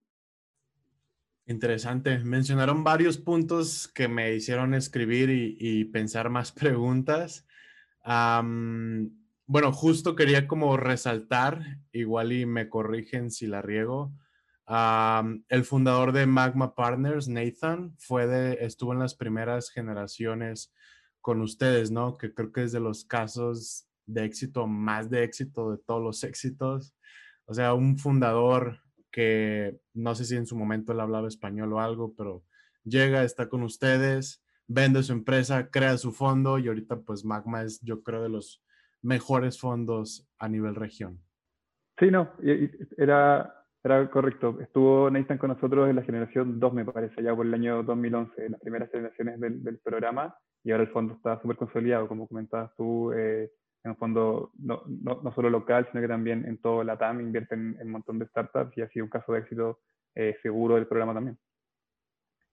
Interesante. 1.48 2.18
Mencionaron 2.18 2.82
varios 2.82 3.18
puntos 3.18 3.86
que 3.86 4.08
me 4.08 4.34
hicieron 4.34 4.74
escribir 4.74 5.30
y, 5.30 5.84
pensar 5.84 6.28
más 6.28 6.50
preguntas. 6.52 7.46
bueno, 8.04 9.72
justo 9.72 10.16
quería 10.16 10.48
como 10.48 10.76
resaltar, 10.76 11.62
igual 11.92 12.32
y 12.32 12.46
me 12.46 12.68
corrigen 12.68 13.30
si 13.30 13.46
la 13.46 13.62
riego, 13.62 14.12
el 15.48 15.64
fundador 15.64 16.10
de 16.10 16.26
Magma 16.26 16.74
Partners, 16.74 17.28
Nathan, 17.28 17.94
fue 17.98 18.26
de, 18.26 18.58
estuvo 18.62 18.92
en 18.92 18.98
las 18.98 19.14
primeras 19.14 19.70
generaciones 19.70 20.72
con 21.20 21.40
ustedes, 21.40 21.92
¿no? 21.92 22.18
Que 22.18 22.34
creo 22.34 22.52
que 22.52 22.64
es 22.64 22.72
de 22.72 22.80
los 22.80 23.04
casos 23.04 23.88
de 24.06 24.24
éxito, 24.24 24.66
más 24.66 25.10
de 25.10 25.22
éxito 25.22 25.70
de 25.70 25.78
todos 25.78 26.02
los 26.02 26.24
éxitos. 26.24 26.94
O 27.44 27.54
sea, 27.54 27.74
un 27.74 27.98
fundador 27.98 28.80
que 29.16 29.80
no 29.94 30.14
sé 30.14 30.26
si 30.26 30.36
en 30.36 30.44
su 30.44 30.58
momento 30.58 30.92
él 30.92 31.00
hablaba 31.00 31.26
español 31.26 31.72
o 31.72 31.80
algo, 31.80 32.12
pero 32.18 32.44
llega, 32.84 33.22
está 33.24 33.48
con 33.48 33.62
ustedes, 33.62 34.44
vende 34.68 35.02
su 35.02 35.14
empresa, 35.14 35.70
crea 35.70 35.96
su 35.96 36.12
fondo 36.12 36.58
y 36.58 36.68
ahorita 36.68 37.00
pues 37.00 37.24
Magma 37.24 37.62
es 37.62 37.80
yo 37.80 38.02
creo 38.02 38.22
de 38.22 38.28
los 38.28 38.62
mejores 39.00 39.58
fondos 39.58 40.28
a 40.38 40.50
nivel 40.50 40.74
región. 40.74 41.18
Sí, 41.98 42.10
no, 42.10 42.30
era 42.98 43.54
Era 43.82 44.10
correcto. 44.10 44.58
Estuvo 44.60 45.08
Nathan 45.10 45.38
con 45.38 45.48
nosotros 45.48 45.88
en 45.88 45.96
la 45.96 46.02
generación 46.02 46.60
2, 46.60 46.74
me 46.74 46.84
parece, 46.84 47.22
ya 47.22 47.34
por 47.34 47.46
el 47.46 47.54
año 47.54 47.84
2011, 47.84 48.50
las 48.50 48.60
primeras 48.60 48.90
generaciones 48.90 49.40
del, 49.40 49.78
programa, 49.78 50.36
y 50.62 50.72
ahora 50.72 50.82
el 50.82 50.90
fondo 50.90 51.14
está 51.14 51.40
súper 51.40 51.56
consolidado, 51.56 52.06
como 52.06 52.28
comentabas 52.28 52.70
tú, 52.76 53.12
eh, 53.12 53.50
en 53.86 53.90
un 53.90 53.96
fondo 53.96 54.50
no, 54.58 54.82
no, 54.86 55.20
no, 55.22 55.32
solo 55.32 55.48
local, 55.48 55.86
sino 55.90 56.02
que 56.02 56.08
también 56.08 56.44
en 56.44 56.58
todo 56.58 56.82
la 56.82 56.98
TAM 56.98 57.20
invierten 57.20 57.76
en 57.78 57.86
un 57.86 57.92
montón 57.92 58.18
de 58.18 58.26
startups 58.26 58.76
y 58.76 58.82
ha 58.82 58.88
sido 58.88 59.04
un 59.04 59.10
caso 59.10 59.32
de 59.32 59.38
éxito 59.38 59.80
eh, 60.16 60.36
seguro 60.42 60.74
del 60.74 60.88
programa 60.88 61.14
también. 61.14 61.38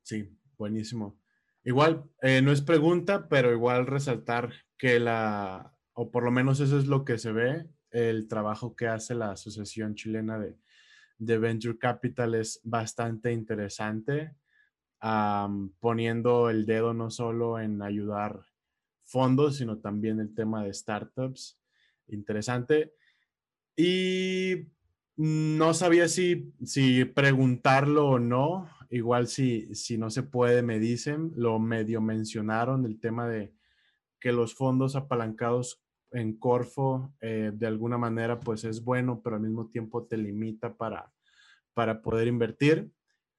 Sí, 0.04 0.38
buenísimo. 0.60 1.20
Igual, 1.64 2.04
eh, 2.22 2.42
no 2.44 2.52
es 2.52 2.62
pregunta, 2.62 3.28
pero 3.30 3.52
igual 3.52 3.88
resaltar 3.88 4.52
que 4.78 5.00
la, 5.00 5.74
o 5.94 6.12
por 6.12 6.24
lo 6.24 6.30
menos 6.30 6.60
eso 6.60 6.78
es 6.78 6.86
lo 6.86 7.04
que 7.04 7.18
se 7.18 7.32
ve, 7.32 7.68
el 7.90 8.28
trabajo 8.28 8.76
que 8.76 8.88
hace 8.88 9.16
la 9.16 9.32
Asociación 9.32 9.96
Chilena 9.96 10.38
de, 10.38 10.56
de 11.18 11.38
Venture 11.40 11.80
Capital 11.80 12.36
es 12.36 12.62
bastante 12.64 13.32
interesante, 13.32 14.36
poniendo 15.80 16.52
el 16.52 16.68
dedo 16.68 16.94
no 16.94 17.10
solo 17.10 17.60
en 17.60 17.82
ayudar 17.82 18.53
fondos, 19.04 19.58
sino 19.58 19.78
también 19.80 20.20
el 20.20 20.34
tema 20.34 20.64
de 20.64 20.74
startups. 20.74 21.60
Interesante. 22.08 22.94
Y 23.76 24.68
no 25.16 25.74
sabía 25.74 26.08
si, 26.08 26.54
si 26.64 27.06
preguntarlo 27.06 28.08
o 28.10 28.20
no. 28.20 28.70
Igual 28.90 29.28
si, 29.28 29.74
si 29.76 29.98
no 29.98 30.10
se 30.10 30.24
puede, 30.24 30.62
me 30.62 30.80
dicen. 30.80 31.32
Lo 31.36 31.60
medio 31.60 32.02
mencionaron, 32.02 32.86
el 32.86 33.00
tema 33.00 33.28
de 33.28 33.54
que 34.20 34.32
los 34.32 34.56
fondos 34.56 34.96
apalancados 34.96 35.84
en 36.12 36.38
Corfo 36.38 37.14
eh, 37.22 37.52
de 37.54 37.68
alguna 37.68 37.98
manera 37.98 38.40
pues 38.40 38.64
es 38.64 38.84
bueno, 38.84 39.22
pero 39.22 39.36
al 39.36 39.42
mismo 39.42 39.68
tiempo 39.68 40.06
te 40.06 40.16
limita 40.16 40.76
para, 40.76 41.12
para 41.74 42.02
poder 42.02 42.28
invertir. 42.28 42.90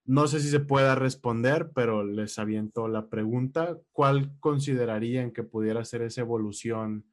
No 0.07 0.27
sé 0.27 0.41
si 0.41 0.51
se 0.51 0.61
pueda 0.61 0.95
responder, 0.95 1.71
pero 1.75 2.05
les 2.05 2.39
aviento 2.39 2.89
la 2.89 3.09
pregunta. 3.09 3.79
¿Cuál 3.93 4.39
considerarían 4.39 5.31
que 5.31 5.43
pudiera 5.43 5.85
ser 5.85 6.03
esa 6.03 6.21
evolución 6.21 7.07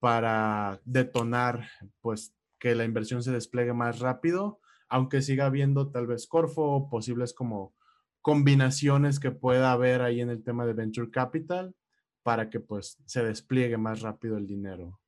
para 0.00 0.80
detonar, 0.84 1.68
pues, 2.00 2.34
que 2.58 2.74
la 2.74 2.84
inversión 2.84 3.22
se 3.22 3.32
despliegue 3.32 3.74
más 3.74 3.98
rápido, 3.98 4.60
aunque 4.88 5.20
siga 5.20 5.46
habiendo 5.46 5.90
tal 5.90 6.06
vez 6.06 6.26
Corfo, 6.26 6.88
posibles 6.88 7.34
como 7.34 7.74
combinaciones 8.22 9.20
que 9.20 9.32
pueda 9.32 9.72
haber 9.72 10.00
ahí 10.00 10.20
en 10.20 10.30
el 10.30 10.44
tema 10.44 10.64
de 10.64 10.74
Venture 10.74 11.10
Capital 11.10 11.74
para 12.22 12.50
que 12.50 12.60
pues 12.60 12.98
se 13.04 13.24
despliegue 13.24 13.78
más 13.78 14.00
rápido 14.00 14.38
el 14.38 14.46
dinero? 14.46 15.01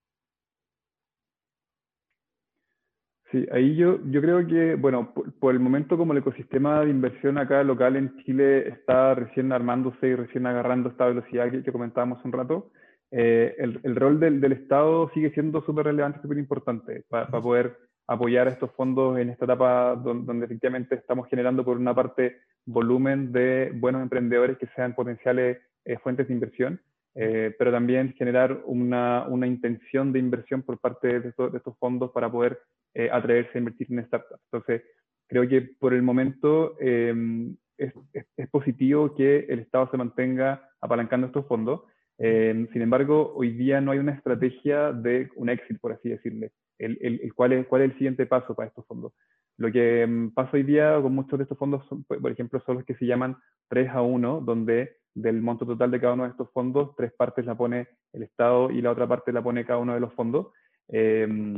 Sí, 3.35 3.45
ahí 3.51 3.75
yo, 3.75 3.99
yo 4.13 4.21
creo 4.21 4.47
que, 4.47 4.77
bueno, 4.77 5.13
por, 5.41 5.53
el 5.53 5.59
momento 5.59 5.99
como 5.99 6.13
el 6.13 6.21
ecosistema 6.21 6.83
de 6.85 6.91
inversión 6.91 7.37
acá 7.37 7.65
local 7.65 7.97
en 7.97 8.17
Chile 8.19 8.69
está 8.69 9.13
recién 9.17 9.51
armándose 9.51 10.07
y 10.07 10.15
recién 10.15 10.47
agarrando 10.47 10.89
esta 10.89 11.07
velocidad 11.07 11.51
que, 11.51 11.73
comentábamos 11.73 12.25
un 12.25 12.31
rato, 12.31 12.71
eh, 13.11 13.57
el, 13.59 13.81
el, 13.83 13.97
rol 13.97 14.21
del, 14.21 14.41
del, 14.41 14.53
Estado 14.53 15.11
sigue 15.15 15.33
siendo 15.33 15.63
súper 15.63 15.87
relevante, 15.87 16.21
súper 16.23 16.39
importante 16.39 17.03
para 17.09 17.27
poder 17.27 17.77
apoyar 18.07 18.47
a 18.47 18.53
estos 18.53 18.71
fondos 18.77 19.19
en 19.19 19.31
esta 19.31 19.47
etapa 19.47 19.97
donde, 19.97 20.27
donde, 20.27 20.47
efectivamente 20.47 20.95
estamos 20.95 21.27
generando 21.29 21.65
por 21.65 21.77
una 21.77 21.93
parte 21.93 22.37
volumen 22.67 23.33
de 23.33 23.73
buenos 23.75 24.01
emprendedores 24.01 24.59
que 24.59 24.69
sean 24.77 24.95
potenciales 24.95 25.59
eh, 25.85 25.99
fuentes 25.99 26.29
de 26.29 26.35
inversión, 26.35 26.81
eh, 27.15 27.55
pero 27.59 27.71
también 27.71 28.13
generar 28.15 28.63
una, 28.65 29.27
una, 29.29 29.47
intención 29.47 30.13
de 30.13 30.19
inversión 30.19 30.63
por 30.63 30.79
parte 30.79 31.21
de 31.21 31.29
estos, 31.29 31.53
de 31.53 31.59
estos 31.59 31.79
fondos 31.79 32.11
para 32.11 32.31
poder 32.31 32.61
eh, 32.93 33.09
atreverse 33.13 33.53
a 33.55 33.59
invertir 33.59 33.87
en 33.91 34.05
startups. 34.07 34.43
Entonces, 34.51 34.83
creo 35.29 35.49
que 35.49 35.63
por 35.79 35.95
el 35.95 36.03
momento 36.03 36.77
em, 36.81 37.57
es, 37.79 37.93
es, 38.37 38.49
positivo 38.51 39.15
que 39.15 39.47
el 39.49 39.61
Estado 39.61 39.89
se 39.91 39.97
mantenga 39.97 40.69
apalancando 40.81 41.29
estos 41.29 41.47
fondos. 41.47 41.83
Em, 42.19 42.69
sin 42.73 42.83
embargo, 42.83 43.33
hoy 43.37 43.53
día 43.53 43.81
no 43.81 43.93
hay 43.93 43.99
una 43.99 44.13
estrategia 44.13 44.93
de 44.93 45.31
un 45.37 45.49
éxito, 45.49 45.79
por 45.81 45.93
así 45.93 46.09
decirle. 46.09 46.53
El, 46.79 46.99
el, 47.01 47.35
cuál, 47.35 47.53
es, 47.53 47.67
¿Cuál 47.67 47.83
es 47.83 47.91
el 47.91 47.99
siguiente 47.99 48.27
paso 48.27 48.55
para 48.55 48.69
estos 48.69 48.87
fondos? 48.87 49.13
Lo 49.57 49.71
que 49.71 50.03
em, 50.03 50.33
pasa 50.33 50.51
hoy 50.55 50.65
día 50.65 51.01
con 51.01 51.15
muchos 51.15 51.39
de 51.39 51.45
estos 51.45 51.59
fondos, 51.59 51.87
son, 51.89 52.05
por 52.05 52.31
ejemplo, 52.31 52.61
son 52.67 52.77
los 52.77 52.85
que 52.85 52.95
se 52.95 53.07
llaman 53.07 53.37
3 53.69 53.91
a 53.91 54.03
1, 54.03 54.41
donde 54.41 54.97
del 55.15 55.41
monto 55.41 55.65
total 55.65 55.91
de 55.91 56.01
cada 56.01 56.15
uno 56.15 56.25
de 56.25 56.31
estos 56.31 56.51
fondos, 56.51 56.95
tres 56.97 57.13
partes 57.13 57.47
la 57.47 57.57
pone 57.57 57.87
el 58.13 58.25
Estado 58.25 58.71
y 58.71 58.83
la 58.83 58.91
otra 58.91 59.07
parte 59.07 59.33
la 59.33 59.43
pone 59.43 59.65
cada 59.65 59.79
uno 59.79 59.95
de 59.95 60.01
los 60.01 60.13
fondos. 60.15 60.49
Eh, 60.89 61.55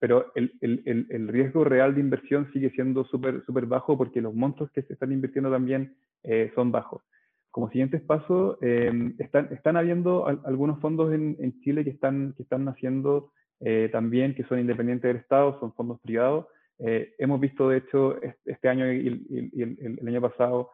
pero 0.00 0.32
el, 0.34 0.52
el, 0.60 1.06
el, 1.08 1.28
riesgo 1.28 1.64
real 1.64 1.94
de 1.94 2.00
inversión 2.00 2.50
sigue 2.52 2.70
siendo 2.70 3.04
súper 3.04 3.42
super 3.46 3.64
bajo 3.64 3.96
porque 3.96 4.20
los 4.20 4.34
montos 4.34 4.70
que 4.72 4.82
se 4.82 4.92
están 4.92 5.12
invirtiendo 5.12 5.50
también 5.50 5.96
eh, 6.24 6.52
son 6.54 6.72
bajos. 6.72 7.02
Como 7.50 7.70
siguientes 7.70 8.02
pasos, 8.02 8.58
eh, 8.60 9.14
están, 9.18 9.48
están 9.52 9.76
habiendo 9.76 10.26
algunos 10.26 10.80
fondos 10.80 11.14
en, 11.14 11.36
en, 11.38 11.58
Chile 11.60 11.84
que 11.84 11.90
están, 11.90 12.34
que 12.36 12.42
están 12.42 12.64
naciendo 12.64 13.30
eh, 13.60 13.88
también, 13.92 14.34
que 14.34 14.44
son 14.44 14.58
independientes 14.58 15.08
del 15.08 15.22
Estado, 15.22 15.58
son 15.60 15.72
fondos 15.74 16.00
privados. 16.00 16.46
hemos 16.78 17.40
visto, 17.40 17.68
de 17.68 17.78
hecho, 17.78 18.18
este 18.44 18.68
año 18.68 18.92
y, 18.92 19.50
y, 19.52 19.62
el, 19.62 20.08
año 20.08 20.20
pasado, 20.20 20.70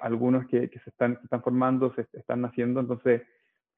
algunos 0.00 0.46
que, 0.48 0.68
que, 0.68 0.78
se 0.80 0.90
están, 0.90 1.18
están 1.22 1.42
formando, 1.42 1.94
se 1.94 2.06
están 2.18 2.40
naciendo. 2.40 2.80
Entonces, 2.80 3.22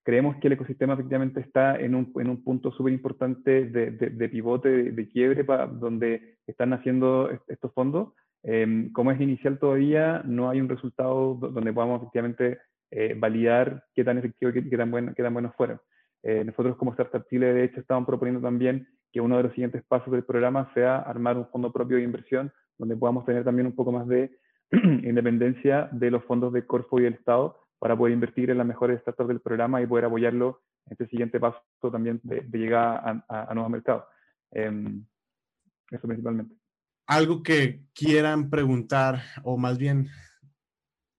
creemos 0.02 0.36
que 0.36 0.48
el 0.48 0.54
ecosistema 0.54 0.94
efectivamente 0.94 1.40
está 1.40 1.76
en 1.76 1.94
un, 1.94 2.12
en 2.16 2.28
un 2.28 2.42
punto 2.42 2.72
súper 2.72 2.92
importante 2.92 3.66
de, 3.66 3.90
de, 3.92 4.28
pivote, 4.28 4.92
de, 4.92 5.08
quiebre, 5.08 5.44
para, 5.44 5.66
donde 5.66 6.36
están 6.46 6.70
naciendo 6.70 7.30
estos 7.48 7.72
fondos. 7.72 8.12
Eh, 8.44 8.88
como 8.92 9.12
es 9.12 9.20
inicial 9.20 9.58
todavía, 9.58 10.22
no 10.24 10.50
hay 10.50 10.60
un 10.60 10.68
resultado 10.68 11.34
donde 11.34 11.72
podamos 11.72 12.02
efectivamente 12.02 12.58
eh, 12.90 13.14
validar 13.16 13.84
qué 13.94 14.02
tan 14.04 14.18
efectivo 14.18 14.50
y 14.50 14.68
qué, 14.68 14.76
tan, 14.76 14.90
bueno, 14.90 15.12
qué 15.14 15.22
tan 15.22 15.32
buenos 15.32 15.54
fueron. 15.54 15.80
Eh, 16.22 16.44
nosotros 16.44 16.76
como 16.76 16.92
Startup 16.92 17.26
Chile, 17.28 17.52
de 17.52 17.64
hecho, 17.64 17.80
estamos 17.80 18.06
proponiendo 18.06 18.40
también 18.40 18.88
que 19.12 19.20
uno 19.20 19.36
de 19.36 19.44
los 19.44 19.52
siguientes 19.52 19.82
pasos 19.84 20.12
del 20.12 20.24
programa 20.24 20.72
sea 20.74 20.98
armar 20.98 21.36
un 21.36 21.48
fondo 21.48 21.72
propio 21.72 21.96
de 21.96 22.04
inversión, 22.04 22.52
donde 22.78 22.96
podamos 22.96 23.26
tener 23.26 23.44
también 23.44 23.66
un 23.66 23.74
poco 23.74 23.92
más 23.92 24.06
de 24.06 24.38
independencia 24.72 25.88
de 25.92 26.10
los 26.10 26.24
fondos 26.24 26.52
de 26.52 26.66
Corfo 26.66 26.98
y 26.98 27.04
del 27.04 27.14
Estado, 27.14 27.58
para 27.78 27.96
poder 27.96 28.14
invertir 28.14 28.48
en 28.50 28.58
las 28.58 28.66
mejores 28.66 29.00
startups 29.00 29.28
del 29.28 29.40
programa 29.40 29.82
y 29.82 29.86
poder 29.86 30.04
apoyarlo 30.04 30.62
en 30.86 30.92
este 30.92 31.08
siguiente 31.08 31.40
paso 31.40 31.60
también 31.90 32.20
de, 32.22 32.42
llegar 32.52 33.24
a, 33.28 33.54
nuevos 33.54 33.72
mercados. 33.72 34.04
Em, 34.52 35.04
eso 35.90 36.06
principalmente. 36.06 36.54
Algo 37.08 37.42
que 37.42 37.82
quieran 37.92 38.50
preguntar, 38.50 39.20
o 39.42 39.58
más 39.58 39.78
bien 39.78 40.08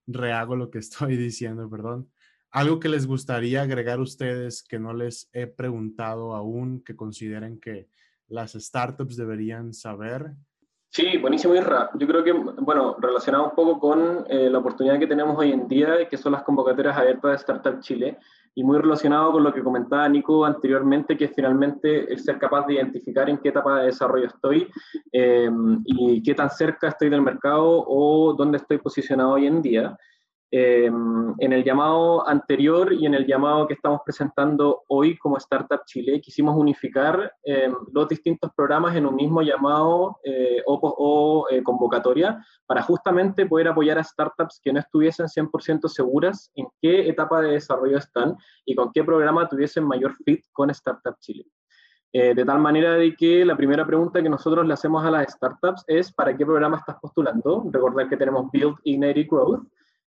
rehago 0.07 0.55
lo 0.55 0.71
que 0.71 0.79
estoy 0.79 1.17
diciendo, 1.17 1.69
perdón. 1.69 2.09
Algo 2.53 2.79
que 2.79 2.87
les 2.87 3.05
gustaría 3.05 3.63
agregar 3.63 3.99
a 3.99 4.03
ustedes 4.03 4.63
que 4.63 4.79
no 4.79 4.93
les 4.93 5.29
he 5.33 5.47
preguntado 5.47 6.33
aún, 6.33 6.83
que 6.83 6.95
consideren 6.95 7.59
que 7.59 7.89
las 8.27 8.53
startups 8.53 9.17
deberían 9.17 9.73
saber 9.73 10.35
Sí, 10.95 11.17
buenísimo, 11.17 11.55
Irra. 11.55 11.89
Yo 11.95 12.05
creo 12.05 12.23
que, 12.23 12.31
bueno, 12.31 12.95
relacionado 12.99 13.45
un 13.45 13.55
poco 13.55 13.79
con 13.79 14.27
eh, 14.29 14.47
la 14.47 14.59
oportunidad 14.59 14.99
que 14.99 15.07
tenemos 15.07 15.35
hoy 15.35 15.51
en 15.51 15.67
día, 15.67 16.07
que 16.07 16.17
son 16.17 16.33
las 16.33 16.43
convocatorias 16.43 16.95
abiertas 16.95 17.31
de 17.31 17.37
Startup 17.37 17.79
Chile, 17.79 18.19
y 18.53 18.63
muy 18.63 18.77
relacionado 18.77 19.31
con 19.31 19.43
lo 19.43 19.51
que 19.51 19.63
comentaba 19.63 20.07
Nico 20.07 20.45
anteriormente, 20.45 21.17
que 21.17 21.25
es 21.25 21.31
finalmente 21.33 22.13
el 22.13 22.19
ser 22.19 22.37
capaz 22.37 22.67
de 22.67 22.75
identificar 22.75 23.27
en 23.27 23.39
qué 23.39 23.49
etapa 23.49 23.79
de 23.79 23.85
desarrollo 23.87 24.27
estoy 24.27 24.67
eh, 25.11 25.49
y 25.85 26.21
qué 26.21 26.35
tan 26.35 26.51
cerca 26.51 26.89
estoy 26.89 27.09
del 27.09 27.23
mercado 27.23 27.83
o 27.87 28.35
dónde 28.37 28.57
estoy 28.57 28.77
posicionado 28.77 29.31
hoy 29.31 29.47
en 29.47 29.63
día. 29.63 29.97
Em, 30.55 31.33
en 31.39 31.51
el 31.51 31.63
llamado 31.63 32.29
anterior 32.29 32.93
y 32.93 33.07
en 33.07 33.15
el 33.15 33.25
llamado 33.25 33.65
que 33.65 33.73
estamos 33.73 34.01
presentando 34.05 34.83
hoy 34.87 35.17
como 35.17 35.37
Startup 35.37 35.81
Chile, 35.83 36.21
quisimos 36.21 36.55
unificar 36.55 37.33
em, 37.43 37.73
los 37.91 38.07
distintos 38.07 38.51
programas 38.55 38.95
en 38.95 39.07
un 39.07 39.15
mismo 39.15 39.41
llamado 39.41 40.19
eh, 40.23 40.61
o, 40.67 41.47
eh, 41.49 41.63
convocatoria 41.63 42.45
para 42.67 42.83
justamente 42.83 43.47
poder 43.47 43.69
apoyar 43.69 43.97
a 43.97 44.03
startups 44.03 44.59
que 44.63 44.71
no 44.71 44.79
estuviesen 44.79 45.27
100% 45.27 45.89
seguras 45.89 46.51
en 46.53 46.67
qué 46.79 47.09
etapa 47.09 47.41
de 47.41 47.53
desarrollo 47.53 47.97
están 47.97 48.35
y 48.63 48.75
con 48.75 48.91
qué 48.91 49.03
programa 49.03 49.49
tuviesen 49.49 49.85
mayor 49.85 50.13
fit 50.23 50.45
con 50.51 50.69
Startup 50.69 51.17
Chile. 51.19 51.47
Eh, 52.11 52.35
de 52.35 52.45
tal 52.45 52.59
manera 52.59 52.93
de 52.93 53.15
que 53.15 53.43
la 53.43 53.57
primera 53.57 53.87
pregunta 53.87 54.21
que 54.21 54.29
nosotros 54.29 54.67
le 54.67 54.75
hacemos 54.75 55.03
a 55.03 55.09
las 55.09 55.33
startups 55.33 55.83
es 55.87 56.13
¿para 56.13 56.37
qué 56.37 56.45
programa 56.45 56.77
estás 56.77 56.97
postulando? 57.01 57.65
Recordar 57.71 58.07
que 58.07 58.17
tenemos 58.17 58.51
Build, 58.51 58.75
Ignite 58.83 59.21
y 59.21 59.23
Growth 59.23 59.63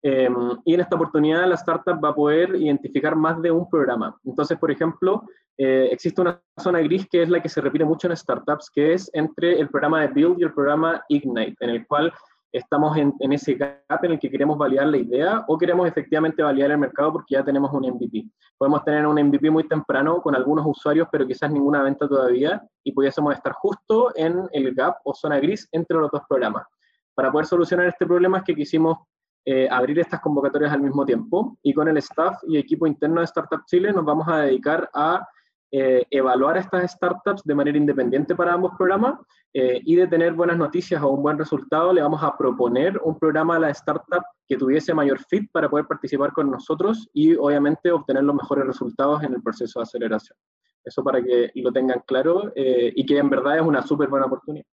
Em, 0.01 0.57
y 0.63 0.73
en 0.73 0.79
esta 0.79 0.95
oportunidad 0.95 1.47
la 1.47 1.55
startup 1.55 2.01
va 2.03 2.09
a 2.09 2.15
poder 2.15 2.55
identificar 2.55 3.15
más 3.15 3.41
de 3.41 3.51
un 3.51 3.69
programa. 3.69 4.17
Entonces, 4.23 4.57
por 4.57 4.71
ejemplo, 4.71 5.23
eh, 5.57 5.89
existe 5.91 6.21
una 6.21 6.41
zona 6.57 6.79
gris 6.79 7.05
que 7.09 7.21
es 7.21 7.29
la 7.29 7.41
que 7.41 7.49
se 7.49 7.59
repite 7.59 7.83
mucho 7.83 8.07
en 8.07 8.15
startups, 8.15 8.69
que 8.73 8.93
es 8.93 9.09
entre 9.13 9.59
el 9.59 9.67
programa 9.67 10.01
de 10.01 10.07
Build 10.07 10.39
y 10.39 10.43
el 10.43 10.53
programa 10.53 11.03
Ignite, 11.09 11.55
en 11.59 11.71
el 11.71 11.85
cual 11.85 12.13
estamos 12.51 12.97
en, 12.97 13.13
ese 13.31 13.53
gap 13.55 14.03
en 14.03 14.13
el 14.13 14.19
que 14.19 14.29
queremos 14.29 14.57
validar 14.57 14.87
la 14.87 14.97
idea 14.97 15.45
o 15.47 15.57
queremos 15.57 15.87
efectivamente 15.87 16.41
validar 16.41 16.71
el 16.71 16.77
mercado 16.77 17.13
porque 17.13 17.35
ya 17.35 17.43
tenemos 17.43 17.71
un 17.73 17.85
MVP. 17.85 18.25
Podemos 18.57 18.83
tener 18.83 19.05
un 19.05 19.21
MVP 19.21 19.51
muy 19.51 19.67
temprano 19.67 20.21
con 20.21 20.35
algunos 20.35 20.65
usuarios, 20.65 21.07
pero 21.11 21.27
quizás 21.27 21.51
ninguna 21.51 21.83
venta 21.83 22.07
todavía 22.07 22.63
y 22.83 22.91
pudiésemos 22.91 23.35
estar 23.35 23.53
justo 23.53 24.11
en 24.15 24.47
el 24.51 24.73
gap 24.73 24.97
o 25.03 25.13
zona 25.13 25.39
gris 25.39 25.67
entre 25.71 25.97
los 25.97 26.09
dos 26.09 26.21
programas. 26.27 26.65
Para 27.13 27.31
poder 27.31 27.45
solucionar 27.45 27.87
este 27.87 28.05
problema 28.05 28.39
es 28.39 28.43
que 28.45 28.55
quisimos 28.55 28.97
eh, 29.45 29.67
abrir 29.69 29.97
estas 29.99 30.19
convocatorias 30.19 30.73
al 30.73 30.81
mismo 30.81 31.05
tiempo 31.05 31.57
y 31.63 31.73
con 31.73 31.87
el 31.87 31.97
staff 31.97 32.37
y 32.47 32.57
equipo 32.57 32.85
interno 32.85 33.21
de 33.21 33.25
Startup 33.25 33.61
Chile 33.65 33.91
nos 33.93 34.03
vamos 34.03 34.27
a 34.27 34.41
dedicar 34.41 34.89
a 34.93 35.25
eh, 35.71 36.05
evaluar 36.11 36.57
estas 36.57 36.91
startups 36.91 37.43
de 37.43 37.55
manera 37.55 37.77
independiente 37.77 38.35
para 38.35 38.53
ambos 38.53 38.73
programas 38.77 39.19
eh, 39.53 39.79
y 39.83 39.95
de 39.95 40.07
tener 40.07 40.33
buenas 40.33 40.57
noticias 40.57 41.01
o 41.01 41.09
un 41.09 41.23
buen 41.23 41.37
resultado, 41.37 41.93
le 41.93 42.01
vamos 42.01 42.21
a 42.21 42.35
proponer 42.37 42.99
un 43.03 43.17
programa 43.17 43.55
a 43.55 43.59
la 43.59 43.69
startup 43.69 44.23
que 44.47 44.57
tuviese 44.57 44.93
mayor 44.93 45.19
fit 45.29 45.49
para 45.51 45.69
poder 45.69 45.85
participar 45.85 46.33
con 46.33 46.51
nosotros 46.51 47.07
y 47.13 47.35
obviamente 47.35 47.91
obtener 47.91 48.23
los 48.23 48.35
mejores 48.35 48.65
resultados 48.65 49.23
en 49.23 49.33
el 49.33 49.41
proceso 49.41 49.79
de 49.79 49.83
aceleración. 49.83 50.37
Eso 50.83 51.03
para 51.03 51.21
que 51.21 51.51
lo 51.55 51.71
tengan 51.71 52.01
claro 52.05 52.51
y 52.55 53.05
que 53.05 53.17
en 53.17 53.29
verdad 53.29 53.57
es 53.57 53.61
una 53.61 53.81
súper 53.81 54.09
buena 54.09 54.25
oportunidad. 54.25 54.65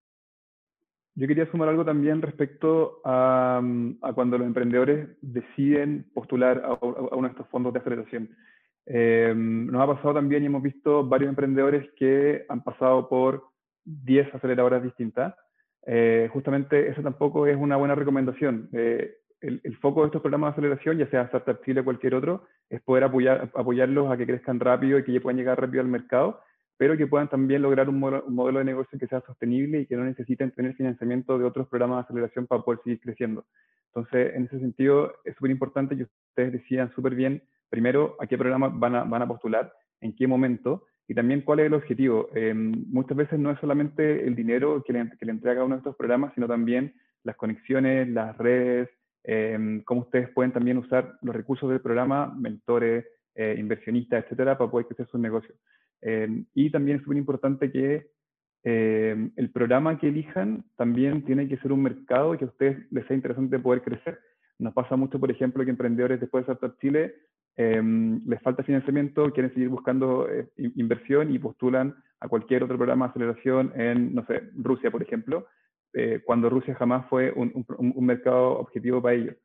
Yo 1.17 1.29
quería 1.29 1.51
sumar 1.51 1.69
algo 1.69 1.85
también 1.85 2.21
respecto 2.23 3.01
a, 3.05 3.63
cuando 4.15 4.39
los 4.39 4.47
emprendedores 4.47 5.09
deciden 5.21 6.07
postular 6.13 6.63
a, 6.65 6.69
a 6.73 7.17
uno 7.17 7.29
de 7.29 7.33
estos 7.33 7.49
fondos 7.49 7.73
de 7.73 7.79
aceleración. 7.81 8.31
Em, 8.87 9.67
nos 9.67 9.81
ha 9.81 9.95
pasado 9.95 10.15
también 10.15 10.43
y 10.43 10.47
hemos 10.47 10.63
visto 10.63 11.07
varios 11.07 11.31
emprendedores 11.31 11.91
que 11.97 12.45
han 12.49 12.63
pasado 12.63 13.09
por 13.09 13.45
10 13.85 14.35
aceleradoras 14.35 14.83
distintas. 14.83 15.35
Eh, 15.87 16.29
justamente 16.33 16.89
eso 16.89 17.03
tampoco 17.03 17.47
es 17.47 17.57
una 17.57 17.77
buena 17.77 17.95
recomendación. 17.95 18.69
Eh, 18.73 19.17
el, 19.41 19.77
foco 19.77 20.01
de 20.01 20.07
estos 20.07 20.23
programas 20.23 20.49
de 20.49 20.61
aceleración, 20.61 20.97
ya 20.97 21.07
sea 21.09 21.23
Startup 21.23 21.63
Chile 21.65 21.81
o 21.81 21.85
cualquier 21.85 22.15
otro, 22.15 22.45
es 22.71 22.81
poder 22.81 23.05
apoyar, 23.05 23.51
apoyarlos 23.55 24.11
a 24.11 24.17
que 24.17 24.27
crezcan 24.27 24.59
rápido 24.59 24.99
y 24.99 25.05
que 25.05 25.21
puedan 25.21 25.37
llegar 25.37 25.61
rápido 25.61 25.83
al 25.83 25.89
mercado, 25.89 26.41
pero 26.77 26.97
que 26.97 27.07
puedan 27.07 27.29
también 27.29 27.63
lograr 27.63 27.89
un, 27.89 27.99
modelo 27.99 28.59
de 28.59 28.65
negocio 28.65 28.99
que 28.99 29.07
sea 29.07 29.21
sostenible 29.23 29.81
y 29.81 29.87
que 29.87 29.97
no 29.97 30.05
necesiten 30.05 30.51
tener 30.51 30.75
financiamiento 30.75 31.39
de 31.39 31.45
otros 31.45 31.69
programas 31.69 31.99
de 31.99 32.03
aceleración 32.03 32.47
para 32.47 32.63
poder 32.63 32.81
seguir 32.83 33.01
creciendo. 33.01 33.45
Entonces, 33.89 34.35
en 34.35 34.45
ese 34.45 34.59
sentido, 34.59 35.15
es 35.25 35.35
súper 35.37 35.53
importante 35.53 35.97
que 35.97 36.05
ustedes 36.05 36.53
decidan 36.53 36.93
súper 36.95 37.15
bien 37.15 37.43
primero, 37.69 38.17
a 38.21 38.27
qué 38.27 38.39
programa 38.39 38.69
van 38.69 39.23
a, 39.23 39.29
postular, 39.29 39.73
en 40.01 40.15
qué 40.15 40.27
momento, 40.27 40.85
y 41.09 41.15
también 41.15 41.43
cuál 41.43 41.61
es 41.61 41.67
el 41.67 41.75
objetivo. 41.75 42.29
Em, 42.35 42.73
muchas 42.89 43.17
veces 43.17 43.39
no 43.39 43.51
es 43.51 43.59
solamente 43.59 44.27
el 44.27 44.35
dinero 44.35 44.83
que 44.85 44.93
le, 44.93 45.11
que 45.19 45.31
entrega 45.31 45.65
uno 45.65 45.75
de 45.75 45.79
estos 45.81 45.97
programas, 45.97 46.33
sino 46.35 46.47
también 46.47 46.95
las 47.25 47.37
conexiones, 47.37 48.09
las 48.09 48.37
redes, 48.39 48.89
eh, 49.25 49.83
cómo 49.85 50.03
ustedes 50.03 50.29
pueden 50.31 50.53
también 50.53 50.79
usar 50.79 51.19
los 51.23 51.35
recursos 51.35 51.69
del 51.71 51.81
programa, 51.81 52.33
mentores, 52.39 53.07
eh, 53.35 53.57
inversionistas, 53.59 54.25
etcétera, 54.25 54.57
para 54.57 54.71
poder 54.71 54.87
crecer 54.87 55.09
sus 55.09 55.21
negocios. 55.21 55.59
Em, 56.03 56.47
y 56.55 56.71
también 56.71 56.99
es 56.99 57.03
súper 57.03 57.19
importante 57.19 57.71
que 57.71 58.07
el 58.67 59.51
programa 59.53 59.99
que 59.99 60.09
elijan 60.09 60.65
también 60.77 61.23
tiene 61.27 61.47
que 61.47 61.59
ser 61.59 61.71
un 61.71 61.83
mercado 61.83 62.39
que 62.39 62.47
a 62.47 62.49
ustedes 62.49 62.91
les 62.91 63.07
sea 63.07 63.15
interesante 63.15 63.59
poder 63.59 63.83
crecer. 63.83 64.19
Nos 64.59 64.73
pasa 64.73 64.97
mucho, 64.97 65.21
por 65.21 65.31
ejemplo, 65.31 65.63
que 65.65 65.71
emprendedores 65.71 66.19
después 66.19 66.47
de 66.47 66.53
Startup 66.55 66.81
Chile 66.81 67.15
Em, 67.57 68.21
les 68.27 68.43
falta 68.43 68.65
financiamiento, 68.65 69.33
quieren 69.33 69.53
seguir 69.53 69.69
buscando 69.69 70.29
eh, 70.29 70.49
inversión 70.57 71.33
y 71.33 71.39
postulan 71.39 71.95
a 72.19 72.29
cualquier 72.29 72.65
otro 72.65 72.77
programa 72.77 73.07
de 73.07 73.11
aceleración 73.11 73.73
en, 73.77 74.15
no 74.15 74.27
sé, 74.27 74.43
Rusia, 74.57 74.91
por 74.91 75.03
ejemplo, 75.03 75.47
eh, 75.93 76.21
cuando 76.25 76.51
Rusia 76.51 76.75
jamás 76.75 77.07
fue 77.09 77.33
un, 77.33 77.55
mercado 78.05 78.59
objetivo 78.59 79.01
para 79.01 79.15
ellos. 79.15 79.37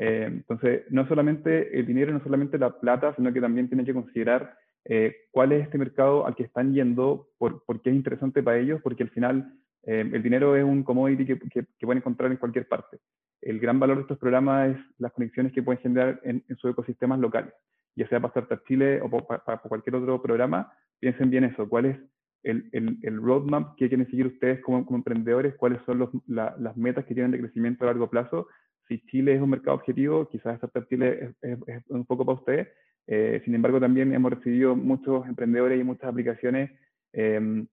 Entonces, 0.00 0.84
no 0.90 1.08
solamente 1.08 1.76
el 1.76 1.84
dinero, 1.84 2.12
no 2.12 2.22
solamente 2.22 2.56
la 2.56 2.78
plata, 2.78 3.16
sino 3.16 3.32
que 3.32 3.40
también 3.40 3.66
tienen 3.68 3.84
que 3.84 3.92
considerar 3.92 4.56
eh, 4.90 5.14
cuál 5.30 5.52
es 5.52 5.64
este 5.64 5.76
mercado 5.76 6.26
al 6.26 6.34
que 6.34 6.44
están 6.44 6.72
yendo, 6.72 7.28
por, 7.36 7.62
qué 7.82 7.90
es 7.90 7.96
interesante 7.96 8.42
para 8.42 8.58
ellos, 8.58 8.80
porque 8.82 9.02
al 9.02 9.10
final 9.10 9.52
em, 9.82 10.14
el 10.14 10.22
dinero 10.22 10.56
es 10.56 10.64
un 10.64 10.82
commodity 10.82 11.26
que, 11.26 11.38
que, 11.38 11.66
pueden 11.80 11.98
encontrar 11.98 12.30
en 12.32 12.38
cualquier 12.38 12.66
parte. 12.66 12.98
El 13.42 13.60
gran 13.60 13.78
valor 13.78 13.96
de 13.98 14.02
estos 14.02 14.18
programas 14.18 14.70
es 14.70 14.78
las 14.96 15.12
conexiones 15.12 15.52
que 15.52 15.62
pueden 15.62 15.82
generar 15.82 16.20
en, 16.24 16.42
sus 16.56 16.70
ecosistemas 16.70 17.20
locales, 17.20 17.52
ya 17.96 18.08
sea 18.08 18.18
para 18.18 18.32
Startup 18.32 18.66
Chile 18.66 19.02
o 19.02 19.10
para, 19.10 19.58
cualquier 19.58 19.96
otro 19.96 20.22
programa, 20.22 20.72
piensen 20.98 21.28
bien 21.28 21.44
eso, 21.44 21.68
cuál 21.68 21.84
es 21.84 21.98
el, 22.42 22.70
el, 23.02 23.20
roadmap 23.20 23.76
que 23.76 23.88
quieren 23.88 24.08
seguir 24.08 24.26
ustedes 24.28 24.62
como, 24.62 24.86
emprendedores, 24.96 25.54
cuáles 25.56 25.82
son 25.84 25.98
los, 25.98 26.08
las 26.26 26.76
metas 26.78 27.04
que 27.04 27.12
tienen 27.12 27.32
de 27.32 27.40
crecimiento 27.40 27.84
a 27.84 27.88
largo 27.88 28.08
plazo. 28.08 28.48
Si 28.86 29.04
Chile 29.06 29.34
es 29.34 29.42
un 29.42 29.50
mercado 29.50 29.76
objetivo, 29.76 30.26
quizás 30.30 30.54
Startup 30.54 30.88
Chile 30.88 31.34
es, 31.42 31.84
un 31.90 32.06
poco 32.06 32.24
para 32.24 32.38
ustedes. 32.38 32.68
Eh, 33.08 33.42
sin 33.44 33.54
embargo, 33.54 33.80
también 33.80 34.12
hemos 34.12 34.32
recibido 34.32 34.76
muchos 34.76 35.26
emprendedores 35.26 35.80
y 35.80 35.84
muchas 35.84 36.10
aplicaciones 36.10 36.70
eh, 37.12 37.66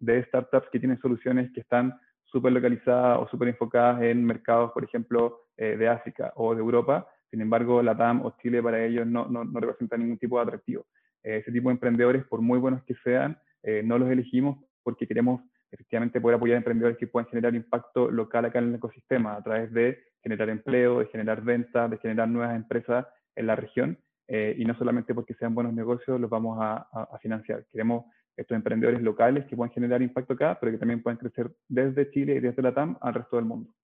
de 0.00 0.24
startups 0.24 0.68
que 0.70 0.80
tienen 0.80 1.00
soluciones 1.00 1.50
que 1.52 1.60
están 1.60 1.98
súper 2.24 2.52
localizadas 2.52 3.18
o 3.20 3.28
súper 3.28 3.48
enfocadas 3.48 4.02
en 4.02 4.24
mercados, 4.24 4.72
por 4.72 4.82
ejemplo, 4.84 5.42
eh, 5.56 5.76
de 5.76 5.88
África 5.88 6.32
o 6.34 6.54
de 6.54 6.60
Europa. 6.60 7.06
Sin 7.30 7.40
embargo, 7.40 7.82
la 7.82 7.96
TAM 7.96 8.24
o 8.24 8.34
Chile 8.42 8.62
para 8.62 8.84
ellos 8.84 9.06
no, 9.06 9.26
no, 9.28 9.44
no 9.44 9.60
representa 9.60 9.96
ningún 9.96 10.18
tipo 10.18 10.36
de 10.36 10.42
atractivo. 10.42 10.86
Eh, 11.22 11.38
ese 11.38 11.52
tipo 11.52 11.68
de 11.68 11.74
emprendedores, 11.74 12.24
por 12.24 12.40
muy 12.40 12.58
buenos 12.58 12.82
que 12.84 12.94
sean, 13.04 13.38
eh, 13.62 13.82
no 13.84 13.98
los 13.98 14.10
elegimos 14.10 14.58
porque 14.82 15.06
queremos 15.06 15.42
efectivamente 15.70 16.20
poder 16.20 16.36
apoyar 16.36 16.56
a 16.56 16.58
emprendedores 16.58 16.98
que 16.98 17.06
puedan 17.06 17.28
generar 17.28 17.54
impacto 17.54 18.10
local 18.10 18.44
acá 18.44 18.58
en 18.58 18.68
el 18.68 18.74
ecosistema 18.74 19.36
a 19.36 19.42
través 19.42 19.72
de 19.72 20.02
generar 20.22 20.50
empleo, 20.50 20.98
de 20.98 21.06
generar 21.06 21.42
ventas, 21.42 21.90
de 21.90 21.98
generar 21.98 22.28
nuevas 22.28 22.56
empresas 22.56 23.06
en 23.36 23.46
la 23.46 23.56
región. 23.56 23.98
Y 24.28 24.64
no 24.64 24.74
solamente 24.78 25.14
porque 25.14 25.34
sean 25.34 25.54
buenos 25.54 25.74
negocios 25.74 26.18
los 26.18 26.30
vamos 26.30 26.58
a, 26.60 26.76
a 26.92 27.18
financiar. 27.18 27.66
Queremos 27.70 28.06
estos 28.36 28.56
emprendedores 28.56 29.02
locales 29.02 29.44
que 29.46 29.56
puedan 29.56 29.72
generar 29.72 30.00
impacto 30.00 30.34
acá, 30.34 30.58
pero 30.58 30.72
que 30.72 30.78
también 30.78 31.02
puedan 31.02 31.18
crecer 31.18 31.54
desde 31.68 32.10
Chile 32.10 32.36
y 32.36 32.40
desde 32.40 32.62
la 32.62 32.72
TAM 32.72 32.96
al 33.00 33.14
resto 33.14 33.36
del 33.36 33.44
mundo. 33.44 33.74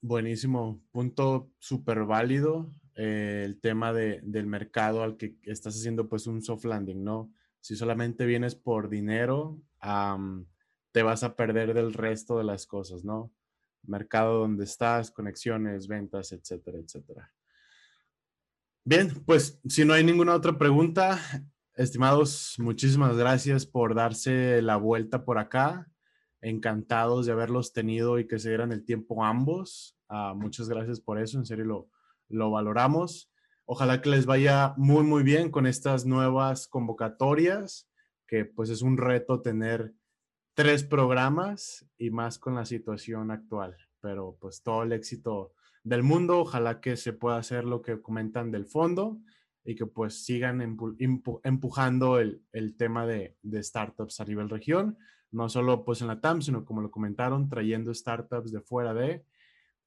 Buenísimo, 0.00 0.80
punto 0.92 1.50
súper 1.58 2.04
válido 2.04 2.72
eh, 2.94 3.42
el 3.44 3.60
tema 3.60 3.92
de, 3.92 4.20
del 4.22 4.46
mercado 4.46 5.02
al 5.02 5.16
que 5.16 5.36
estás 5.42 5.74
haciendo 5.76 6.08
pues 6.08 6.26
un 6.26 6.42
soft 6.42 6.64
landing, 6.64 7.02
¿no? 7.02 7.32
Si 7.60 7.74
solamente 7.74 8.24
vienes 8.24 8.54
por 8.54 8.88
dinero, 8.88 9.60
te 10.92 11.02
vas 11.02 11.24
a 11.24 11.34
perder 11.34 11.74
del 11.74 11.94
resto 11.94 12.38
de 12.38 12.44
las 12.44 12.66
cosas, 12.66 13.04
¿no? 13.04 13.32
Mercado 13.82 14.38
donde 14.38 14.64
estás, 14.64 15.10
conexiones, 15.10 15.88
ventas, 15.88 16.32
etcétera, 16.32 16.78
etcétera. 16.78 17.32
Bien, 18.90 19.10
pues 19.26 19.60
si 19.68 19.84
no 19.84 19.92
hay 19.92 20.02
ninguna 20.02 20.34
otra 20.34 20.56
pregunta, 20.56 21.20
Estimados, 21.74 22.54
muchísimas 22.56 23.18
gracias 23.18 23.66
por 23.66 23.94
darse 23.94 24.62
la 24.62 24.76
vuelta 24.78 25.26
por 25.26 25.36
acá. 25.36 25.92
Encantados 26.40 27.26
de 27.26 27.32
haberlos 27.32 27.74
tenido 27.74 28.18
y 28.18 28.26
que 28.26 28.38
se 28.38 28.48
dieran 28.48 28.72
el 28.72 28.86
tiempo 28.86 29.26
ambos. 29.26 29.94
Ah, 30.08 30.32
muchas 30.34 30.70
gracias 30.70 31.00
por 31.00 31.20
eso, 31.20 31.36
en 31.36 31.44
serio 31.44 31.66
lo, 31.66 31.90
lo 32.30 32.50
valoramos. 32.50 33.30
Ojalá 33.66 34.00
que 34.00 34.08
les 34.08 34.24
vaya 34.24 34.72
muy, 34.78 35.04
muy 35.04 35.22
bien 35.22 35.50
con 35.50 35.66
estas 35.66 36.06
nuevas 36.06 36.66
convocatorias, 36.66 37.90
que 38.26 38.46
pues 38.46 38.70
es 38.70 38.80
un 38.80 38.96
reto 38.96 39.42
tener 39.42 39.92
tres 40.54 40.82
programas 40.82 41.86
y 41.98 42.08
más 42.08 42.38
con 42.38 42.54
la 42.54 42.64
situación 42.64 43.32
actual. 43.32 43.76
Pero 44.00 44.38
pues 44.40 44.62
todo 44.62 44.84
el 44.84 44.92
éxito 44.92 45.52
del 45.84 46.02
mundo, 46.02 46.40
ojalá 46.40 46.80
que 46.80 46.96
se 46.96 47.12
pueda 47.12 47.36
hacer 47.36 47.64
lo 47.64 47.82
que 47.82 48.00
comentan 48.00 48.50
del 48.50 48.66
fondo 48.66 49.18
y 49.64 49.74
que 49.74 49.86
pues 49.86 50.24
sigan 50.24 50.60
empujando 51.42 52.18
el, 52.18 52.42
el 52.52 52.76
tema 52.76 53.06
de, 53.06 53.36
de, 53.42 53.62
startups 53.62 54.20
a 54.20 54.24
nivel 54.24 54.48
región, 54.48 54.96
no 55.30 55.48
solo 55.48 55.84
pues 55.84 56.00
en 56.00 56.08
la 56.08 56.20
TAM, 56.20 56.40
sino 56.40 56.64
como 56.64 56.80
lo 56.80 56.90
comentaron, 56.90 57.48
trayendo 57.48 57.92
startups 57.92 58.50
de 58.50 58.60
fuera 58.60 58.94
de 58.94 59.24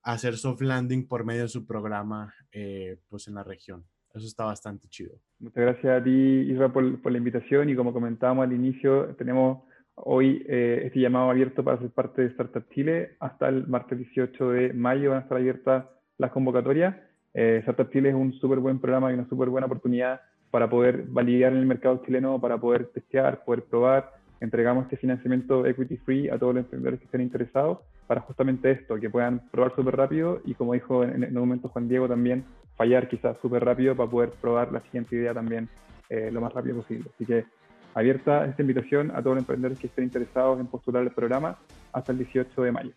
hacer 0.03 0.37
soft 0.37 0.61
landing 0.61 1.07
por 1.07 1.25
medio 1.25 1.43
de 1.43 1.47
su 1.47 1.65
programa 1.65 2.33
eh, 2.51 2.99
pues 3.09 3.27
en 3.27 3.35
la 3.35 3.43
región. 3.43 3.83
Eso 4.13 4.27
está 4.27 4.45
bastante 4.45 4.87
chido. 4.87 5.15
Muchas 5.39 5.63
gracias 5.63 6.01
a 6.01 6.03
ti, 6.03 6.11
Isra, 6.11 6.71
por, 6.71 7.01
por 7.01 7.11
la 7.11 7.17
invitación 7.17 7.69
y 7.69 7.75
como 7.75 7.93
comentábamos 7.93 8.43
al 8.43 8.53
inicio, 8.53 9.15
tenemos 9.15 9.63
hoy 9.95 10.45
eh, 10.47 10.83
este 10.85 10.99
llamado 10.99 11.29
abierto 11.29 11.63
para 11.63 11.79
ser 11.79 11.89
parte 11.89 12.21
de 12.21 12.27
Startup 12.29 12.67
Chile. 12.69 13.15
Hasta 13.19 13.49
el 13.49 13.67
martes 13.67 13.97
18 13.97 14.49
de 14.51 14.73
mayo 14.73 15.11
van 15.11 15.19
a 15.19 15.21
estar 15.21 15.37
abiertas 15.37 15.85
las 16.17 16.31
convocatorias. 16.31 16.95
Eh, 17.33 17.57
Startup 17.61 17.89
Chile 17.91 18.09
es 18.09 18.15
un 18.15 18.33
súper 18.33 18.59
buen 18.59 18.79
programa 18.79 19.11
y 19.11 19.13
una 19.15 19.27
súper 19.27 19.49
buena 19.49 19.67
oportunidad 19.67 20.21
para 20.51 20.69
poder 20.69 21.05
validar 21.07 21.53
en 21.53 21.59
el 21.59 21.65
mercado 21.65 22.01
chileno, 22.05 22.39
para 22.39 22.57
poder 22.57 22.87
testear, 22.87 23.43
poder 23.45 23.63
probar. 23.63 24.11
Entregamos 24.41 24.83
este 24.83 24.97
financiamiento 24.97 25.65
equity 25.65 25.97
free 25.97 26.29
a 26.29 26.37
todos 26.37 26.55
los 26.55 26.63
emprendedores 26.65 26.99
que 26.99 27.05
estén 27.05 27.21
interesados 27.21 27.79
para 28.07 28.21
justamente 28.21 28.71
esto, 28.71 28.99
que 28.99 29.09
puedan 29.09 29.47
probar 29.51 29.73
súper 29.75 29.95
rápido 29.95 30.41
y 30.43 30.53
como 30.55 30.73
dijo 30.73 31.03
en, 31.03 31.23
el 31.23 31.31
momento 31.31 31.69
Juan 31.69 31.87
Diego 31.87 32.09
también, 32.09 32.43
fallar 32.75 33.07
quizás 33.07 33.37
súper 33.41 33.63
rápido 33.63 33.95
para 33.95 34.09
poder 34.09 34.31
probar 34.41 34.71
la 34.73 34.81
siguiente 34.81 35.15
idea 35.15 35.33
también 35.33 35.69
eh, 36.09 36.29
lo 36.29 36.41
más 36.41 36.51
rápido 36.51 36.77
posible. 36.77 37.09
Así 37.13 37.25
que 37.25 37.45
abierta 37.93 38.45
esta 38.45 38.61
invitación 38.61 39.11
a 39.11 39.21
todos 39.21 39.35
los 39.35 39.39
emprendedores 39.39 39.79
que 39.79 39.87
estén 39.87 40.05
interesados 40.05 40.59
en 40.59 40.67
postular 40.67 41.03
el 41.03 41.11
programa 41.11 41.57
hasta 41.93 42.11
el 42.11 42.19
18 42.19 42.61
de 42.61 42.71
mayo. 42.71 42.91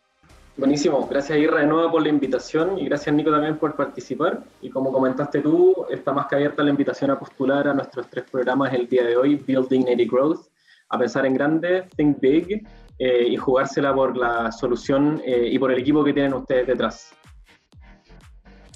Buenísimo, 0.57 1.09
gracias 1.09 1.37
Irra 1.37 1.61
de 1.61 1.67
nuevo 1.67 1.91
por 1.91 2.03
la 2.03 2.09
invitación 2.09 2.79
y 2.79 2.85
gracias 2.85 3.13
Nico 3.13 3.33
también 3.33 3.59
por 3.59 3.75
participar. 3.75 4.45
Y 4.63 4.71
como 4.71 4.93
comentaste 4.93 5.41
tú, 5.41 5.85
está 5.91 6.13
más 6.13 6.27
que 6.27 6.37
abierta 6.37 6.63
la 6.63 6.71
invitación 6.71 7.11
a 7.11 7.19
postular 7.19 7.67
a 7.67 7.75
nuestros 7.75 8.09
tres 8.09 8.25
programas 8.31 8.73
el 8.73 8.89
día 8.89 9.05
de 9.05 9.17
hoy, 9.17 9.35
Build 9.35 9.69
Dignity 9.69 10.07
Growth, 10.07 10.47
a 10.91 10.99
pensar 10.99 11.27
en 11.27 11.35
grande, 11.35 11.89
Think 11.97 12.21
Big 12.21 12.65
eh, 13.01 13.27
y 13.31 13.37
jugársela 13.37 13.93
por 13.93 14.17
la 14.17 14.53
solución 14.53 15.21
eh, 15.25 15.49
y 15.51 15.59
por 15.59 15.73
el 15.73 15.81
equipo 15.81 16.05
que 16.05 16.13
tienen 16.13 16.35
ustedes 16.35 16.69
detrás. 16.69 17.13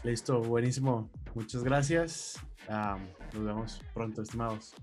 Listo, 0.03 0.41
buenísimo. 0.43 1.09
Muchas 1.35 1.63
gracias. 1.63 2.45
nos 3.33 3.45
vemos 3.45 3.81
pronto, 3.95 4.23
estimados. 4.23 4.75